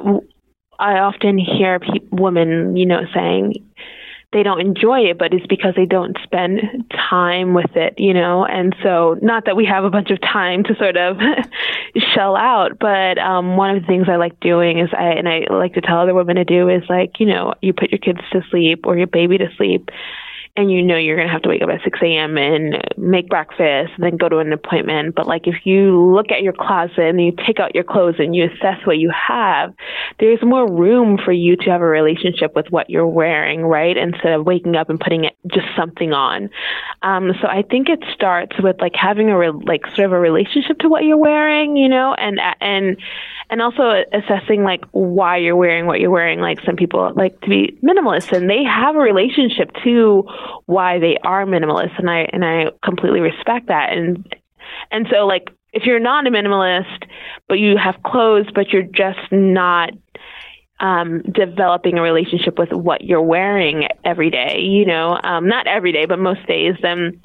I 0.78 0.98
often 0.98 1.38
hear 1.38 1.78
pe- 1.78 2.06
women, 2.10 2.76
you 2.76 2.86
know, 2.86 3.02
saying 3.14 3.54
they 4.32 4.42
don't 4.42 4.60
enjoy 4.60 5.00
it, 5.00 5.18
but 5.18 5.32
it's 5.32 5.46
because 5.46 5.74
they 5.76 5.86
don't 5.86 6.16
spend 6.22 6.60
time 6.90 7.54
with 7.54 7.76
it, 7.76 7.94
you 7.98 8.12
know? 8.12 8.44
And 8.44 8.74
so, 8.82 9.18
not 9.22 9.44
that 9.46 9.56
we 9.56 9.64
have 9.66 9.84
a 9.84 9.90
bunch 9.90 10.10
of 10.10 10.20
time 10.20 10.64
to 10.64 10.74
sort 10.76 10.96
of 10.96 11.18
shell 12.14 12.36
out, 12.36 12.78
but 12.78 13.18
um, 13.18 13.56
one 13.56 13.74
of 13.74 13.80
the 13.80 13.86
things 13.86 14.08
I 14.08 14.16
like 14.16 14.38
doing 14.40 14.78
is 14.78 14.90
I, 14.92 15.12
and 15.12 15.28
I 15.28 15.46
like 15.50 15.74
to 15.74 15.80
tell 15.80 15.98
other 15.98 16.14
women 16.14 16.36
to 16.36 16.44
do 16.44 16.68
is 16.68 16.82
like, 16.88 17.20
you 17.20 17.26
know, 17.26 17.54
you 17.62 17.72
put 17.72 17.90
your 17.90 17.98
kids 17.98 18.20
to 18.32 18.42
sleep 18.50 18.86
or 18.86 18.98
your 18.98 19.06
baby 19.06 19.38
to 19.38 19.48
sleep 19.56 19.90
and 20.56 20.70
you 20.70 20.82
know 20.82 20.96
you're 20.96 21.16
going 21.16 21.28
to 21.28 21.32
have 21.32 21.42
to 21.42 21.48
wake 21.48 21.62
up 21.62 21.68
at 21.68 21.82
6 21.84 21.98
a.m. 22.02 22.38
and 22.38 22.82
make 22.96 23.28
breakfast 23.28 23.92
and 23.96 24.04
then 24.04 24.16
go 24.16 24.28
to 24.28 24.38
an 24.38 24.52
appointment. 24.52 25.14
But 25.14 25.26
like 25.26 25.46
if 25.46 25.64
you 25.64 26.12
look 26.12 26.30
at 26.30 26.42
your 26.42 26.52
closet 26.52 26.98
and 26.98 27.20
you 27.20 27.32
take 27.46 27.60
out 27.60 27.74
your 27.74 27.84
clothes 27.84 28.16
and 28.18 28.34
you 28.34 28.44
assess 28.46 28.84
what 28.84 28.98
you 28.98 29.10
have, 29.10 29.74
there's 30.18 30.42
more 30.42 30.70
room 30.70 31.18
for 31.22 31.32
you 31.32 31.56
to 31.56 31.70
have 31.70 31.80
a 31.80 31.86
relationship 31.86 32.54
with 32.54 32.66
what 32.70 32.88
you're 32.88 33.06
wearing, 33.06 33.62
right? 33.62 33.96
Instead 33.96 34.32
of 34.32 34.46
waking 34.46 34.76
up 34.76 34.88
and 34.90 34.98
putting 34.98 35.24
it 35.24 35.36
just 35.46 35.66
something 35.76 36.12
on. 36.12 36.50
Um, 37.02 37.32
so 37.40 37.48
I 37.48 37.62
think 37.62 37.88
it 37.88 38.02
starts 38.14 38.56
with 38.62 38.80
like 38.80 38.94
having 38.94 39.28
a 39.28 39.38
re- 39.38 39.50
like 39.50 39.86
sort 39.94 40.06
of 40.06 40.12
a 40.12 40.18
relationship 40.18 40.78
to 40.78 40.88
what 40.88 41.04
you're 41.04 41.16
wearing, 41.16 41.76
you 41.76 41.88
know, 41.88 42.14
and 42.14 42.40
and 42.60 42.96
and 43.50 43.62
also 43.62 44.02
assessing 44.12 44.62
like 44.62 44.84
why 44.92 45.36
you're 45.36 45.56
wearing 45.56 45.86
what 45.86 46.00
you're 46.00 46.10
wearing. 46.10 46.40
Like 46.40 46.60
some 46.64 46.76
people 46.76 47.12
like 47.14 47.40
to 47.42 47.48
be 47.48 47.78
minimalist 47.82 48.32
and 48.32 48.50
they 48.50 48.64
have 48.64 48.96
a 48.96 49.00
relationship 49.00 49.70
to 49.84 50.24
why 50.66 50.98
they 50.98 51.16
are 51.22 51.44
minimalist 51.44 51.98
and 51.98 52.10
I 52.10 52.28
and 52.32 52.44
I 52.44 52.66
completely 52.84 53.20
respect 53.20 53.68
that. 53.68 53.92
And 53.92 54.34
and 54.90 55.06
so 55.10 55.26
like 55.26 55.50
if 55.72 55.84
you're 55.84 56.00
not 56.00 56.26
a 56.26 56.30
minimalist 56.30 57.04
but 57.48 57.58
you 57.58 57.76
have 57.76 58.02
clothes 58.02 58.46
but 58.54 58.70
you're 58.70 58.82
just 58.82 59.30
not 59.30 59.90
um, 60.80 61.22
developing 61.22 61.98
a 61.98 62.02
relationship 62.02 62.58
with 62.58 62.70
what 62.70 63.02
you're 63.02 63.22
wearing 63.22 63.88
every 64.04 64.30
day, 64.30 64.60
you 64.60 64.84
know, 64.84 65.18
um, 65.22 65.48
not 65.48 65.66
every 65.66 65.90
day, 65.90 66.04
but 66.04 66.18
most 66.18 66.46
days, 66.46 66.74
then 66.82 67.22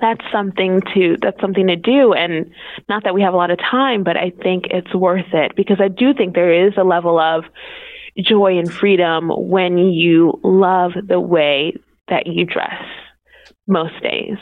that's 0.00 0.24
something 0.32 0.80
to 0.94 1.16
that's 1.20 1.40
something 1.40 1.66
to 1.66 1.76
do. 1.76 2.12
And 2.12 2.50
not 2.88 3.04
that 3.04 3.14
we 3.14 3.22
have 3.22 3.34
a 3.34 3.36
lot 3.36 3.50
of 3.50 3.58
time 3.58 4.02
but 4.04 4.16
i 4.16 4.30
think 4.42 4.66
it's 4.70 4.94
worth 4.94 5.32
it 5.32 5.52
because 5.56 5.78
i 5.80 5.88
do 5.88 6.12
think 6.14 6.34
there 6.34 6.66
is 6.66 6.74
a 6.76 6.84
level 6.84 7.18
of 7.18 7.44
joy 8.18 8.58
and 8.58 8.72
freedom 8.72 9.30
when 9.30 9.78
you 9.78 10.38
love 10.42 10.92
the 11.06 11.20
way 11.20 11.74
that 12.08 12.26
you 12.26 12.44
dress 12.44 12.82
most 13.66 14.00
days 14.02 14.38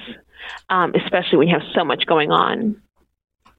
um, 0.70 0.94
especially 0.94 1.38
when 1.38 1.48
you 1.48 1.54
have 1.54 1.68
so 1.74 1.84
much 1.84 2.06
going 2.06 2.30
on. 2.30 2.80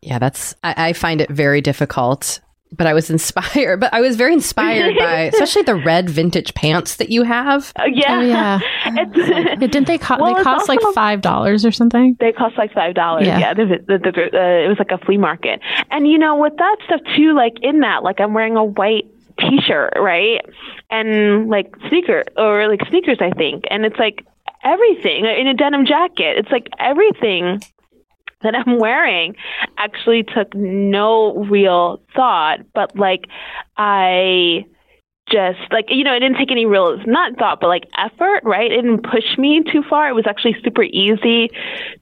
Yeah 0.01 0.19
that's 0.19 0.55
I, 0.63 0.89
I 0.89 0.93
find 0.93 1.21
it 1.21 1.29
very 1.29 1.61
difficult 1.61 2.39
but 2.71 2.87
I 2.87 2.93
was 2.93 3.09
inspired. 3.09 3.79
But 3.79 3.93
I 3.93 4.01
was 4.01 4.15
very 4.15 4.33
inspired 4.33 4.95
by, 4.97 5.21
especially 5.33 5.63
the 5.63 5.75
red 5.75 6.09
vintage 6.09 6.53
pants 6.53 6.97
that 6.97 7.09
you 7.09 7.23
have. 7.23 7.73
Uh, 7.79 7.85
yeah, 7.91 8.17
Oh, 8.17 8.21
yeah. 8.21 8.59
yeah. 8.85 9.55
Didn't 9.55 9.85
they 9.87 9.97
cost? 9.97 10.21
Well, 10.21 10.33
they 10.33 10.39
it's 10.39 10.43
cost 10.43 10.69
like 10.69 10.79
five 10.93 11.21
dollars 11.21 11.65
or 11.65 11.71
something. 11.71 12.15
They 12.19 12.31
cost 12.31 12.57
like 12.57 12.73
five 12.73 12.95
dollars. 12.95 13.25
Yeah. 13.25 13.39
Yeah, 13.39 13.53
the, 13.53 13.65
the, 13.87 13.97
the, 13.97 14.09
uh, 14.09 14.65
it 14.65 14.67
was 14.67 14.77
like 14.77 14.91
a 14.91 14.97
flea 15.03 15.17
market. 15.17 15.61
And 15.91 16.07
you 16.07 16.17
know, 16.17 16.37
with 16.37 16.57
that 16.57 16.77
stuff 16.85 17.01
too, 17.15 17.33
like 17.35 17.53
in 17.61 17.79
that, 17.81 18.03
like 18.03 18.19
I'm 18.19 18.33
wearing 18.33 18.55
a 18.55 18.63
white 18.63 19.05
T-shirt, 19.39 19.93
right, 19.95 20.41
and 20.91 21.49
like 21.49 21.73
sneaker 21.87 22.25
or 22.35 22.67
like 22.67 22.81
sneakers, 22.89 23.19
I 23.21 23.31
think, 23.31 23.63
and 23.71 23.85
it's 23.85 23.97
like 23.97 24.25
everything 24.65 25.23
in 25.23 25.47
a 25.47 25.53
denim 25.53 25.85
jacket. 25.85 26.37
It's 26.37 26.51
like 26.51 26.67
everything 26.77 27.61
that 28.43 28.55
I'm 28.55 28.79
wearing 28.79 29.35
actually 29.77 30.23
took 30.23 30.53
no 30.55 31.35
real 31.45 32.01
thought, 32.15 32.59
but 32.73 32.97
like 32.97 33.25
I 33.77 34.65
just 35.29 35.59
like 35.71 35.85
you 35.89 36.03
know 36.03 36.15
it 36.15 36.21
didn't 36.21 36.37
take 36.37 36.49
any 36.49 36.65
real 36.65 36.97
not 37.05 37.37
thought 37.37 37.61
but 37.61 37.67
like 37.67 37.83
effort 37.97 38.41
right? 38.43 38.71
It 38.71 38.81
didn't 38.81 39.03
push 39.03 39.37
me 39.37 39.63
too 39.71 39.83
far. 39.87 40.09
It 40.09 40.13
was 40.13 40.25
actually 40.27 40.55
super 40.63 40.83
easy 40.83 41.49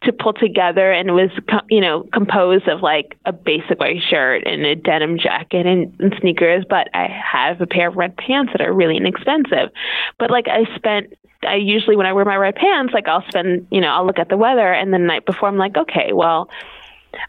to 0.04 0.14
pull 0.14 0.34
together 0.34 0.92
and 0.92 1.10
it 1.10 1.14
was 1.14 1.30
you 1.70 1.82
know 1.82 2.04
composed 2.14 2.68
of 2.68 2.82
like 2.82 3.18
a 3.26 3.34
basic 3.34 3.80
white 3.80 4.02
shirt 4.02 4.44
and 4.46 4.66
a 4.66 4.76
denim 4.76 5.18
jacket 5.20 5.66
and, 5.66 5.94
and 6.00 6.16
sneakers 6.22 6.64
but 6.70 6.88
i 6.94 7.08
have 7.08 7.60
a 7.60 7.68
pair 7.68 7.90
of 7.90 7.98
red 7.98 8.16
pants 8.16 8.54
that 8.54 8.62
are 8.62 8.72
really 8.74 8.98
inexpensive. 8.98 9.72
But 10.20 10.32
like 10.32 10.48
i 10.48 10.64
spent 10.76 11.14
I 11.44 11.56
usually 11.56 11.96
when 11.96 12.06
I 12.06 12.14
wear 12.14 12.26
my 12.26 12.36
red 12.36 12.56
pants, 12.56 12.94
like 12.94 13.08
I'll 13.08 13.28
spend, 13.28 13.68
you 13.72 13.82
know, 13.82 13.90
I'll 13.90 14.06
look 14.06 14.20
at 14.20 14.30
the 14.30 14.38
weather 14.38 14.72
and 14.72 14.94
the 14.94 14.98
night 14.98 15.26
before 15.26 15.50
I'm 15.50 15.58
like, 15.58 15.78
okay, 15.78 16.12
well, 16.14 16.50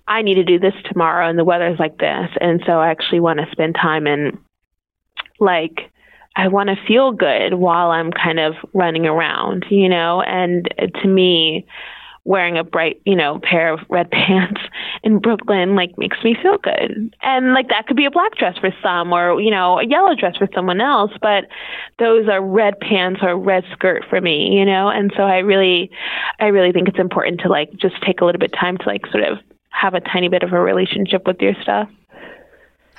I 0.06 0.22
need 0.22 0.34
to 0.34 0.44
do 0.44 0.58
this 0.58 0.74
tomorrow 0.84 1.28
and 1.28 1.38
the 1.38 1.44
weather's 1.44 1.78
like 1.78 1.98
this. 1.98 2.30
And 2.40 2.62
so 2.66 2.72
I 2.80 2.90
actually 2.90 3.20
want 3.20 3.40
to 3.40 3.50
spend 3.52 3.74
time 3.74 4.06
and 4.06 4.38
like 5.40 5.90
I 6.36 6.48
want 6.48 6.68
to 6.68 6.76
feel 6.86 7.12
good 7.12 7.54
while 7.54 7.90
I'm 7.90 8.12
kind 8.12 8.38
of 8.38 8.54
running 8.72 9.06
around, 9.06 9.66
you 9.70 9.88
know, 9.88 10.22
and 10.22 10.68
to 11.02 11.08
me 11.08 11.66
wearing 12.24 12.58
a 12.58 12.64
bright, 12.64 13.00
you 13.04 13.16
know, 13.16 13.40
pair 13.42 13.72
of 13.72 13.80
red 13.88 14.10
pants 14.12 14.60
in 15.02 15.18
Brooklyn 15.18 15.74
like 15.74 15.96
makes 15.98 16.18
me 16.22 16.36
feel 16.40 16.58
good. 16.58 17.14
And 17.22 17.54
like 17.54 17.68
that 17.68 17.86
could 17.86 17.96
be 17.96 18.04
a 18.04 18.10
black 18.10 18.36
dress 18.36 18.56
for 18.58 18.70
some 18.82 19.12
or, 19.12 19.40
you 19.40 19.50
know, 19.50 19.78
a 19.78 19.86
yellow 19.86 20.14
dress 20.14 20.36
for 20.36 20.48
someone 20.54 20.80
else, 20.80 21.12
but 21.20 21.44
those 21.98 22.28
are 22.28 22.44
red 22.44 22.78
pants 22.80 23.20
or 23.22 23.30
a 23.30 23.36
red 23.36 23.64
skirt 23.72 24.04
for 24.08 24.20
me, 24.20 24.56
you 24.56 24.64
know? 24.64 24.88
And 24.88 25.12
so 25.16 25.22
I 25.22 25.38
really 25.38 25.90
I 26.38 26.46
really 26.46 26.72
think 26.72 26.88
it's 26.88 26.98
important 26.98 27.40
to 27.40 27.48
like 27.48 27.70
just 27.76 27.94
take 28.02 28.20
a 28.20 28.24
little 28.24 28.38
bit 28.38 28.52
of 28.52 28.58
time 28.58 28.78
to 28.78 28.84
like 28.86 29.06
sort 29.06 29.24
of 29.24 29.38
have 29.70 29.94
a 29.94 30.00
tiny 30.00 30.28
bit 30.28 30.42
of 30.42 30.52
a 30.52 30.60
relationship 30.60 31.26
with 31.26 31.40
your 31.40 31.54
stuff. 31.62 31.88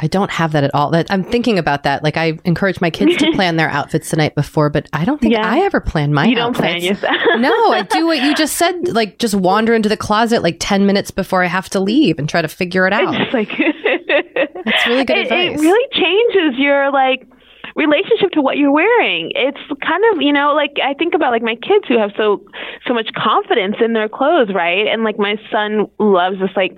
I 0.02 0.08
don't 0.08 0.32
have 0.32 0.54
that 0.54 0.64
at 0.64 0.74
all. 0.74 0.91
That 0.91 1.08
I'm 1.10 1.24
thinking 1.24 1.60
about 1.60 1.84
that. 1.84 2.04
Like 2.04 2.16
I 2.16 2.39
encourage 2.45 2.80
my 2.80 2.89
kids 2.89 3.18
to 3.18 3.32
plan 3.36 3.58
their 3.58 3.70
outfits 3.70 4.12
the 4.12 4.18
night 4.18 4.34
before, 4.34 4.70
but 4.70 4.88
I 4.93 5.04
don't 5.04 5.20
think 5.20 5.34
Yeah. 5.34 5.45
I 5.45 5.60
ever 5.60 5.82
plan 5.82 6.14
my 6.14 6.26
you 6.26 6.36
don't 6.36 6.56
plan 6.56 6.82
yourself. 6.82 7.16
no, 7.38 7.72
I 7.72 7.82
do 7.84 8.06
what 8.06 8.20
you 8.20 8.34
just 8.36 8.56
said. 8.58 8.88
Like 8.88 9.20
just 9.20 9.36
wander 9.36 9.74
into 9.74 9.89
the 9.89 9.97
closet 9.97 10.41
like 10.41 10.58
10 10.60 10.86
minutes 10.86 11.12
before 11.12 11.43
I 11.43 11.47
have 11.47 11.70
to 11.72 11.80
leave 11.80 12.18
and 12.18 12.30
try 12.30 12.41
to 12.41 12.47
figure 12.47 12.88
it 12.88 12.93
out. 12.93 13.14
It's 13.20 13.34
like 13.34 13.50
That's 14.66 14.88
really 14.88 15.06
good 15.06 15.18
it, 15.18 15.24
advice. 15.24 15.60
It 15.60 15.62
really 15.62 15.88
changes 15.91 16.60
your 16.60 16.91
like 16.91 17.28
relationship 17.76 18.32
to 18.32 18.41
what 18.41 18.58
you're 18.58 18.72
wearing. 18.72 19.32
It's 19.36 19.60
kind 19.82 20.04
of, 20.14 20.22
you 20.22 20.34
know, 20.34 20.54
like 20.54 20.78
I 20.84 20.93
think 20.93 21.14
about 21.14 21.32
like 21.32 21.43
my 21.43 21.56
kids 21.56 21.86
who 21.88 21.97
have 22.00 22.12
so 22.18 22.45
so 22.88 22.93
much 22.93 23.10
confidence 23.16 23.76
in 23.84 23.93
their 23.93 24.10
clothes, 24.10 24.50
right? 24.54 24.88
And 24.88 25.04
like 25.04 25.18
my 25.20 25.36
son 25.52 25.88
loves 26.00 26.39
this 26.39 26.52
like 26.56 26.78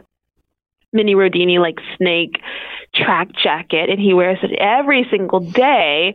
mini 0.93 1.15
Rodini 1.15 1.59
like 1.59 1.77
snake 1.97 2.41
track 2.93 3.29
jacket 3.41 3.89
and 3.89 3.99
he 3.99 4.13
wears 4.13 4.37
it 4.43 4.51
every 4.59 5.07
single 5.09 5.39
day, 5.39 6.13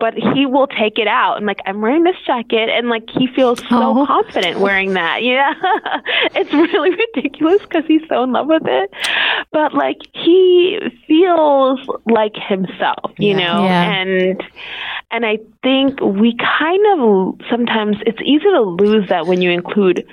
but 0.00 0.14
he 0.14 0.44
will 0.44 0.66
take 0.66 0.98
it 0.98 1.06
out 1.06 1.36
and 1.36 1.46
like 1.46 1.60
I'm 1.66 1.80
wearing 1.80 2.02
this 2.02 2.16
jacket 2.26 2.68
and 2.68 2.88
like 2.88 3.08
he 3.10 3.28
feels 3.28 3.60
so 3.68 4.00
Oh. 4.00 4.06
confident 4.06 4.58
wearing 4.58 4.94
that. 4.94 5.22
Yeah. 5.22 5.54
it's 6.34 6.52
really 6.52 6.90
ridiculous 6.90 7.64
cuz 7.66 7.84
he's 7.86 8.02
so 8.08 8.24
in 8.24 8.32
love 8.32 8.48
with 8.48 8.66
it. 8.66 8.90
But 9.52 9.72
like 9.74 9.98
he 10.14 10.80
feels 11.06 11.80
like 12.06 12.34
himself, 12.36 13.12
you 13.18 13.28
Yeah. 13.28 13.36
know? 13.36 13.64
Yeah. 13.64 13.92
And 13.92 14.42
and 15.12 15.24
I 15.24 15.38
think 15.62 16.00
we 16.00 16.34
kind 16.36 16.84
of 16.98 17.40
sometimes 17.48 17.98
it's 18.04 18.20
easy 18.24 18.44
to 18.44 18.60
lose 18.62 19.08
that 19.08 19.26
when 19.26 19.40
you 19.42 19.50
include 19.52 20.04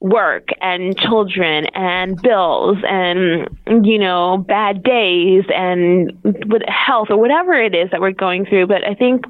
work 0.00 0.48
and 0.60 0.96
children 0.98 1.66
and 1.74 2.20
bills 2.20 2.76
and 2.88 3.48
you 3.84 3.98
know 3.98 4.38
bad 4.46 4.82
days 4.82 5.35
and 5.54 6.12
with 6.46 6.62
health 6.68 7.08
or 7.10 7.16
whatever 7.16 7.52
it 7.54 7.74
is 7.74 7.90
that 7.90 8.00
we're 8.00 8.12
going 8.12 8.46
through. 8.46 8.66
But 8.66 8.84
i 8.84 8.94
think 8.94 9.24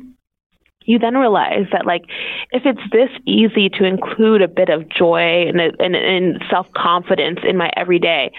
you 0.87 0.99
then 0.99 1.17
realize 1.17 1.67
that 1.73 1.85
like 1.85 2.05
if 2.53 2.65
it's 2.65 2.81
this 2.93 3.11
easy 3.27 3.69
to 3.69 3.85
include 3.85 4.41
a 4.41 4.49
bit 4.49 4.69
of 4.69 4.89
joy 4.89 5.49
and, 5.49 5.61
and, 5.61 5.97
and 5.97 6.43
self-confidence 6.49 7.41
in 7.47 7.57
my 7.57 7.71
everyday 7.77 8.33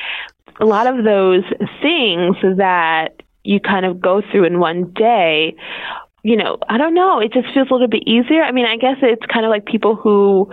a 0.60 0.66
lot 0.66 0.88
of 0.88 1.04
those 1.04 1.44
things 1.82 2.38
that 2.58 3.22
you 3.44 3.60
kind 3.60 3.86
of 3.86 4.00
go 4.00 4.22
through 4.32 4.46
in 4.46 4.60
one 4.60 4.92
day 4.94 5.56
you 6.24 6.36
know 6.36 6.58
i 6.70 6.78
don't 6.78 6.94
know. 6.94 7.20
It 7.20 7.32
just 7.34 7.54
feels 7.54 7.70
a 7.70 7.74
little 7.74 7.88
bit 7.88 8.04
easier. 8.08 8.44
I 8.44 8.52
mean 8.52 8.66
i 8.66 8.78
guess 8.78 8.98
it's 9.02 9.26
kind 9.26 9.46
of 9.46 9.50
like 9.50 9.66
people 9.66 9.96
who 9.96 10.50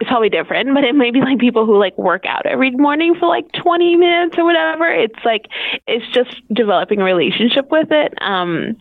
it's 0.00 0.08
probably 0.08 0.28
different, 0.28 0.72
but 0.74 0.84
it 0.84 0.94
may 0.94 1.10
be 1.10 1.20
like 1.20 1.38
people 1.38 1.66
who 1.66 1.76
like 1.76 1.98
work 1.98 2.24
out 2.24 2.46
every 2.46 2.70
morning 2.70 3.16
for 3.18 3.26
like 3.26 3.50
20 3.52 3.96
minutes 3.96 4.36
or 4.38 4.44
whatever. 4.44 4.86
It's 4.86 5.18
like, 5.24 5.46
it's 5.88 6.06
just 6.14 6.30
developing 6.52 7.00
a 7.00 7.04
relationship 7.04 7.68
with 7.72 7.88
it. 7.90 8.14
Um, 8.22 8.76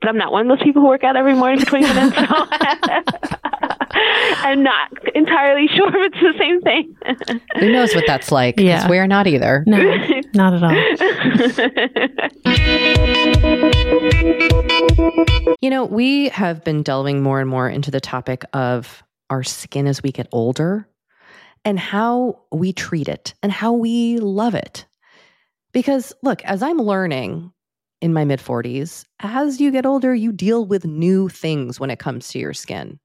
but 0.00 0.08
I'm 0.08 0.16
not 0.16 0.30
one 0.30 0.48
of 0.48 0.56
those 0.56 0.64
people 0.64 0.82
who 0.82 0.88
work 0.88 1.02
out 1.02 1.16
every 1.16 1.34
morning 1.34 1.58
for 1.58 1.66
20 1.66 1.86
minutes. 1.86 2.16
So 2.16 2.24
I'm 3.92 4.62
not 4.62 4.92
entirely 5.14 5.66
sure 5.74 5.88
if 5.88 6.12
it's 6.12 6.20
the 6.20 6.34
same 6.38 6.60
thing. 6.60 6.96
Who 7.58 7.72
knows 7.72 7.92
what 7.92 8.04
that's 8.06 8.30
like? 8.30 8.60
Yeah. 8.60 8.88
We're 8.88 9.08
not 9.08 9.26
either. 9.26 9.64
No, 9.66 9.76
not 10.34 10.54
at 10.54 10.62
all. 10.62 10.76
You 15.60 15.70
know, 15.70 15.84
we 15.84 16.28
have 16.28 16.62
been 16.62 16.84
delving 16.84 17.22
more 17.22 17.40
and 17.40 17.50
more 17.50 17.68
into 17.68 17.90
the 17.90 18.00
topic 18.00 18.44
of 18.52 19.02
our 19.30 19.42
skin 19.42 19.86
as 19.86 20.02
we 20.02 20.12
get 20.12 20.28
older 20.32 20.86
and 21.64 21.78
how 21.78 22.40
we 22.52 22.72
treat 22.72 23.08
it 23.08 23.34
and 23.42 23.52
how 23.52 23.72
we 23.72 24.18
love 24.18 24.54
it. 24.54 24.86
Because, 25.72 26.12
look, 26.22 26.44
as 26.44 26.62
I'm 26.62 26.78
learning 26.78 27.52
in 28.00 28.12
my 28.12 28.24
mid 28.24 28.40
40s, 28.40 29.04
as 29.20 29.60
you 29.60 29.70
get 29.70 29.86
older, 29.86 30.14
you 30.14 30.32
deal 30.32 30.64
with 30.66 30.84
new 30.84 31.28
things 31.28 31.78
when 31.78 31.90
it 31.90 31.98
comes 31.98 32.28
to 32.28 32.38
your 32.38 32.54
skin. 32.54 32.98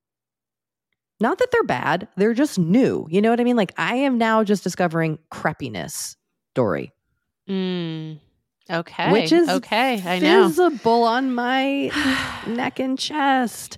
Not 1.20 1.38
that 1.38 1.50
they're 1.52 1.64
bad, 1.64 2.08
they're 2.18 2.34
just 2.34 2.60
new. 2.60 3.08
You 3.10 3.22
know 3.22 3.30
what 3.30 3.40
I 3.40 3.44
mean? 3.44 3.56
Like 3.56 3.74
I 3.78 3.96
am 3.96 4.18
now 4.18 4.44
just 4.44 4.64
discovering 4.64 5.18
crepiness, 5.32 6.16
Doree. 6.56 6.92
Mm, 7.48 8.20
okay. 8.70 9.12
Which 9.12 9.32
is 9.32 9.48
okay. 9.48 10.02
I 10.06 10.20
know. 10.20 10.48
visible 10.48 11.04
on 11.04 11.34
my 11.34 11.90
neck 12.48 12.80
and 12.80 12.98
chest. 13.00 13.78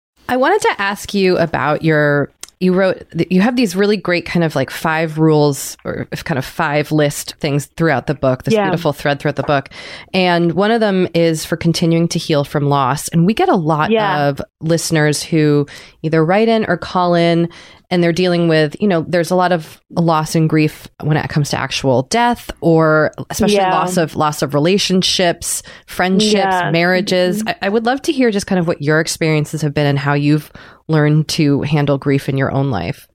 I 0.29 0.37
wanted 0.37 0.61
to 0.61 0.75
ask 0.81 1.13
you 1.13 1.37
about 1.37 1.83
your. 1.83 2.31
You 2.61 2.73
wrote, 2.73 3.03
you 3.29 3.41
have 3.41 3.55
these 3.55 3.75
really 3.75 3.97
great 3.97 4.25
kind 4.25 4.43
of 4.43 4.55
like 4.55 4.69
five 4.69 5.17
rules 5.17 5.75
or 5.83 6.05
kind 6.23 6.37
of 6.37 6.45
five 6.45 6.91
list 6.91 7.35
things 7.39 7.65
throughout 7.75 8.05
the 8.07 8.13
book, 8.13 8.43
this 8.43 8.53
Yeah. 8.53 8.65
beautiful 8.65 8.93
thread 8.93 9.19
throughout 9.19 9.35
the 9.35 9.43
book. 9.43 9.69
And 10.13 10.53
one 10.53 10.69
of 10.71 10.79
them 10.79 11.07
is 11.15 11.43
for 11.43 11.57
continuing 11.57 12.07
to 12.09 12.19
heal 12.19 12.43
from 12.43 12.67
loss. 12.69 13.07
And 13.09 13.25
we 13.25 13.33
get 13.33 13.49
a 13.49 13.55
lot 13.55 13.89
Yeah. 13.91 14.27
of 14.29 14.41
listeners 14.61 15.23
who 15.23 15.65
either 16.03 16.23
write 16.23 16.47
in 16.47 16.65
or 16.67 16.77
call 16.77 17.15
in 17.15 17.49
and 17.89 18.01
they're 18.01 18.13
dealing 18.13 18.47
with, 18.47 18.75
you 18.79 18.87
know, 18.87 19.03
there's 19.05 19.31
a 19.31 19.35
lot 19.35 19.51
of 19.51 19.81
loss 19.89 20.33
and 20.35 20.49
grief 20.49 20.87
when 21.01 21.17
it 21.17 21.27
comes 21.29 21.49
to 21.49 21.59
actual 21.59 22.03
death 22.03 22.49
or 22.61 23.11
especially 23.31 23.55
Yeah. 23.55 23.73
loss 23.73 23.97
of 23.97 24.15
loss 24.15 24.41
of 24.41 24.53
relationships, 24.53 25.61
friendships, 25.87 26.55
marriages. 26.71 27.39
Mm-hmm. 27.39 27.49
I, 27.49 27.55
I 27.63 27.69
would 27.69 27.85
love 27.85 28.01
to 28.03 28.11
hear 28.11 28.31
just 28.31 28.47
kind 28.47 28.59
of 28.59 28.67
what 28.67 28.81
your 28.81 28.99
experiences 28.99 29.61
have 29.61 29.73
been 29.73 29.87
and 29.87 29.99
how 29.99 30.13
you've 30.13 30.51
learned 30.91 31.27
to 31.29 31.61
handle 31.61 31.97
grief 31.97 32.29
in 32.29 32.37
your 32.37 32.51
own 32.51 32.69
life. 32.69 33.07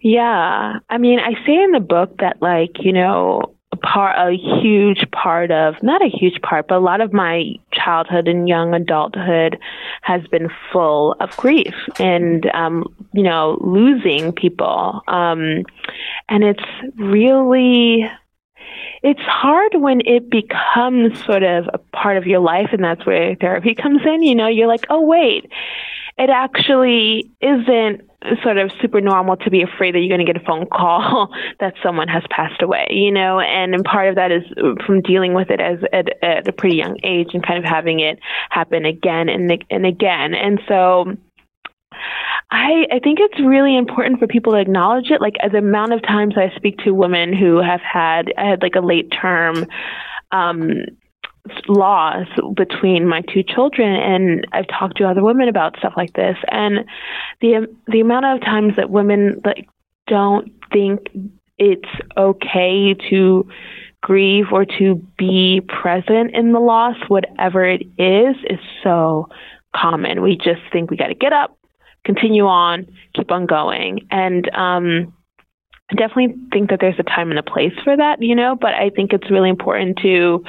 Yeah. 0.00 0.78
I 0.88 0.98
mean, 0.98 1.18
I 1.18 1.34
say 1.44 1.54
in 1.54 1.72
the 1.72 1.80
book 1.80 2.18
that, 2.18 2.40
like, 2.40 2.76
you 2.80 2.92
know, 2.92 3.54
a 3.72 3.76
part, 3.76 4.16
a 4.16 4.36
huge 4.62 5.10
part 5.10 5.50
of, 5.50 5.82
not 5.82 6.02
a 6.02 6.08
huge 6.08 6.40
part, 6.40 6.68
but 6.68 6.76
a 6.76 6.80
lot 6.80 7.00
of 7.00 7.12
my 7.12 7.54
childhood 7.72 8.28
and 8.28 8.48
young 8.48 8.74
adulthood 8.74 9.58
has 10.02 10.22
been 10.28 10.48
full 10.72 11.16
of 11.20 11.36
grief 11.36 11.74
and, 11.98 12.46
um, 12.54 12.84
you 13.12 13.22
know, 13.22 13.58
losing 13.60 14.32
people. 14.32 15.02
Um, 15.08 15.64
and 16.28 16.44
it's 16.44 16.64
really, 16.96 18.08
it's 19.02 19.20
hard 19.20 19.74
when 19.74 20.00
it 20.06 20.30
becomes 20.30 21.22
sort 21.24 21.42
of 21.42 21.68
a 21.72 21.78
part 21.94 22.16
of 22.16 22.26
your 22.26 22.40
life, 22.40 22.70
and 22.72 22.82
that's 22.82 23.04
where 23.04 23.34
therapy 23.36 23.74
comes 23.82 24.02
in. 24.06 24.22
You 24.22 24.34
know, 24.34 24.46
you're 24.48 24.68
like, 24.68 24.86
oh, 24.90 25.02
wait, 25.02 25.50
it 26.18 26.30
actually 26.30 27.30
isn't 27.40 28.02
sort 28.42 28.58
of 28.58 28.72
super 28.82 29.00
normal 29.00 29.36
to 29.36 29.50
be 29.50 29.62
afraid 29.62 29.94
that 29.94 30.00
you're 30.00 30.08
going 30.08 30.26
to 30.26 30.30
get 30.30 30.40
a 30.40 30.44
phone 30.44 30.66
call 30.66 31.32
that 31.60 31.74
someone 31.82 32.08
has 32.08 32.24
passed 32.30 32.60
away, 32.62 32.86
you 32.90 33.12
know, 33.12 33.40
and, 33.40 33.78
part 33.84 34.08
of 34.08 34.16
that 34.16 34.32
is 34.32 34.42
from 34.84 35.00
dealing 35.02 35.34
with 35.34 35.50
it 35.50 35.60
as 35.60 35.78
at, 35.92 36.22
at 36.22 36.48
a 36.48 36.52
pretty 36.52 36.76
young 36.76 36.98
age 37.04 37.28
and 37.32 37.46
kind 37.46 37.58
of 37.58 37.64
having 37.64 38.00
it 38.00 38.18
happen 38.50 38.84
again 38.84 39.28
and 39.28 39.64
and 39.70 39.86
again. 39.86 40.34
And 40.34 40.60
so 40.66 41.16
I, 42.50 42.86
I 42.90 42.98
think 42.98 43.18
it's 43.20 43.40
really 43.40 43.76
important 43.76 44.18
for 44.18 44.26
people 44.26 44.52
to 44.52 44.58
acknowledge 44.58 45.10
it. 45.10 45.20
Like, 45.20 45.36
as 45.40 45.52
the 45.52 45.58
amount 45.58 45.92
of 45.92 46.02
times 46.02 46.34
I 46.36 46.54
speak 46.56 46.78
to 46.78 46.92
women 46.92 47.32
who 47.32 47.62
have 47.62 47.80
had, 47.80 48.32
I 48.36 48.46
had 48.46 48.62
like 48.62 48.74
a 48.74 48.80
late 48.80 49.12
term 49.12 49.64
um, 50.32 50.84
loss 51.68 52.26
between 52.54 53.06
my 53.06 53.22
two 53.32 53.42
children, 53.42 53.94
and 53.94 54.46
I've 54.52 54.68
talked 54.68 54.98
to 54.98 55.08
other 55.08 55.22
women 55.22 55.48
about 55.48 55.78
stuff 55.78 55.94
like 55.96 56.12
this, 56.14 56.36
and 56.48 56.84
the 57.40 57.68
the 57.86 58.00
amount 58.00 58.26
of 58.26 58.40
times 58.40 58.76
that 58.76 58.90
women 58.90 59.40
like 59.44 59.68
don't 60.06 60.52
think 60.72 61.08
it's 61.58 61.88
okay 62.16 62.94
to 63.10 63.48
grieve 64.02 64.46
or 64.52 64.64
to 64.64 64.94
be 65.18 65.60
present 65.60 66.34
in 66.34 66.52
the 66.52 66.60
loss, 66.60 66.96
whatever 67.08 67.64
it 67.64 67.82
is, 67.98 68.36
is 68.48 68.60
so 68.82 69.28
common. 69.74 70.22
We 70.22 70.36
just 70.36 70.60
think 70.72 70.90
we 70.90 70.96
got 70.96 71.08
to 71.08 71.14
get 71.14 71.32
up, 71.32 71.58
continue 72.04 72.46
on, 72.46 72.86
keep 73.14 73.30
on 73.30 73.46
going. 73.46 74.06
And 74.10 74.48
um, 74.54 75.12
I 75.90 75.94
definitely 75.94 76.36
think 76.52 76.70
that 76.70 76.80
there's 76.80 76.98
a 76.98 77.02
time 77.02 77.30
and 77.30 77.38
a 77.38 77.42
place 77.42 77.72
for 77.82 77.96
that, 77.96 78.22
you 78.22 78.34
know, 78.34 78.56
but 78.56 78.74
I 78.74 78.90
think 78.90 79.12
it's 79.12 79.30
really 79.30 79.50
important 79.50 79.98
to 80.02 80.44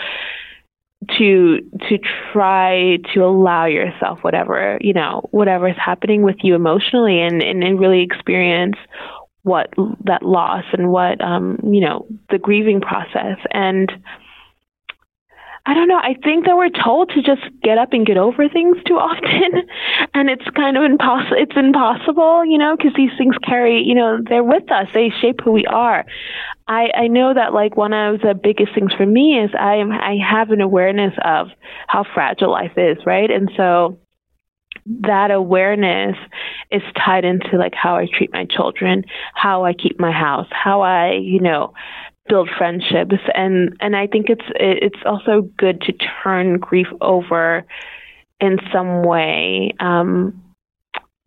to 1.17 1.59
to 1.87 1.97
try 2.33 2.97
to 3.13 3.23
allow 3.23 3.65
yourself 3.65 4.19
whatever 4.21 4.77
you 4.81 4.93
know 4.93 5.21
whatever 5.31 5.67
is 5.67 5.77
happening 5.77 6.23
with 6.23 6.35
you 6.43 6.55
emotionally 6.55 7.21
and 7.21 7.41
and, 7.41 7.63
and 7.63 7.79
really 7.79 8.01
experience 8.01 8.75
what 9.43 9.73
that 10.03 10.23
loss 10.23 10.65
and 10.73 10.91
what 10.91 11.21
um 11.21 11.57
you 11.63 11.79
know 11.79 12.05
the 12.29 12.37
grieving 12.37 12.81
process 12.81 13.37
and 13.51 13.91
I 15.65 15.75
don't 15.75 15.87
know. 15.87 15.99
I 16.01 16.15
think 16.23 16.45
that 16.45 16.57
we're 16.57 16.69
told 16.69 17.09
to 17.09 17.21
just 17.21 17.41
get 17.61 17.77
up 17.77 17.93
and 17.93 18.03
get 18.05 18.17
over 18.17 18.49
things 18.49 18.77
too 18.87 18.95
often, 18.97 19.67
and 20.15 20.29
it's 20.29 20.45
kind 20.55 20.77
of 20.77 20.83
impossible. 20.83 21.37
It's 21.37 21.55
impossible, 21.55 22.43
you 22.43 22.57
know, 22.57 22.75
because 22.75 22.93
these 22.95 23.11
things 23.19 23.35
carry, 23.43 23.83
you 23.83 23.93
know, 23.93 24.19
they're 24.27 24.43
with 24.43 24.71
us. 24.71 24.87
They 24.95 25.11
shape 25.21 25.41
who 25.43 25.51
we 25.51 25.65
are. 25.67 26.05
I 26.69 26.91
I 26.95 27.07
know 27.07 27.33
that 27.33 27.51
like 27.51 27.75
one 27.75 27.93
of 27.93 28.21
the 28.21 28.35
biggest 28.35 28.73
things 28.75 28.93
for 28.93 29.05
me 29.05 29.39
is 29.39 29.49
I 29.59 29.77
am 29.77 29.91
I 29.91 30.17
have 30.23 30.51
an 30.51 30.61
awareness 30.61 31.13
of 31.25 31.47
how 31.87 32.05
fragile 32.13 32.51
life 32.51 32.73
is, 32.77 32.97
right? 33.05 33.29
And 33.29 33.51
so 33.57 33.99
that 34.85 35.31
awareness 35.31 36.15
is 36.71 36.83
tied 36.95 37.25
into 37.25 37.57
like 37.57 37.73
how 37.73 37.95
I 37.95 38.05
treat 38.05 38.31
my 38.31 38.45
children, 38.45 39.03
how 39.33 39.65
I 39.65 39.73
keep 39.73 39.99
my 39.99 40.11
house, 40.11 40.47
how 40.51 40.81
I, 40.81 41.13
you 41.13 41.39
know, 41.39 41.73
build 42.27 42.49
friendships 42.55 43.15
and 43.33 43.75
and 43.81 43.95
I 43.95 44.05
think 44.05 44.27
it's 44.29 44.45
it's 44.55 44.99
also 45.05 45.49
good 45.57 45.81
to 45.81 45.93
turn 46.23 46.59
grief 46.59 46.87
over 47.01 47.65
in 48.39 48.59
some 48.71 49.01
way 49.01 49.73
um 49.79 50.43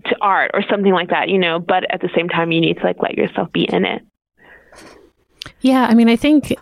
to 0.04 0.16
art 0.20 0.52
or 0.54 0.62
something 0.70 0.92
like 0.92 1.10
that, 1.10 1.28
you 1.28 1.38
know, 1.38 1.58
but 1.58 1.84
at 1.92 2.00
the 2.00 2.10
same 2.14 2.28
time 2.28 2.52
you 2.52 2.60
need 2.60 2.76
to 2.78 2.84
like 2.84 3.02
let 3.02 3.16
yourself 3.16 3.50
be 3.52 3.64
in 3.64 3.84
it. 3.84 4.02
Yeah, 5.62 5.86
I 5.88 5.94
mean, 5.94 6.08
I 6.08 6.16
think 6.16 6.54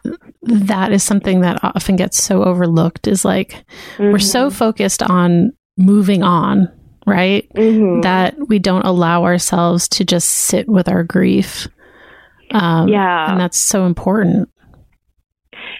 that 0.43 0.93
is 0.93 1.03
something 1.03 1.41
that 1.41 1.59
often 1.63 1.97
gets 1.97 2.23
so 2.23 2.45
overlooked 2.45 3.07
is 3.07 3.25
like 3.25 3.53
mm-hmm. 3.97 4.13
we're 4.13 4.19
so 4.19 4.49
mm-hmm. 4.49 4.57
focused 4.57 5.03
on 5.03 5.53
moving 5.79 6.23
on, 6.23 6.71
right? 7.07 7.51
Mm-hmm. 7.55 8.03
That 8.03 8.37
we 8.49 8.59
don't 8.59 8.85
allow 8.85 9.25
ourselves 9.25 9.89
to 9.89 10.05
just 10.05 10.29
sit 10.29 10.69
with 10.69 10.89
our 10.89 11.03
grief. 11.03 11.67
Um, 12.51 12.89
yeah. 12.89 13.31
And 13.31 13.41
that's 13.41 13.57
so 13.57 13.87
important. 13.87 14.51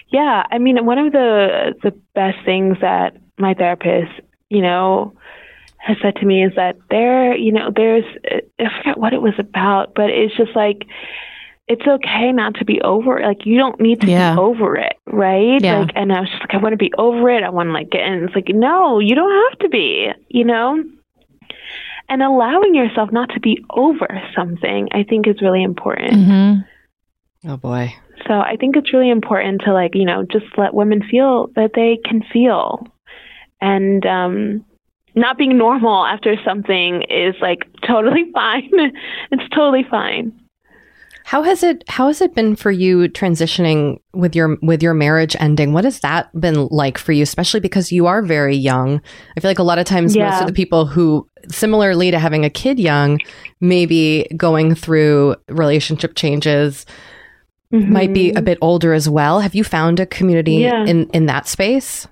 Yeah. 0.09 0.43
I 0.49 0.57
mean, 0.57 0.83
one 0.83 0.97
of 0.97 1.11
the, 1.11 1.75
the 1.83 1.91
best 2.15 2.37
things 2.43 2.77
that 2.81 3.17
my 3.37 3.53
therapist, 3.53 4.11
you 4.49 4.61
know, 4.61 5.13
has 5.77 5.97
said 6.01 6.15
to 6.17 6.25
me 6.25 6.43
is 6.43 6.53
that 6.55 6.77
there, 6.89 7.35
you 7.35 7.51
know, 7.51 7.71
there's, 7.75 8.05
I 8.59 8.65
forget 8.77 8.97
what 8.97 9.13
it 9.13 9.21
was 9.21 9.33
about, 9.37 9.93
but 9.95 10.09
it's 10.09 10.35
just 10.35 10.55
like, 10.55 10.83
it's 11.71 11.87
okay 11.87 12.33
not 12.33 12.55
to 12.55 12.65
be 12.65 12.81
over 12.81 13.17
it. 13.17 13.25
Like 13.25 13.45
you 13.45 13.57
don't 13.57 13.79
need 13.79 14.01
to 14.01 14.07
yeah. 14.07 14.35
be 14.35 14.41
over 14.41 14.75
it, 14.75 14.97
right? 15.05 15.61
Yeah. 15.61 15.79
Like, 15.79 15.91
and 15.95 16.11
I 16.11 16.19
was 16.19 16.29
just 16.29 16.41
like, 16.41 16.53
I 16.53 16.57
want 16.57 16.73
to 16.73 16.77
be 16.77 16.91
over 16.97 17.29
it. 17.29 17.43
I 17.43 17.49
want 17.49 17.69
to 17.69 17.73
like 17.73 17.89
get, 17.89 18.01
and 18.01 18.25
it's 18.25 18.35
like, 18.35 18.49
no, 18.49 18.99
you 18.99 19.15
don't 19.15 19.51
have 19.51 19.59
to 19.59 19.69
be, 19.69 20.09
you 20.27 20.43
know. 20.43 20.83
And 22.09 22.21
allowing 22.21 22.75
yourself 22.75 23.09
not 23.13 23.29
to 23.29 23.39
be 23.39 23.63
over 23.69 24.21
something, 24.35 24.89
I 24.91 25.03
think, 25.03 25.27
is 25.27 25.41
really 25.41 25.63
important. 25.63 26.11
Mm-hmm. 26.11 27.49
Oh 27.51 27.57
boy. 27.57 27.95
So 28.27 28.33
I 28.33 28.57
think 28.57 28.75
it's 28.75 28.91
really 28.91 29.09
important 29.09 29.61
to 29.61 29.71
like, 29.71 29.95
you 29.95 30.05
know, 30.05 30.23
just 30.23 30.45
let 30.57 30.73
women 30.73 31.01
feel 31.09 31.47
that 31.55 31.71
they 31.73 31.99
can 32.03 32.21
feel, 32.33 32.85
and 33.61 34.05
um, 34.05 34.65
not 35.15 35.37
being 35.37 35.57
normal 35.57 36.05
after 36.05 36.35
something 36.43 37.03
is 37.03 37.35
like 37.41 37.59
totally 37.87 38.29
fine. 38.33 38.69
it's 39.31 39.49
totally 39.55 39.85
fine. 39.89 40.40
How 41.31 41.43
has 41.43 41.63
it 41.63 41.85
how 41.87 42.07
has 42.07 42.19
it 42.19 42.35
been 42.35 42.57
for 42.57 42.71
you 42.71 43.07
transitioning 43.07 44.01
with 44.13 44.35
your 44.35 44.57
with 44.61 44.83
your 44.83 44.93
marriage 44.93 45.33
ending? 45.39 45.71
What 45.71 45.85
has 45.85 46.01
that 46.01 46.29
been 46.37 46.67
like 46.67 46.97
for 46.97 47.13
you, 47.13 47.23
especially 47.23 47.61
because 47.61 47.89
you 47.89 48.05
are 48.05 48.21
very 48.21 48.57
young? 48.57 49.01
I 49.37 49.39
feel 49.39 49.49
like 49.49 49.57
a 49.57 49.63
lot 49.63 49.79
of 49.79 49.85
times 49.85 50.13
yeah. 50.13 50.29
most 50.29 50.41
of 50.41 50.47
the 50.47 50.53
people 50.53 50.85
who 50.85 51.25
similarly 51.49 52.11
to 52.11 52.19
having 52.19 52.43
a 52.43 52.49
kid 52.49 52.81
young, 52.81 53.17
maybe 53.61 54.27
going 54.35 54.75
through 54.75 55.37
relationship 55.47 56.15
changes 56.15 56.85
mm-hmm. 57.73 57.93
might 57.93 58.13
be 58.13 58.33
a 58.33 58.41
bit 58.41 58.57
older 58.61 58.91
as 58.91 59.07
well. 59.07 59.39
Have 59.39 59.55
you 59.55 59.63
found 59.63 60.01
a 60.01 60.05
community 60.05 60.55
yeah. 60.55 60.83
in 60.83 61.09
in 61.11 61.27
that 61.27 61.47
space? 61.47 62.09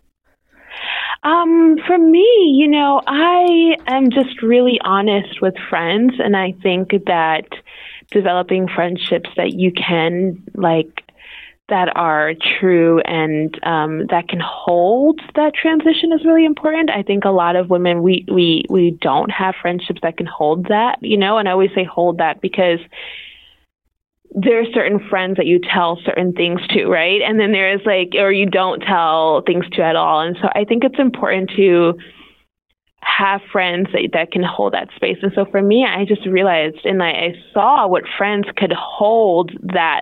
Um, 1.24 1.76
for 1.86 1.97
me, 1.97 2.55
you 2.55 2.70
know, 2.70 3.01
I 3.05 3.76
am 3.88 4.11
just 4.11 4.41
really 4.41 4.80
honest 4.86 5.41
with 5.41 5.55
friends, 5.70 6.13
and 6.20 6.38
I 6.38 6.53
think 6.63 6.91
that 7.07 7.49
developing 8.12 8.68
friendships 8.68 9.30
that 9.38 9.53
you 9.53 9.72
can 9.72 10.43
like 10.53 11.03
that 11.70 11.95
are 11.95 12.34
true 12.60 12.99
and 13.01 13.57
um, 13.64 14.07
that 14.07 14.28
can 14.28 14.39
hold 14.43 15.22
that 15.36 15.53
transition 15.53 16.12
is 16.12 16.26
really 16.26 16.45
important. 16.45 16.89
I 16.89 17.03
think 17.03 17.26
a 17.26 17.30
lot 17.30 17.55
of 17.55 17.70
women 17.70 18.01
we 18.01 18.26
we 18.28 18.66
we 18.70 18.91
don't 18.91 19.32
have 19.32 19.55
friendships 19.62 20.01
that 20.01 20.18
can 20.18 20.26
hold 20.26 20.66
that, 20.68 20.97
you 21.01 21.18
know. 21.18 21.38
And 21.38 21.47
I 21.47 21.51
always 21.51 21.72
say 21.74 21.84
hold 21.84 22.18
that 22.18 22.41
because 22.41 22.80
there 24.32 24.60
are 24.60 24.72
certain 24.74 24.99
friends 25.10 25.38
that 25.38 25.47
you 25.47 25.60
tell 25.60 25.99
certain 26.05 26.34
things 26.34 26.62
to, 26.70 26.86
right? 26.88 27.22
And 27.22 27.39
then 27.39 27.51
there 27.51 27.74
is 27.74 27.82
like, 27.86 28.14
or 28.16 28.32
you 28.32 28.45
don't 28.45 28.80
tell 28.80 29.41
things 29.41 29.68
to 29.72 29.82
at 29.82 29.95
all. 29.95 30.22
And 30.22 30.38
so 30.39 30.49
I 30.53 30.66
think 30.66 30.84
it's 30.84 30.99
important 30.99 31.49
to 31.55 31.97
have 33.02 33.41
friends 33.52 33.88
that, 33.93 34.10
that 34.14 34.32
can 34.32 34.43
hold 34.43 34.74
that 34.74 34.89
space. 34.95 35.18
And 35.22 35.32
so 35.34 35.45
for 35.45 35.62
me, 35.62 35.86
I 35.86 36.06
just 36.06 36.26
realized 36.26 36.86
and 36.86 37.02
I, 37.02 37.10
I 37.10 37.34
saw 37.54 37.88
what 37.88 38.04
friends 38.18 38.47
could 38.56 38.74
hold 38.74 39.52
that 39.74 40.02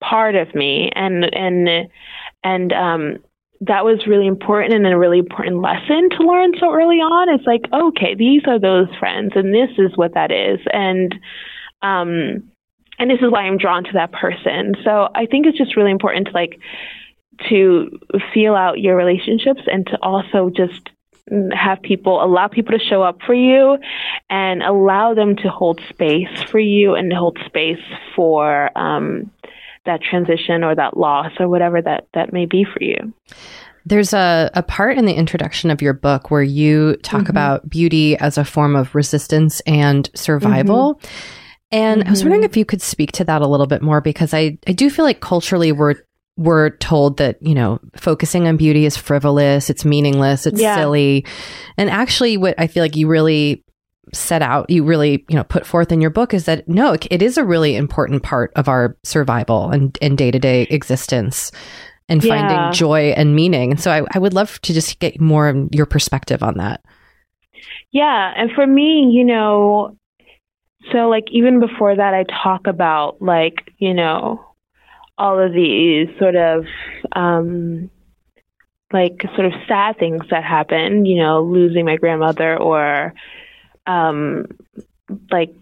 part 0.00 0.34
of 0.34 0.52
me 0.54 0.90
and 0.96 1.24
and 1.32 1.88
and 2.42 2.72
um 2.72 3.18
that 3.60 3.84
was 3.84 4.08
really 4.08 4.26
important 4.26 4.74
and 4.74 4.86
a 4.86 4.98
really 4.98 5.20
important 5.20 5.62
lesson 5.62 6.10
to 6.10 6.26
learn 6.26 6.52
so 6.58 6.72
early 6.72 6.96
on. 6.96 7.32
It's 7.32 7.46
like, 7.46 7.62
okay, 7.72 8.16
these 8.16 8.42
are 8.48 8.58
those 8.58 8.88
friends 8.98 9.34
and 9.36 9.54
this 9.54 9.70
is 9.78 9.96
what 9.96 10.14
that 10.14 10.32
is. 10.32 10.58
And 10.72 11.14
um 11.82 12.50
and 12.98 13.10
this 13.10 13.20
is 13.20 13.30
why 13.30 13.42
I'm 13.42 13.58
drawn 13.58 13.84
to 13.84 13.92
that 13.94 14.12
person. 14.12 14.74
So 14.84 15.08
I 15.14 15.26
think 15.26 15.46
it's 15.46 15.58
just 15.58 15.76
really 15.76 15.92
important 15.92 16.26
to 16.26 16.32
like 16.32 16.58
to 17.48 17.98
feel 18.34 18.54
out 18.54 18.80
your 18.80 18.96
relationships 18.96 19.62
and 19.66 19.86
to 19.86 19.98
also 20.02 20.50
just 20.50 20.90
have 21.52 21.80
people 21.82 22.22
allow 22.22 22.48
people 22.48 22.76
to 22.76 22.84
show 22.84 23.02
up 23.02 23.18
for 23.24 23.34
you 23.34 23.78
and 24.28 24.62
allow 24.62 25.14
them 25.14 25.36
to 25.36 25.48
hold 25.48 25.80
space 25.88 26.42
for 26.50 26.58
you 26.58 26.94
and 26.94 27.12
hold 27.12 27.38
space 27.46 27.82
for 28.14 28.76
um, 28.76 29.30
that 29.86 30.00
transition 30.02 30.64
or 30.64 30.74
that 30.74 30.96
loss 30.96 31.32
or 31.38 31.48
whatever 31.48 31.80
that 31.80 32.08
that 32.14 32.32
may 32.32 32.46
be 32.46 32.64
for 32.64 32.82
you 32.82 33.12
there's 33.84 34.12
a, 34.12 34.50
a 34.54 34.62
part 34.62 34.96
in 34.96 35.06
the 35.06 35.14
introduction 35.14 35.70
of 35.70 35.82
your 35.82 35.92
book 35.92 36.30
where 36.30 36.42
you 36.42 36.96
talk 37.02 37.22
mm-hmm. 37.22 37.30
about 37.30 37.68
beauty 37.68 38.16
as 38.18 38.38
a 38.38 38.44
form 38.44 38.76
of 38.76 38.94
resistance 38.94 39.60
and 39.60 40.08
survival. 40.14 40.94
Mm-hmm. 40.94 41.06
And 41.72 42.00
mm-hmm. 42.00 42.08
I 42.08 42.10
was 42.10 42.22
wondering 42.22 42.42
mm-hmm. 42.42 42.50
if 42.50 42.56
you 42.56 42.64
could 42.64 42.82
speak 42.82 43.12
to 43.12 43.24
that 43.24 43.42
a 43.42 43.46
little 43.46 43.66
bit 43.66 43.82
more 43.82 44.00
because 44.00 44.32
I, 44.34 44.58
I 44.66 44.72
do 44.72 44.88
feel 44.88 45.04
like 45.04 45.20
culturally 45.20 45.72
we're 45.72 45.96
we're 46.36 46.70
told 46.78 47.18
that, 47.18 47.36
you 47.42 47.54
know, 47.54 47.78
focusing 47.96 48.48
on 48.48 48.56
beauty 48.56 48.86
is 48.86 48.96
frivolous, 48.96 49.68
it's 49.68 49.84
meaningless, 49.84 50.46
it's 50.46 50.60
yeah. 50.60 50.76
silly. 50.76 51.26
And 51.76 51.90
actually, 51.90 52.36
what 52.36 52.54
I 52.58 52.66
feel 52.66 52.82
like 52.82 52.96
you 52.96 53.06
really 53.06 53.64
set 54.12 54.42
out, 54.42 54.68
you 54.68 54.84
really, 54.84 55.24
you 55.28 55.36
know, 55.36 55.44
put 55.44 55.66
forth 55.66 55.92
in 55.92 56.00
your 56.00 56.10
book 56.10 56.34
is 56.34 56.46
that 56.46 56.68
no, 56.68 56.96
it 57.10 57.22
is 57.22 57.38
a 57.38 57.44
really 57.44 57.76
important 57.76 58.22
part 58.22 58.52
of 58.56 58.68
our 58.68 58.96
survival 59.04 59.70
and, 59.70 59.96
and 60.02 60.18
day 60.18 60.30
to 60.30 60.38
day 60.38 60.62
existence 60.70 61.52
and 62.08 62.22
yeah. 62.24 62.36
finding 62.36 62.72
joy 62.72 63.12
and 63.16 63.36
meaning. 63.36 63.70
And 63.70 63.80
so 63.80 63.90
I, 63.90 64.02
I 64.12 64.18
would 64.18 64.34
love 64.34 64.60
to 64.62 64.74
just 64.74 64.98
get 64.98 65.20
more 65.20 65.48
of 65.48 65.68
your 65.72 65.86
perspective 65.86 66.42
on 66.42 66.58
that. 66.58 66.82
Yeah. 67.92 68.32
And 68.36 68.50
for 68.52 68.66
me, 68.66 69.10
you 69.12 69.24
know, 69.24 69.96
so 70.90 71.08
like 71.08 71.24
even 71.30 71.60
before 71.60 71.94
that, 71.94 72.14
I 72.14 72.24
talk 72.42 72.66
about 72.66 73.22
like, 73.22 73.72
you 73.78 73.94
know, 73.94 74.44
all 75.18 75.38
of 75.38 75.52
these 75.52 76.08
sort 76.18 76.36
of 76.36 76.64
um, 77.12 77.90
like 78.92 79.22
sort 79.34 79.46
of 79.46 79.52
sad 79.68 79.98
things 79.98 80.22
that 80.30 80.44
happen, 80.44 81.04
you 81.04 81.22
know, 81.22 81.42
losing 81.42 81.84
my 81.84 81.96
grandmother 81.96 82.56
or 82.56 83.14
um, 83.86 84.46
like 85.30 85.54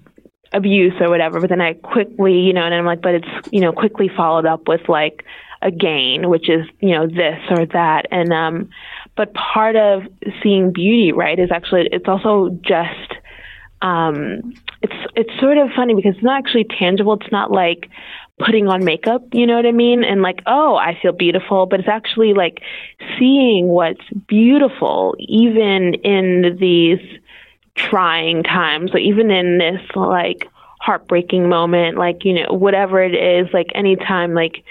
abuse 0.53 0.95
or 1.01 1.09
whatever. 1.09 1.41
But 1.41 1.51
then 1.51 1.61
I 1.61 1.75
quickly, 1.75 2.41
you 2.41 2.53
know, 2.53 2.65
and 2.65 2.75
I'm 2.75 2.85
like, 2.85 3.03
but 3.03 3.15
it's, 3.15 3.49
you 3.53 3.61
know, 3.61 3.73
quickly 3.73 4.09
followed 4.15 4.47
up 4.47 4.67
with 4.67 4.89
like 4.89 5.25
a 5.63 5.71
gain, 5.71 6.29
which 6.29 6.49
is, 6.49 6.67
you 6.81 6.91
know, 6.91 7.07
this 7.07 7.41
or 7.51 7.67
that. 7.67 8.07
And, 8.11 8.33
um, 8.33 8.71
but 9.17 9.35
part 9.35 9.77
of 9.77 10.03
seeing 10.43 10.73
beauty, 10.73 11.13
right, 11.13 11.39
is 11.39 11.51
actually, 11.53 11.89
it's 11.93 12.09
also 12.09 12.59
just, 12.63 13.13
um, 13.83 14.55
it's, 14.83 14.95
it's 15.15 15.41
sort 15.41 15.59
of 15.59 15.69
funny 15.77 15.95
because 15.95 16.15
it's 16.15 16.25
not 16.25 16.39
actually 16.39 16.65
tangible. 16.65 17.15
It's 17.15 17.31
not 17.31 17.51
like, 17.51 17.89
putting 18.45 18.69
on 18.69 18.85
makeup, 18.85 19.23
you 19.33 19.47
know 19.47 19.57
what 19.57 19.67
I 19.67 19.73
mean? 19.73 20.05
And 20.05 20.23
like, 20.23 20.43
oh, 20.47 20.77
I 20.77 20.99
feel 21.01 21.13
beautiful, 21.13 21.67
but 21.67 21.81
it's 21.81 21.89
actually 21.89 22.35
like 22.35 22.61
seeing 23.19 23.69
what's 23.69 24.03
beautiful 24.27 25.15
even 25.19 25.95
in 26.05 26.57
these 26.61 27.01
trying 27.75 28.43
times, 28.43 28.93
or 28.95 28.99
even 28.99 29.31
in 29.31 29.59
this 29.59 29.81
like 29.95 30.49
heartbreaking 30.81 31.49
moment, 31.49 31.99
like, 31.99 32.25
you 32.25 32.35
know, 32.35 32.53
whatever 32.53 33.03
it 33.03 33.15
is, 33.15 33.53
like 33.53 33.69
anytime 33.75 34.35
like 34.35 34.65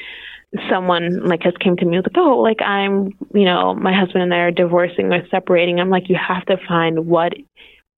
someone 0.69 1.23
like 1.25 1.43
has 1.43 1.53
came 1.59 1.77
to 1.77 1.85
me 1.85 1.97
like, 1.97 2.17
oh, 2.17 2.39
like 2.39 2.61
I'm, 2.61 3.15
you 3.33 3.45
know, 3.45 3.75
my 3.75 3.93
husband 3.93 4.23
and 4.23 4.33
I 4.33 4.39
are 4.39 4.51
divorcing 4.51 5.13
or 5.13 5.25
separating. 5.29 5.79
I'm 5.79 5.89
like, 5.89 6.09
you 6.09 6.15
have 6.15 6.45
to 6.45 6.57
find 6.67 7.05
what 7.05 7.33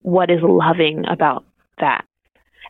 what 0.02 0.30
is 0.30 0.42
loving 0.42 1.04
about 1.08 1.44
that 1.78 2.04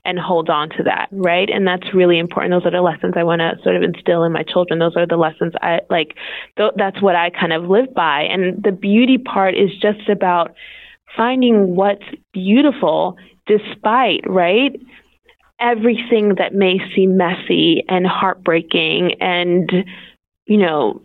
and 0.05 0.19
hold 0.19 0.51
on 0.51 0.69
to 0.71 0.83
that, 0.83 1.09
right? 1.13 1.49
And 1.49 1.67
that's 1.67 1.95
really 1.95 2.19
important. 2.19 2.53
Those 2.53 2.67
are 2.67 2.77
the 2.77 2.83
lessons 2.83 3.15
I 3.17 3.23
want 3.23 3.41
to 3.41 3.53
sort 3.63 3.77
of 3.77 3.83
instill 3.83 4.25
in 4.25 4.33
my 4.33 4.43
children. 4.43 4.81
Those 4.81 4.97
are 4.97 5.07
the 5.07 5.17
lessons 5.17 5.53
I 5.63 5.81
like. 5.91 6.17
Th- 6.57 6.73
that's 6.77 7.01
what 7.01 7.15
I 7.15 7.31
kind 7.31 7.53
of 7.53 7.65
live 7.65 7.95
by. 7.95 8.23
And 8.23 8.63
the 8.63 8.73
beauty 8.73 9.19
part 9.19 9.55
is 9.55 9.71
just 9.81 10.09
about 10.09 10.55
finding 11.17 11.77
what's 11.77 12.05
beautiful 12.33 13.17
despite, 13.47 14.29
right? 14.29 14.75
Everything 15.61 16.35
that 16.39 16.53
may 16.53 16.79
seem 16.95 17.17
messy 17.17 17.85
and 17.89 18.05
heartbreaking 18.07 19.15
and, 19.21 19.71
you 20.47 20.57
know, 20.57 21.01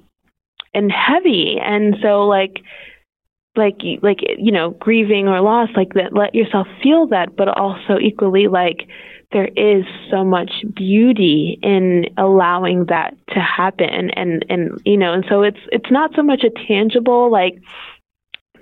and 0.73 0.91
heavy. 0.91 1.57
And 1.61 1.97
so, 2.01 2.27
like, 2.27 2.61
like 3.57 3.81
like 4.01 4.19
you 4.37 4.51
know 4.51 4.71
grieving 4.71 5.27
or 5.27 5.41
loss 5.41 5.69
like 5.75 5.93
that 5.93 6.13
let 6.13 6.35
yourself 6.35 6.67
feel 6.81 7.07
that 7.07 7.35
but 7.35 7.47
also 7.47 7.97
equally 7.99 8.47
like 8.47 8.87
there 9.31 9.49
is 9.57 9.83
so 10.09 10.23
much 10.23 10.51
beauty 10.73 11.59
in 11.61 12.05
allowing 12.17 12.85
that 12.85 13.15
to 13.29 13.39
happen. 13.39 14.09
And 14.11 14.45
and 14.49 14.81
you 14.85 14.97
know 14.97 15.13
and 15.13 15.25
so 15.27 15.41
it's 15.41 15.59
it's 15.71 15.91
not 15.91 16.11
so 16.15 16.23
much 16.23 16.43
a 16.43 16.49
tangible 16.67 17.31
like 17.31 17.61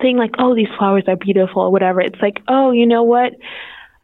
thing 0.00 0.16
like 0.16 0.34
oh 0.38 0.54
these 0.54 0.68
flowers 0.76 1.04
are 1.06 1.16
beautiful 1.16 1.62
or 1.62 1.72
whatever. 1.72 2.00
It's 2.00 2.20
like 2.20 2.42
oh 2.48 2.72
you 2.72 2.86
know 2.86 3.02
what 3.02 3.32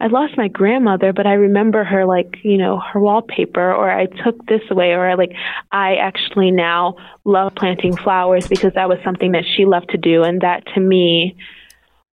I 0.03 0.07
lost 0.07 0.35
my 0.35 0.49
grandmother, 0.49 1.13
but 1.13 1.25
I 1.25 1.35
remember 1.35 1.85
her 1.85 2.05
like, 2.05 2.39
you 2.43 2.57
know, 2.57 2.77
her 2.77 2.99
wallpaper 2.99 3.73
or 3.73 3.89
I 3.89 4.07
took 4.07 4.45
this 4.47 4.59
away 4.69 4.91
or 4.91 5.15
like 5.15 5.31
I 5.71 5.95
actually 5.95 6.51
now 6.51 6.97
love 7.23 7.55
planting 7.55 7.95
flowers 7.95 8.45
because 8.45 8.73
that 8.73 8.89
was 8.89 8.97
something 9.01 9.31
that 9.31 9.45
she 9.55 9.63
loved 9.63 9.91
to 9.91 9.97
do 9.97 10.23
and 10.23 10.41
that 10.41 10.65
to 10.73 10.81
me 10.81 11.37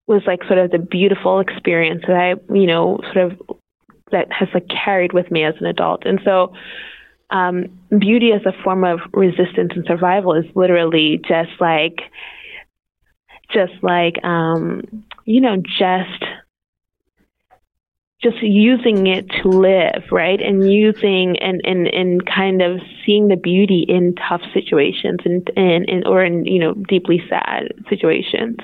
was 0.06 0.22
like 0.24 0.44
sort 0.44 0.60
of 0.60 0.70
the 0.70 0.78
beautiful 0.78 1.40
experience 1.40 2.04
that 2.06 2.16
I, 2.16 2.54
you 2.54 2.68
know, 2.68 3.00
sort 3.12 3.32
of 3.32 3.40
that 4.12 4.30
has 4.30 4.48
like 4.54 4.68
carried 4.68 5.12
with 5.12 5.28
me 5.32 5.42
as 5.42 5.54
an 5.58 5.66
adult. 5.66 6.06
And 6.06 6.20
so 6.24 6.52
um, 7.30 7.76
beauty 7.98 8.30
as 8.30 8.46
a 8.46 8.62
form 8.62 8.84
of 8.84 9.00
resistance 9.12 9.72
and 9.74 9.84
survival 9.88 10.34
is 10.34 10.44
literally 10.54 11.20
just 11.26 11.50
like 11.58 12.02
just 13.52 13.72
like 13.82 14.24
um, 14.24 15.04
you 15.24 15.40
know, 15.40 15.56
just 15.56 16.24
just 18.22 18.42
using 18.42 19.06
it 19.06 19.26
to 19.42 19.48
live, 19.48 20.04
right? 20.12 20.40
And 20.40 20.70
using 20.70 21.38
and, 21.40 21.60
and, 21.64 21.86
and 21.88 22.26
kind 22.26 22.60
of 22.60 22.80
seeing 23.04 23.28
the 23.28 23.36
beauty 23.36 23.84
in 23.88 24.14
tough 24.28 24.42
situations 24.52 25.20
and, 25.24 25.50
and, 25.56 25.88
and 25.88 26.06
or 26.06 26.22
in, 26.22 26.44
you 26.44 26.58
know, 26.58 26.74
deeply 26.74 27.22
sad 27.28 27.72
situations. 27.88 28.58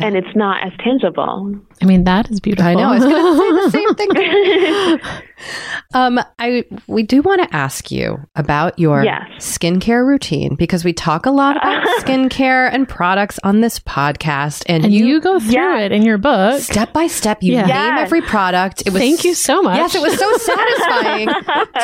And 0.00 0.16
it's 0.16 0.34
not 0.36 0.64
as 0.64 0.72
tangible. 0.78 1.54
I 1.82 1.84
mean, 1.84 2.04
that 2.04 2.30
is 2.30 2.40
beautiful. 2.40 2.68
I 2.68 2.74
know. 2.74 2.90
I 2.90 2.98
was 2.98 3.04
going 3.04 3.36
to 3.36 3.70
say 3.70 3.84
the 3.84 3.94
same 3.96 5.00
thing. 5.00 5.00
um, 5.94 6.20
I 6.38 6.64
we 6.86 7.02
do 7.02 7.22
want 7.22 7.42
to 7.42 7.56
ask 7.56 7.90
you 7.90 8.18
about 8.34 8.78
your 8.78 9.04
Yes. 9.04 9.26
skincare 9.38 10.06
routine 10.06 10.54
because 10.56 10.84
we 10.84 10.92
talk 10.92 11.26
a 11.26 11.30
lot 11.30 11.56
about 11.56 11.84
skincare 12.00 12.68
and 12.72 12.88
products 12.88 13.38
on 13.44 13.60
this 13.60 13.78
podcast, 13.78 14.64
and, 14.68 14.84
and 14.84 14.92
you, 14.94 15.20
go 15.20 15.38
through 15.38 15.52
Yeah. 15.52 15.78
it 15.78 15.92
in 15.92 16.02
your 16.02 16.18
book. 16.18 16.60
step 16.60 16.92
by 16.92 17.06
step 17.06 17.42
you 17.42 17.52
Yeah. 17.52 17.62
name 17.62 17.68
Yes. 17.68 18.00
every 18.00 18.20
product. 18.22 18.82
It 18.86 18.92
was 18.92 19.00
Thank 19.00 19.24
you 19.24 19.34
so 19.34 19.62
much. 19.62 19.76
Yes, 19.76 19.94
it 19.94 20.02
was 20.02 20.18
so 20.18 20.36
satisfying 20.36 21.28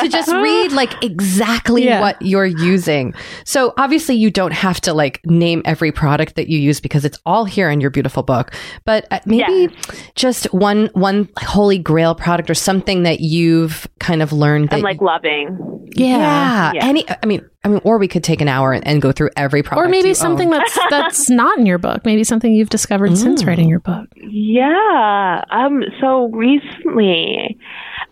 to 0.01 0.07
just 0.09 0.31
read 0.31 0.71
like 0.73 1.03
exactly 1.03 1.85
Yeah. 1.85 2.01
what 2.01 2.21
you're 2.21 2.45
using. 2.45 3.13
So 3.45 3.73
obviously 3.77 4.15
you 4.15 4.29
don't 4.31 4.53
have 4.53 4.81
to 4.81 4.93
like 4.93 5.21
name 5.25 5.61
every 5.65 5.91
product 5.91 6.35
that 6.35 6.49
you 6.49 6.59
use 6.59 6.79
because 6.81 7.05
it's 7.05 7.19
all 7.25 7.45
here 7.45 7.69
in 7.69 7.79
your 7.81 7.89
beautiful 7.89 8.04
book. 8.23 8.51
But 8.85 9.07
uh, 9.11 9.19
maybe 9.25 9.75
just 10.15 10.45
one 10.53 10.89
one 10.93 11.29
holy 11.39 11.77
grail 11.77 12.15
product 12.15 12.49
or 12.49 12.53
something 12.55 13.03
that 13.03 13.19
you've 13.19 13.87
kind 13.99 14.21
of 14.21 14.31
learned 14.31 14.69
that 14.69 14.77
I'm 14.77 14.81
like 14.81 15.01
loving. 15.01 15.89
Yeah. 15.95 16.07
yeah, 16.07 16.71
Yeah. 16.73 16.85
any 16.85 17.05
I 17.23 17.25
mean 17.25 17.47
I 17.65 17.67
mean 17.67 17.81
or 17.83 17.97
we 17.97 18.07
could 18.07 18.23
take 18.23 18.39
an 18.41 18.47
hour 18.47 18.71
and, 18.71 18.85
and 18.87 19.01
go 19.01 19.11
through 19.11 19.31
every 19.35 19.63
product 19.63 19.85
Or 19.87 19.89
maybe 19.89 20.09
you 20.09 20.13
something 20.13 20.53
own. 20.53 20.59
that's 20.59 20.79
that's 20.89 21.29
not 21.29 21.57
in 21.57 21.65
your 21.65 21.79
book. 21.79 22.05
Maybe 22.05 22.23
something 22.23 22.53
you've 22.53 22.69
discovered 22.69 23.17
since 23.17 23.41
Mm. 23.43 23.47
writing 23.47 23.67
your 23.69 23.79
book. 23.79 24.07
Yeah. 24.15 25.43
Um, 25.49 25.83
so 25.99 26.27
recently, 26.29 27.57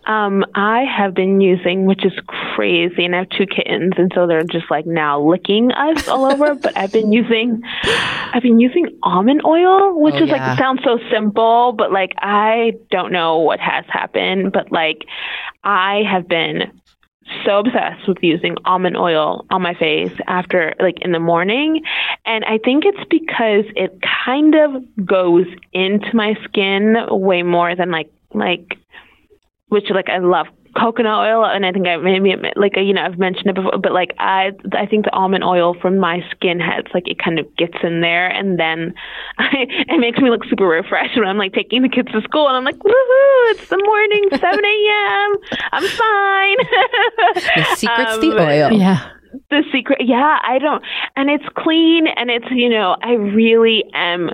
um, 0.06 0.44
I 0.54 0.82
have 0.84 1.14
been 1.14 1.40
using, 1.40 1.86
which 1.86 2.04
is 2.04 2.12
crazy, 2.54 3.04
and 3.04 3.14
I 3.14 3.20
have 3.20 3.28
two 3.30 3.46
kittens, 3.46 3.92
and 3.96 4.10
so 4.14 4.26
they're 4.26 4.42
just 4.42 4.70
like 4.70 4.86
now 4.86 5.20
licking 5.22 5.70
us 5.72 6.08
all 6.08 6.26
over. 6.32 6.54
But 6.54 6.76
I've 6.76 6.92
been 6.92 7.12
using, 7.12 7.62
I've 8.32 8.42
been 8.42 8.60
using 8.60 8.88
almond 9.02 9.42
oil, 9.46 9.98
which 10.00 10.14
Oh, 10.16 10.24
is 10.24 10.28
yeah. 10.28 10.48
like 10.50 10.58
sounds 10.58 10.80
so 10.84 10.98
simple, 11.10 11.72
but 11.72 11.92
like 11.92 12.12
I 12.18 12.72
don't 12.90 13.12
know 13.12 13.38
what 13.38 13.60
has 13.60 13.84
happened, 13.88 14.52
but 14.52 14.70
like 14.72 15.04
I 15.62 16.02
have 16.10 16.28
been 16.28 16.72
so 17.44 17.60
obsessed 17.60 18.06
with 18.06 18.18
using 18.22 18.56
almond 18.64 18.96
oil 18.96 19.46
on 19.50 19.62
my 19.62 19.74
face 19.74 20.12
after 20.26 20.74
like 20.80 20.98
in 21.00 21.12
the 21.12 21.20
morning. 21.20 21.82
And 22.26 22.44
i 22.44 22.58
think 22.58 22.84
it's 22.84 23.04
because 23.10 23.64
it 23.76 23.98
kind 24.24 24.54
of 24.54 24.82
goes 25.06 25.46
into 25.72 26.14
my 26.14 26.34
skin 26.44 26.96
way 27.08 27.42
more 27.42 27.74
than 27.74 27.90
like 27.90 28.10
like 28.32 28.78
which 29.68 29.90
like 29.90 30.08
i 30.08 30.18
love 30.18 30.46
coconut 30.76 31.18
oil 31.18 31.44
and 31.44 31.64
i 31.64 31.72
think 31.72 31.86
i 31.86 31.96
maybe 31.96 32.34
like 32.56 32.72
you 32.76 32.92
know 32.92 33.02
i've 33.02 33.18
mentioned 33.18 33.46
it 33.46 33.54
before 33.54 33.78
but 33.82 33.92
like 33.92 34.12
i 34.18 34.50
i 34.72 34.86
think 34.86 35.04
the 35.04 35.12
almond 35.12 35.44
oil 35.44 35.74
from 35.80 35.98
my 35.98 36.20
skin 36.30 36.58
heads 36.60 36.88
like 36.94 37.06
it 37.08 37.18
kind 37.18 37.38
of 37.38 37.46
gets 37.56 37.74
in 37.82 38.00
there 38.00 38.28
and 38.28 38.58
then 38.58 38.92
I, 39.38 39.48
it 39.88 40.00
makes 40.00 40.18
me 40.18 40.30
look 40.30 40.44
super 40.44 40.66
refreshed 40.66 41.16
when 41.16 41.26
i'm 41.28 41.38
like 41.38 41.52
taking 41.52 41.82
the 41.82 41.88
kids 41.88 42.10
to 42.12 42.20
school 42.22 42.48
and 42.48 42.56
i'm 42.56 42.64
like 42.64 42.76
woohoo 42.78 43.50
it's 43.52 43.68
the 43.68 43.78
morning 43.78 44.24
7 44.30 44.42
a.m 44.42 45.34
i'm 45.72 45.88
fine 45.88 46.56
the 47.34 47.64
secret's 47.76 48.18
the 48.18 48.30
Um, 48.32 48.38
oil. 48.48 48.72
Yeah. 48.72 49.10
the 49.50 49.62
secret 49.72 50.00
yeah 50.04 50.38
i 50.42 50.58
don't 50.58 50.82
and 51.16 51.30
it's 51.30 51.44
clean 51.56 52.06
and 52.06 52.30
it's 52.30 52.46
you 52.50 52.68
know 52.68 52.96
i 53.02 53.12
really 53.12 53.84
am 53.94 54.30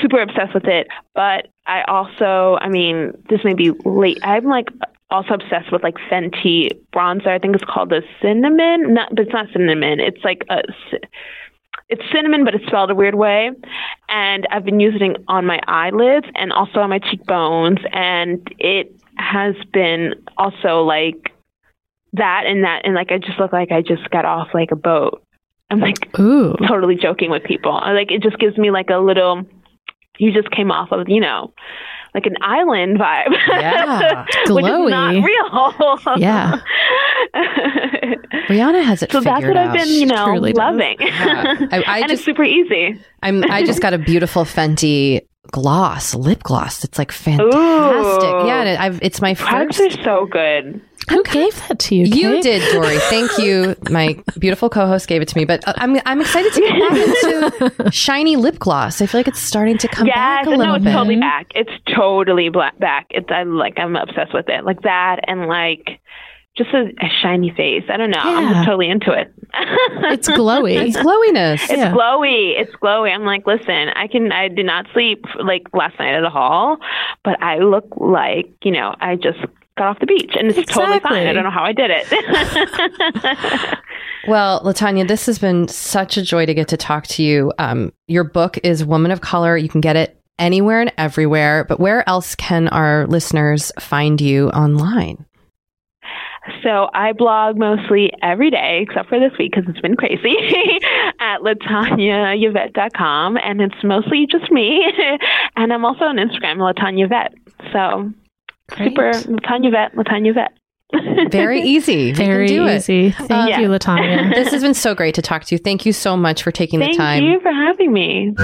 super 0.00 0.20
obsessed 0.20 0.54
with 0.54 0.66
it 0.66 0.86
but 1.14 1.48
i 1.66 1.82
also 1.88 2.56
i 2.60 2.68
mean 2.68 3.12
this 3.28 3.40
may 3.44 3.52
be 3.54 3.72
late 3.84 4.18
i'm 4.22 4.44
like 4.44 4.68
also 5.12 5.34
obsessed 5.34 5.70
with 5.70 5.82
like 5.82 5.96
fenty 6.10 6.70
bronzer 6.92 7.28
i 7.28 7.38
think 7.38 7.54
it's 7.54 7.64
called 7.64 7.90
the 7.90 8.02
cinnamon 8.20 8.94
not 8.94 9.08
but 9.10 9.20
it's 9.20 9.32
not 9.32 9.46
cinnamon 9.52 10.00
it's 10.00 10.24
like 10.24 10.42
a 10.50 10.62
it's 11.88 12.02
cinnamon 12.12 12.44
but 12.44 12.54
it's 12.54 12.66
spelled 12.66 12.90
a 12.90 12.94
weird 12.94 13.14
way 13.14 13.50
and 14.08 14.46
i've 14.50 14.64
been 14.64 14.80
using 14.80 15.12
it 15.12 15.24
on 15.28 15.46
my 15.46 15.60
eyelids 15.68 16.26
and 16.34 16.52
also 16.52 16.80
on 16.80 16.90
my 16.90 16.98
cheekbones 16.98 17.78
and 17.92 18.52
it 18.58 18.94
has 19.16 19.54
been 19.72 20.14
also 20.36 20.82
like 20.82 21.32
that 22.12 22.44
and 22.46 22.64
that 22.64 22.82
and 22.84 22.94
like 22.94 23.10
I 23.10 23.18
just 23.18 23.38
look 23.38 23.52
like 23.52 23.72
I 23.72 23.82
just 23.82 24.08
got 24.10 24.24
off 24.24 24.48
like 24.52 24.70
a 24.70 24.76
boat. 24.76 25.22
I'm 25.70 25.80
like 25.80 26.18
Ooh. 26.18 26.54
totally 26.68 26.96
joking 26.96 27.30
with 27.30 27.44
people. 27.44 27.72
Like 27.72 28.10
it 28.10 28.22
just 28.22 28.38
gives 28.38 28.58
me 28.58 28.70
like 28.70 28.90
a 28.90 28.98
little 28.98 29.44
you 30.18 30.32
just 30.32 30.50
came 30.50 30.70
off 30.70 30.92
of, 30.92 31.08
you 31.08 31.20
know, 31.20 31.54
like 32.14 32.26
an 32.26 32.36
island 32.42 32.98
vibe. 32.98 33.32
Yeah. 33.48 34.24
Which 34.48 34.64
is 34.64 34.90
not 34.90 35.14
real. 35.14 36.18
Yeah. 36.18 36.60
Rihanna 38.48 38.82
has 38.84 39.02
it 39.02 39.12
so 39.12 39.20
that's 39.20 39.36
figured 39.36 39.56
what 39.56 39.66
I've 39.68 39.72
been, 39.72 39.88
you 39.88 40.06
know, 40.06 40.26
loving. 40.34 40.96
Yeah. 41.00 41.56
I- 41.70 41.82
I 41.86 41.98
and 42.00 42.08
just- 42.08 42.12
it's 42.20 42.24
super 42.24 42.44
easy. 42.44 43.00
I'm 43.22 43.44
I 43.50 43.64
just 43.64 43.80
got 43.80 43.94
a 43.94 43.98
beautiful 43.98 44.44
Fenty 44.44 45.20
gloss, 45.50 46.14
lip 46.14 46.42
gloss. 46.42 46.84
It's 46.84 46.98
like 46.98 47.12
fantastic. 47.12 47.54
Ooh. 47.54 48.46
Yeah, 48.46 48.60
and 48.60 48.68
it, 48.68 48.80
I've, 48.80 49.02
it's 49.02 49.20
my 49.20 49.34
Products 49.34 49.76
first. 49.78 49.98
are 49.98 50.04
so 50.04 50.26
good. 50.26 50.80
Who 51.10 51.22
gave 51.24 51.56
that 51.68 51.80
to 51.80 51.96
you? 51.96 52.04
You 52.04 52.40
did, 52.40 52.62
Doree. 52.72 52.96
Thank 53.10 53.36
you. 53.38 53.74
My 53.90 54.16
beautiful 54.38 54.70
co-host 54.70 55.08
gave 55.08 55.20
it 55.20 55.26
to 55.28 55.36
me, 55.36 55.44
but 55.44 55.66
uh, 55.66 55.72
I'm 55.76 55.98
I'm 56.06 56.20
excited 56.20 56.52
to 56.52 56.60
get 56.60 57.60
back 57.60 57.72
into 57.80 57.90
shiny 57.90 58.36
lip 58.36 58.60
gloss. 58.60 59.02
I 59.02 59.06
feel 59.06 59.18
like 59.18 59.26
it's 59.28 59.40
starting 59.40 59.78
to 59.78 59.88
come 59.88 60.06
back 60.06 60.44
Yes, 60.44 60.46
a 60.46 60.50
no, 60.50 60.56
little 60.58 60.74
it's 60.76 60.84
bit. 60.84 60.92
totally 60.92 61.16
back. 61.16 61.48
It's 61.56 61.72
totally 61.92 62.50
black 62.50 62.78
back. 62.78 63.06
It's 63.10 63.28
I'm 63.30 63.56
like 63.56 63.78
I'm 63.80 63.96
obsessed 63.96 64.32
with 64.32 64.48
it, 64.48 64.64
like 64.64 64.82
that, 64.82 65.18
and 65.26 65.48
like 65.48 65.98
just 66.56 66.70
a, 66.74 66.92
a 67.00 67.08
shiny 67.22 67.50
face. 67.56 67.84
I 67.88 67.96
don't 67.96 68.10
know. 68.10 68.18
I'm 68.20 68.52
just 68.52 68.64
totally 68.66 68.88
into 68.90 69.12
it. 69.12 69.32
It's 70.04 70.28
glowy. 70.28 70.74
It's 70.86 70.96
glowiness. 70.96 71.62
It's 71.64 71.72
Yeah. 71.72 71.92
glowy. 71.92 72.58
It's 72.60 72.74
glowy. 72.76 73.10
I'm 73.14 73.24
like, 73.24 73.46
listen, 73.46 73.88
I 73.94 74.06
can. 74.08 74.32
I 74.32 74.48
did 74.48 74.66
not 74.66 74.86
sleep 74.92 75.24
like 75.42 75.62
last 75.74 75.98
night 75.98 76.14
at 76.14 76.24
all, 76.24 76.78
but 77.24 77.40
I 77.42 77.58
look 77.58 77.86
like 77.96 78.50
you 78.64 78.72
know 78.72 78.94
I 79.00 79.16
just 79.16 79.38
got 79.78 79.88
off 79.88 80.00
the 80.00 80.06
beach, 80.06 80.32
and 80.38 80.48
it's 80.50 80.72
totally 80.72 81.00
fine. 81.00 81.26
I 81.26 81.32
don't 81.32 81.44
know 81.44 81.50
how 81.50 81.64
I 81.64 81.72
did 81.72 81.90
it. 81.92 82.06
Well, 84.28 84.60
LaTonya, 84.62 85.08
this 85.08 85.26
has 85.26 85.40
been 85.40 85.66
such 85.66 86.16
a 86.16 86.22
joy 86.22 86.46
to 86.46 86.54
get 86.54 86.68
to 86.68 86.76
talk 86.76 87.08
to 87.08 87.24
you. 87.24 87.52
Um, 87.58 87.92
your 88.06 88.22
book 88.22 88.56
is 88.62 88.84
Woman 88.84 89.10
of 89.10 89.20
Color. 89.20 89.56
You 89.56 89.68
can 89.68 89.80
get 89.80 89.96
it 89.96 90.16
anywhere 90.38 90.80
and 90.80 90.92
everywhere. 90.96 91.64
But 91.64 91.80
where 91.80 92.08
else 92.08 92.36
can 92.36 92.68
our 92.68 93.04
listeners 93.08 93.72
find 93.80 94.20
you 94.20 94.48
online? 94.50 95.26
So 96.64 96.88
I 96.92 97.12
blog 97.12 97.56
mostly 97.56 98.10
every 98.20 98.50
day, 98.50 98.84
except 98.88 99.08
for 99.08 99.20
this 99.20 99.30
week 99.38 99.52
because 99.54 99.68
it's 99.70 99.80
been 99.80 99.96
crazy, 99.96 100.36
at 101.20 101.38
latonyayvette.com, 101.40 103.36
and 103.36 103.60
it's 103.60 103.84
mostly 103.84 104.26
just 104.30 104.50
me. 104.50 104.84
and 105.56 105.72
I'm 105.72 105.84
also 105.84 106.04
on 106.06 106.16
Instagram, 106.16 106.56
LaTonya 106.58 107.08
Vet. 107.08 107.34
So 107.72 108.10
super 108.76 109.12
LaTonya 109.12 109.70
Vet, 109.70 109.94
LaTonya 109.94 110.34
Vet. 110.34 110.52
Very 111.32 111.62
easy. 111.62 112.12
Very 112.12 112.48
do 112.48 112.66
it. 112.66 112.76
easy. 112.76 113.12
Thank 113.12 113.56
Uh, 113.56 113.60
you, 113.60 113.68
LaTonya. 113.68 114.34
This 114.34 114.50
has 114.50 114.62
been 114.62 114.74
so 114.74 114.94
great 114.94 115.14
to 115.14 115.22
talk 115.22 115.44
to 115.44 115.54
you. 115.54 115.58
Thank 115.58 115.86
you 115.86 115.92
so 115.92 116.16
much 116.16 116.42
for 116.42 116.50
taking 116.50 116.80
Thank 116.80 116.92
the 116.92 116.98
time. 116.98 117.22
Thank 117.22 117.32
you 117.32 117.40
for 117.40 117.52
having 117.52 117.92
me. 117.92 118.34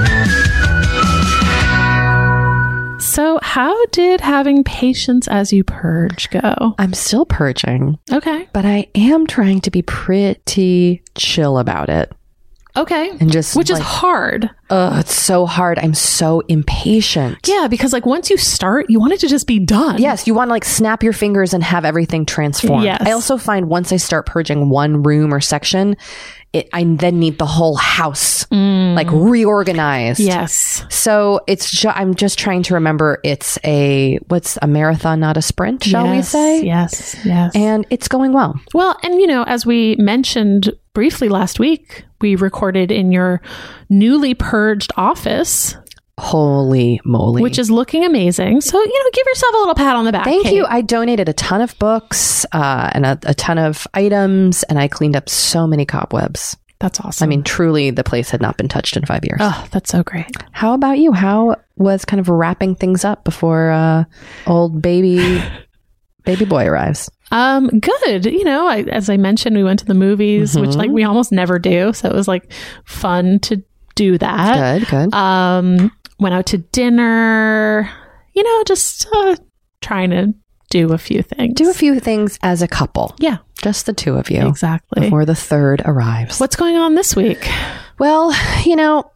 So, 2.99 3.39
how 3.43 3.87
did 3.87 4.21
having 4.21 4.65
patience 4.65 5.29
as 5.29 5.53
you 5.53 5.63
purge 5.65 6.31
go? 6.31 6.75
I'm 6.79 6.93
still 6.95 7.25
purging, 7.27 7.99
Okay. 8.13 8.49
but 8.53 8.65
I 8.65 8.89
am 8.95 9.27
trying 9.27 9.61
to 9.63 9.71
be 9.71 9.83
pretty 9.83 11.03
chill 11.15 11.59
about 11.59 11.89
it 11.89 12.13
Okay. 12.77 13.11
and 13.21 13.31
just 13.33 13.57
Which 13.57 13.71
is 13.71 13.79
hard. 13.79 14.51
ugh, 14.71 15.01
it's 15.01 15.15
so 15.15 15.47
hard. 15.47 15.79
I'm 15.79 15.95
so 15.95 16.41
impatient. 16.49 17.39
Yeah, 17.47 17.67
because 17.69 17.93
like 17.93 18.05
once 18.07 18.31
you 18.31 18.37
start, 18.37 18.87
you 18.89 19.01
want 19.01 19.13
it 19.13 19.21
to 19.21 19.29
just 19.29 19.47
be 19.47 19.59
done. 19.59 20.01
Yes, 20.01 20.27
you 20.27 20.35
want 20.35 20.49
to 20.49 20.53
like 20.53 20.65
snap 20.65 21.03
your 21.03 21.13
fingers 21.13 21.55
and 21.55 21.63
have 21.65 21.85
everything 21.85 22.25
transformed. 22.27 22.85
Yes. 22.85 23.03
I 23.05 23.13
also 23.13 23.37
find 23.39 23.69
once 23.69 23.93
I 23.93 23.97
start 23.97 24.27
purging 24.27 24.71
one 24.71 25.03
room 25.03 25.33
or 25.35 25.41
section, 25.41 25.97
it 26.53 26.69
I 26.73 26.85
then 26.85 27.19
need 27.19 27.39
the 27.39 27.47
whole 27.47 27.77
house 27.77 28.45
mm. 28.47 28.95
like 28.95 29.09
reorganized. 29.11 30.21
Yes. 30.21 30.85
So 30.89 31.41
it's 31.47 31.71
ju- 31.71 31.91
I'm 31.91 32.15
just 32.15 32.39
trying 32.39 32.63
to 32.65 32.75
remember 32.75 33.21
it's 33.23 33.59
a 33.65 34.19
what's 34.29 34.59
a 34.63 34.67
marathon, 34.67 35.21
not 35.21 35.37
a 35.37 35.43
sprint, 35.43 35.85
shall 35.85 36.11
we 36.11 36.23
say? 36.23 36.63
Yes. 36.65 37.17
Yes. 37.25 37.55
And 37.55 37.87
it's 37.91 38.09
going 38.09 38.33
well. 38.33 38.59
Well, 38.73 38.97
and 39.03 39.21
you 39.21 39.27
know, 39.27 39.43
as 39.45 39.67
we 39.67 39.97
mentioned 39.97 40.73
briefly 40.95 41.29
last 41.29 41.61
week, 41.61 42.05
we 42.21 42.35
recorded 42.35 42.91
in 42.91 43.13
your 43.13 43.41
newly 43.91 44.35
purged 44.35 44.93
office, 44.97 45.77
Holy 46.19 47.01
moly! 47.05 47.43
which 47.43 47.59
is 47.59 47.71
looking 47.71 48.05
amazing. 48.05 48.61
So, 48.61 48.79
you 48.79 49.05
know, 49.05 49.11
give 49.13 49.27
yourself 49.27 49.55
a 49.55 49.59
little 49.59 49.75
pat 49.75 49.97
on 49.97 50.05
the 50.05 50.13
back. 50.13 50.25
Thank 50.25 50.45
Kate. 50.45 50.55
you. 50.55 50.67
I 50.67 50.83
donated 50.83 51.29
a 51.29 51.33
ton 51.33 51.61
of 51.61 51.79
books 51.79 52.45
uh, 52.53 52.91
and 52.93 53.07
a, 53.07 53.19
a 53.25 53.35
ton 53.35 53.59
of 53.59 53.87
items, 53.95 54.63
and 54.65 54.79
I 54.79 54.89
cleaned 54.89 55.17
up 55.17 55.29
so 55.29 55.67
many 55.67 55.87
cobwebs. 55.87 56.57
That's 56.81 57.01
awesome. 57.01 57.25
I 57.25 57.29
mean, 57.29 57.43
truly, 57.43 57.91
the 57.91 58.05
place 58.05 58.31
had 58.31 58.41
not 58.41 58.57
been 58.57 58.69
touched 58.69 58.97
in 58.97 59.05
five 59.05 59.25
years. 59.25 59.39
oh, 59.41 59.67
that's 59.71 59.91
so 59.91 60.03
great. 60.03 60.31
How 60.53 60.75
about 60.75 60.99
you? 60.99 61.13
How 61.13 61.57
was 61.77 62.05
kind 62.05 62.21
of 62.21 62.29
wrapping 62.29 62.77
things 62.77 63.05
up 63.05 63.25
before 63.25 63.71
uh, 63.71 64.05
old 64.47 64.81
baby 64.83 65.43
baby 66.25 66.45
boy 66.45 66.67
arrives? 66.67 67.11
Um, 67.31 67.69
good. 67.81 68.27
You 68.27 68.45
know, 68.45 68.67
I, 68.69 68.83
as 68.83 69.11
I 69.11 69.17
mentioned, 69.17 69.57
we 69.57 69.65
went 69.65 69.81
to 69.81 69.87
the 69.87 69.95
movies, 69.95 70.57
which 70.59 70.77
like 70.77 70.91
we 70.91 71.05
almost 71.05 71.33
never 71.33 71.59
do. 71.59 71.93
So 71.93 72.09
it 72.09 72.15
was 72.15 72.29
like 72.29 72.53
fun 72.85 73.41
to 73.41 73.63
do 73.97 74.17
that. 74.17 74.79
Good, 74.79 74.89
good. 74.89 75.15
Um, 75.15 75.91
went 76.19 76.35
out 76.35 76.47
to 76.47 76.59
dinner, 76.59 77.89
you 78.35 78.43
know, 78.43 78.65
just 78.65 79.07
uh, 79.13 79.37
trying 79.81 80.11
to 80.11 80.35
do 80.71 80.93
a 80.93 80.99
few 80.99 81.23
things. 81.23 81.55
Do 81.55 81.71
a 81.71 81.75
few 81.75 81.99
things 82.01 82.39
as 82.43 82.61
a 82.63 82.69
couple, 82.69 83.15
Yeah, 83.19 83.39
just 83.63 83.87
the 83.87 83.93
two 83.93 84.15
of 84.17 84.31
you, 84.31 84.47
exactly. 84.47 85.03
before 85.03 85.25
the 85.25 85.35
third 85.35 85.83
arrives. 85.85 86.39
What's 86.41 86.57
going 86.57 86.77
on 86.77 86.95
this 86.95 87.17
week? 87.17 87.49
Well, 87.99 88.35
you 88.65 88.77
know, 88.77 89.11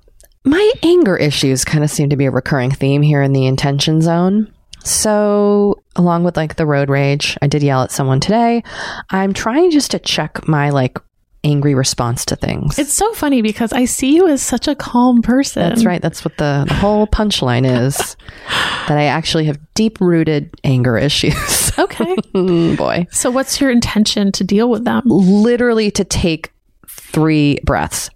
my 0.45 0.73
anger 0.83 1.17
issues 1.17 1.65
kind 1.65 1.85
of 1.85 1.91
seem 1.91 2.09
to 2.11 2.17
be 2.17 2.25
a 2.27 2.31
recurring 2.31 2.71
theme 2.71 3.03
here 3.03 3.23
in 3.23 3.33
the 3.33 3.47
intention 3.47 4.01
zone. 4.01 4.53
So, 4.85 5.83
along 5.95 6.25
with 6.25 6.37
like 6.37 6.57
the 6.57 6.67
road 6.67 6.89
rage, 6.91 7.37
I 7.41 7.47
did 7.47 7.63
yell 7.63 7.83
at 7.83 7.93
someone 7.93 8.19
today. 8.19 8.65
I'm 9.11 9.33
trying 9.33 9.71
just 9.71 9.93
to 9.93 9.99
check 10.01 10.49
my 10.49 10.71
like 10.71 10.99
angry 11.45 11.75
response 11.75 12.25
to 12.27 12.37
things. 12.37 12.79
It's 12.79 12.93
so 12.93 13.13
funny 13.15 13.43
because 13.43 13.73
I 13.73 13.85
see 13.85 14.15
you 14.15 14.29
as 14.29 14.41
such 14.43 14.69
a 14.69 14.75
calm 14.75 15.23
person. 15.23 15.69
That's 15.69 15.85
right. 15.85 16.01
That's 16.01 16.25
what 16.25 16.37
the, 16.37 16.65
the 16.69 16.75
whole 16.75 17.07
punchline 17.07 17.67
is. 17.87 17.97
that 18.89 18.97
I 18.99 19.05
actually 19.05 19.47
have 19.47 19.59
deep 19.75 20.01
rooted 20.01 20.55
anger 20.65 20.97
issues. 20.99 21.61
Okay. 21.79 22.17
Mm, 22.35 22.77
Boy. 22.77 23.07
so, 23.11 23.31
what's 23.31 23.59
your 23.59 23.71
intention 23.71 24.31
to 24.33 24.45
deal 24.45 24.69
with 24.69 24.85
them? 24.85 25.03
Literally 25.07 25.91
to 25.93 26.05
take 26.05 26.53
three 26.87 27.59
breaths. 27.65 28.11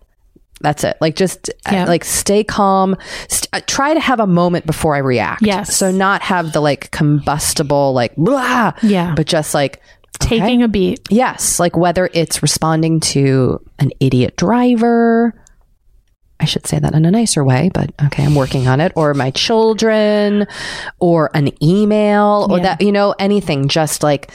That's 0.61 0.85
it. 0.85 0.97
Like 1.01 1.16
just 1.16 1.49
uh, 1.66 1.70
Yeah. 1.72 1.85
like 1.87 2.05
stay 2.05 2.45
calm. 2.45 2.97
St- 3.29 3.49
uh, 3.55 3.61
try 3.66 3.95
to 3.95 4.01
have 4.01 4.20
a 4.20 4.27
moment 4.27 4.66
before 4.66 4.95
I 4.95 4.99
react. 4.99 5.41
Yes. 5.43 5.74
So 5.74 5.91
not 5.91 6.20
have 6.22 6.53
the 6.53 6.61
like 6.61 6.91
combustible 6.91 7.93
like 7.95 8.14
blah. 8.16 8.72
Yeah. 8.83 9.14
But 9.16 9.27
just 9.27 9.55
like 9.55 9.81
okay. 10.23 10.39
Taking 10.41 10.62
a 10.62 10.69
beat. 10.69 11.01
Yes, 11.11 11.59
like 11.61 11.77
whether 11.77 12.09
it's 12.12 12.43
responding 12.43 13.01
to 13.01 13.61
an 13.79 13.91
idiot 14.01 14.37
driver, 14.37 15.35
I 16.39 16.45
should 16.45 16.67
say 16.67 16.79
that 16.79 16.95
in 16.95 17.05
a 17.07 17.11
nicer 17.11 17.43
way, 17.45 17.71
but 17.73 17.93
okay, 18.07 18.25
I'm 18.25 18.35
working 18.35 18.69
on 18.69 18.81
it, 18.81 18.93
or 18.95 19.14
my 19.14 19.31
children, 19.31 20.47
or 20.99 21.31
an 21.35 21.51
email, 21.64 22.47
or 22.51 22.59
Yeah. 22.59 22.62
that, 22.64 22.81
you 22.83 22.93
know, 22.93 23.14
anything, 23.19 23.69
just 23.69 24.03
like, 24.03 24.31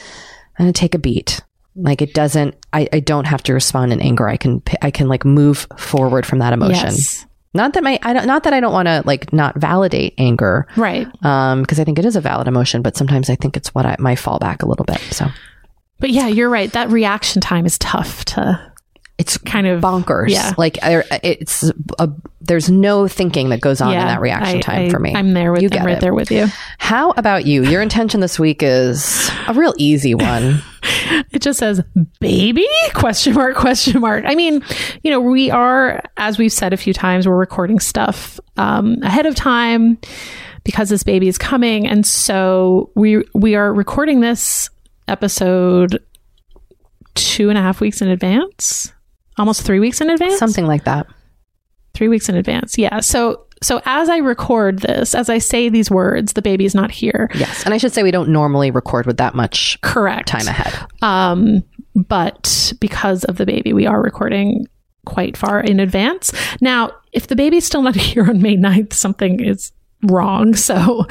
I'm 0.58 0.64
going 0.66 0.72
to 0.72 0.78
take 0.78 0.94
a 0.94 0.98
beat. 0.98 1.40
Like 1.76 2.02
it 2.02 2.12
doesn't, 2.12 2.54
I, 2.72 2.88
I 2.92 3.00
don't 3.00 3.26
have 3.26 3.42
to 3.44 3.54
respond 3.54 3.92
in 3.92 4.00
anger. 4.02 4.28
I 4.28 4.36
can, 4.36 4.62
I 4.82 4.90
can 4.90 5.08
like 5.08 5.24
move 5.24 5.66
forward 5.78 6.26
from 6.26 6.40
that 6.40 6.52
emotion. 6.52 6.86
Yes. 6.90 7.24
Not 7.54 7.74
that 7.74 7.82
my, 7.84 7.98
I 8.02 8.12
don't, 8.14 8.26
not 8.26 8.44
that 8.44 8.52
I 8.52 8.60
don't 8.60 8.72
want 8.72 8.88
to 8.88 9.02
like 9.06 9.32
not 9.32 9.56
validate 9.58 10.14
anger, 10.18 10.66
Right. 10.76 11.06
um, 11.24 11.62
because 11.62 11.78
I 11.78 11.84
think 11.84 11.98
it 11.98 12.04
is 12.04 12.16
a 12.16 12.20
valid 12.20 12.48
emotion, 12.48 12.82
but 12.82 12.96
sometimes 12.96 13.30
I 13.30 13.36
think 13.36 13.56
it's 13.56 13.74
what 13.74 13.86
I, 13.86 13.96
my 13.98 14.14
fallback 14.16 14.62
a 14.62 14.66
little 14.66 14.84
bit. 14.84 15.00
So 15.12 15.26
But 16.02 16.10
yeah, 16.10 16.26
you're 16.26 16.50
right. 16.50 16.70
That 16.72 16.90
reaction 16.90 17.40
time 17.40 17.64
is 17.64 17.78
tough 17.78 18.26
to 18.26 18.72
it's 19.18 19.38
kind 19.38 19.68
of 19.68 19.80
bonkers. 19.80 20.30
Yeah. 20.30 20.52
Like 20.58 20.78
it's 20.82 21.70
a, 22.00 22.08
there's 22.40 22.68
no 22.68 23.06
thinking 23.06 23.50
that 23.50 23.60
goes 23.60 23.80
on 23.80 23.92
yeah, 23.92 24.00
in 24.00 24.06
that 24.08 24.20
reaction 24.20 24.58
I- 24.58 24.60
time 24.60 24.86
I- 24.86 24.90
for 24.90 24.98
me. 24.98 25.14
I'm 25.14 25.32
there 25.32 25.52
with 25.52 25.62
You 25.62 25.68
I'm 25.68 25.72
get 25.78 25.84
right 25.84 25.96
it. 25.98 26.00
there 26.00 26.12
with 26.12 26.32
you. 26.32 26.46
How 26.78 27.12
about 27.12 27.46
you? 27.46 27.62
Your 27.62 27.82
intention 27.82 28.18
this 28.18 28.36
week 28.38 28.64
is 28.64 29.30
a 29.46 29.54
real 29.54 29.74
easy 29.78 30.14
one. 30.14 30.60
It 31.30 31.40
just 31.42 31.58
says 31.60 31.80
baby 32.20 32.66
question 32.94 33.34
mark 33.34 33.54
question 33.56 34.00
mark. 34.00 34.24
I 34.26 34.34
mean, 34.34 34.62
you 35.02 35.10
know, 35.10 35.20
we 35.20 35.50
are 35.50 36.02
as 36.16 36.38
we've 36.38 36.52
said 36.52 36.72
a 36.72 36.76
few 36.76 36.92
times, 36.92 37.26
we're 37.28 37.36
recording 37.36 37.78
stuff 37.80 38.40
um, 38.56 38.96
ahead 39.02 39.26
of 39.26 39.34
time 39.34 39.98
because 40.64 40.88
this 40.88 41.02
baby 41.02 41.28
is 41.28 41.38
coming, 41.38 41.86
and 41.86 42.04
so 42.06 42.90
we 42.96 43.22
we 43.34 43.54
are 43.54 43.72
recording 43.72 44.20
this 44.20 44.68
episode 45.08 45.98
two 47.14 47.48
and 47.48 47.58
a 47.58 47.62
half 47.62 47.80
weeks 47.80 48.00
in 48.00 48.08
advance, 48.08 48.92
almost 49.38 49.62
three 49.62 49.80
weeks 49.80 50.00
in 50.00 50.10
advance. 50.10 50.38
Something 50.38 50.66
like 50.66 50.84
that. 50.84 51.06
three 51.94 52.08
weeks 52.08 52.28
in 52.28 52.34
advance. 52.36 52.78
Yeah. 52.78 53.00
So 53.00 53.46
so 53.62 53.80
as 53.84 54.08
I 54.08 54.16
record 54.16 54.80
this, 54.80 55.14
as 55.14 55.28
I 55.28 55.38
say 55.38 55.68
these 55.68 55.90
words, 55.90 56.32
the 56.32 56.42
baby's 56.42 56.74
not 56.74 56.90
here. 56.90 57.30
Yes. 57.34 57.64
And 57.64 57.72
I 57.72 57.76
should 57.76 57.92
say 57.92 58.02
we 58.02 58.10
don't 58.10 58.30
normally 58.30 58.70
record 58.72 59.06
with 59.06 59.18
that 59.18 59.34
much 59.36 59.80
Correct. 59.82 60.26
time 60.28 60.48
ahead. 60.48 60.86
Um, 61.00 61.62
but 61.94 62.72
because 62.80 63.22
of 63.24 63.36
the 63.36 63.46
baby, 63.46 63.72
we 63.72 63.86
are 63.86 64.02
recording 64.02 64.66
quite 65.06 65.36
far 65.36 65.60
in 65.60 65.78
advance. 65.78 66.32
Now, 66.60 66.90
if 67.12 67.26
the 67.28 67.36
baby's 67.36 67.64
still 67.64 67.82
not 67.82 67.94
here 68.10 68.24
on 68.24 68.42
May 68.42 68.56
9th, 68.56 68.94
something 68.94 69.38
is 69.44 69.70
wrong. 70.04 70.54
So 70.62 71.06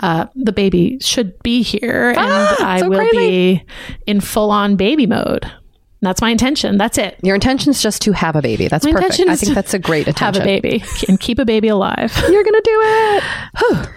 uh, 0.00 0.26
the 0.34 0.52
baby 0.52 0.98
should 1.00 1.40
be 1.42 1.62
here 1.62 2.10
and 2.10 2.18
I 2.18 2.80
so 2.80 2.88
will 2.88 2.98
crazy. 2.98 3.16
be 3.16 3.64
in 4.06 4.20
full 4.20 4.50
on 4.50 4.76
baby 4.76 5.06
mode. 5.06 5.50
That's 6.00 6.20
my 6.20 6.30
intention. 6.30 6.76
That's 6.76 6.98
it. 6.98 7.18
Your 7.22 7.34
intention 7.34 7.70
is 7.70 7.82
just 7.82 8.02
to 8.02 8.12
have 8.12 8.36
a 8.36 8.42
baby. 8.42 8.68
That's 8.68 8.84
My 8.84 8.92
perfect. 8.92 9.20
I 9.20 9.36
think 9.36 9.54
that's 9.54 9.72
a 9.72 9.78
great 9.78 10.06
intention. 10.06 10.42
Have 10.42 10.42
a 10.42 10.44
baby 10.44 10.84
and 11.08 11.18
keep 11.18 11.38
a 11.38 11.44
baby 11.44 11.68
alive. 11.68 12.14
You're 12.28 12.44
going 12.44 12.54
to 12.54 12.62
do 12.64 12.80
it. 12.82 13.88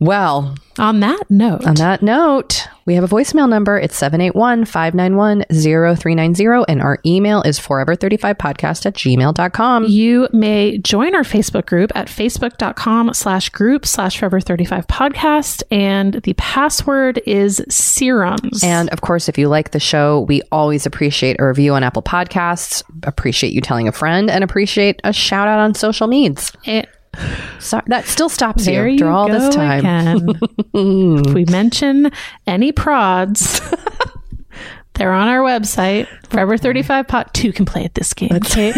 Well, 0.00 0.54
On 0.78 1.00
that 1.00 1.30
note, 1.30 1.66
on 1.66 1.74
that 1.74 2.00
note, 2.00 2.66
we 2.86 2.94
have 2.94 3.04
a 3.04 3.06
voicemail 3.06 3.46
number. 3.46 3.78
It's 3.78 3.94
781 3.96 4.64
591 4.64 5.44
0390. 5.50 6.64
And 6.72 6.80
our 6.80 6.98
email 7.04 7.42
is 7.42 7.60
forever35podcast 7.60 8.86
at 8.86 8.94
gmail.com. 8.94 9.84
You 9.84 10.26
may 10.32 10.78
join 10.78 11.14
our 11.14 11.22
Facebook 11.22 11.66
group 11.66 11.92
at 11.94 12.06
facebook.com 12.06 13.12
slash 13.12 13.50
group 13.50 13.84
slash 13.84 14.18
forever 14.18 14.40
35 14.40 14.86
podcast. 14.86 15.62
And 15.70 16.14
the 16.14 16.32
password 16.32 17.20
is 17.26 17.62
serums. 17.68 18.64
And 18.64 18.88
of 18.90 19.02
course, 19.02 19.28
if 19.28 19.36
you 19.36 19.48
like 19.48 19.72
the 19.72 19.80
show, 19.80 20.20
we 20.22 20.40
always 20.50 20.86
appreciate 20.86 21.36
a 21.38 21.46
review 21.46 21.74
on 21.74 21.82
Apple 21.82 22.02
Podcasts, 22.02 22.82
appreciate 23.02 23.52
you 23.52 23.60
telling 23.60 23.86
a 23.86 23.92
friend, 23.92 24.30
and 24.30 24.42
appreciate 24.42 24.98
a 25.04 25.12
shout 25.12 25.46
out 25.46 25.58
on 25.60 25.74
social 25.74 26.06
medias. 26.06 26.52
it, 26.64 26.88
So 27.58 27.80
that 27.86 28.06
still 28.06 28.28
stops 28.28 28.64
there 28.64 28.88
you 28.88 28.98
you 28.98 29.06
after 29.06 29.10
all 29.10 29.28
go 29.28 29.38
this 29.38 29.54
time. 29.54 30.28
if 30.74 31.34
we 31.34 31.44
mention 31.50 32.10
any 32.46 32.72
prods, 32.72 33.60
they're 34.94 35.12
on 35.12 35.28
our 35.28 35.40
website, 35.40 36.06
Forever 36.28 36.56
35 36.56 37.08
Pod. 37.08 37.30
Two 37.34 37.52
can 37.52 37.66
play 37.66 37.84
at 37.84 37.94
this 37.94 38.14
game. 38.14 38.32
Okay. 38.32 38.72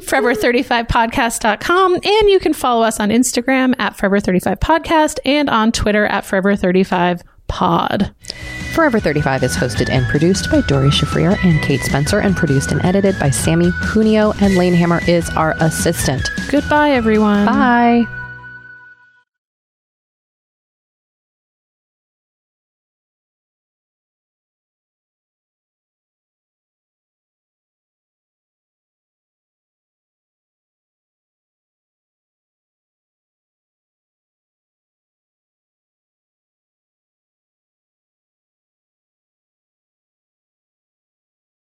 Forever35podcast.com. 0.00 1.94
And 1.94 2.28
you 2.28 2.38
can 2.40 2.52
follow 2.52 2.82
us 2.82 3.00
on 3.00 3.10
Instagram 3.10 3.74
at 3.78 3.96
Forever35podcast 3.96 5.18
and 5.24 5.48
on 5.48 5.72
Twitter 5.72 6.06
at 6.06 6.24
Forever35pod. 6.24 8.12
Forever 8.74 8.98
35 8.98 9.42
is 9.42 9.54
hosted 9.54 9.90
and 9.90 10.06
produced 10.08 10.50
by 10.50 10.62
Doree 10.62 10.88
Shafrir 10.88 11.36
and 11.44 11.62
Kate 11.62 11.80
Spencer, 11.82 12.20
and 12.20 12.34
produced 12.34 12.72
and 12.72 12.82
edited 12.84 13.18
by 13.18 13.28
Sammy 13.28 13.70
Cuneo, 13.84 14.32
and 14.40 14.56
Lane 14.56 14.72
Hammer 14.72 15.00
is 15.06 15.28
our 15.30 15.54
assistant. 15.60 16.30
Goodbye, 16.50 16.92
everyone. 16.92 17.44
Bye. 17.44 18.06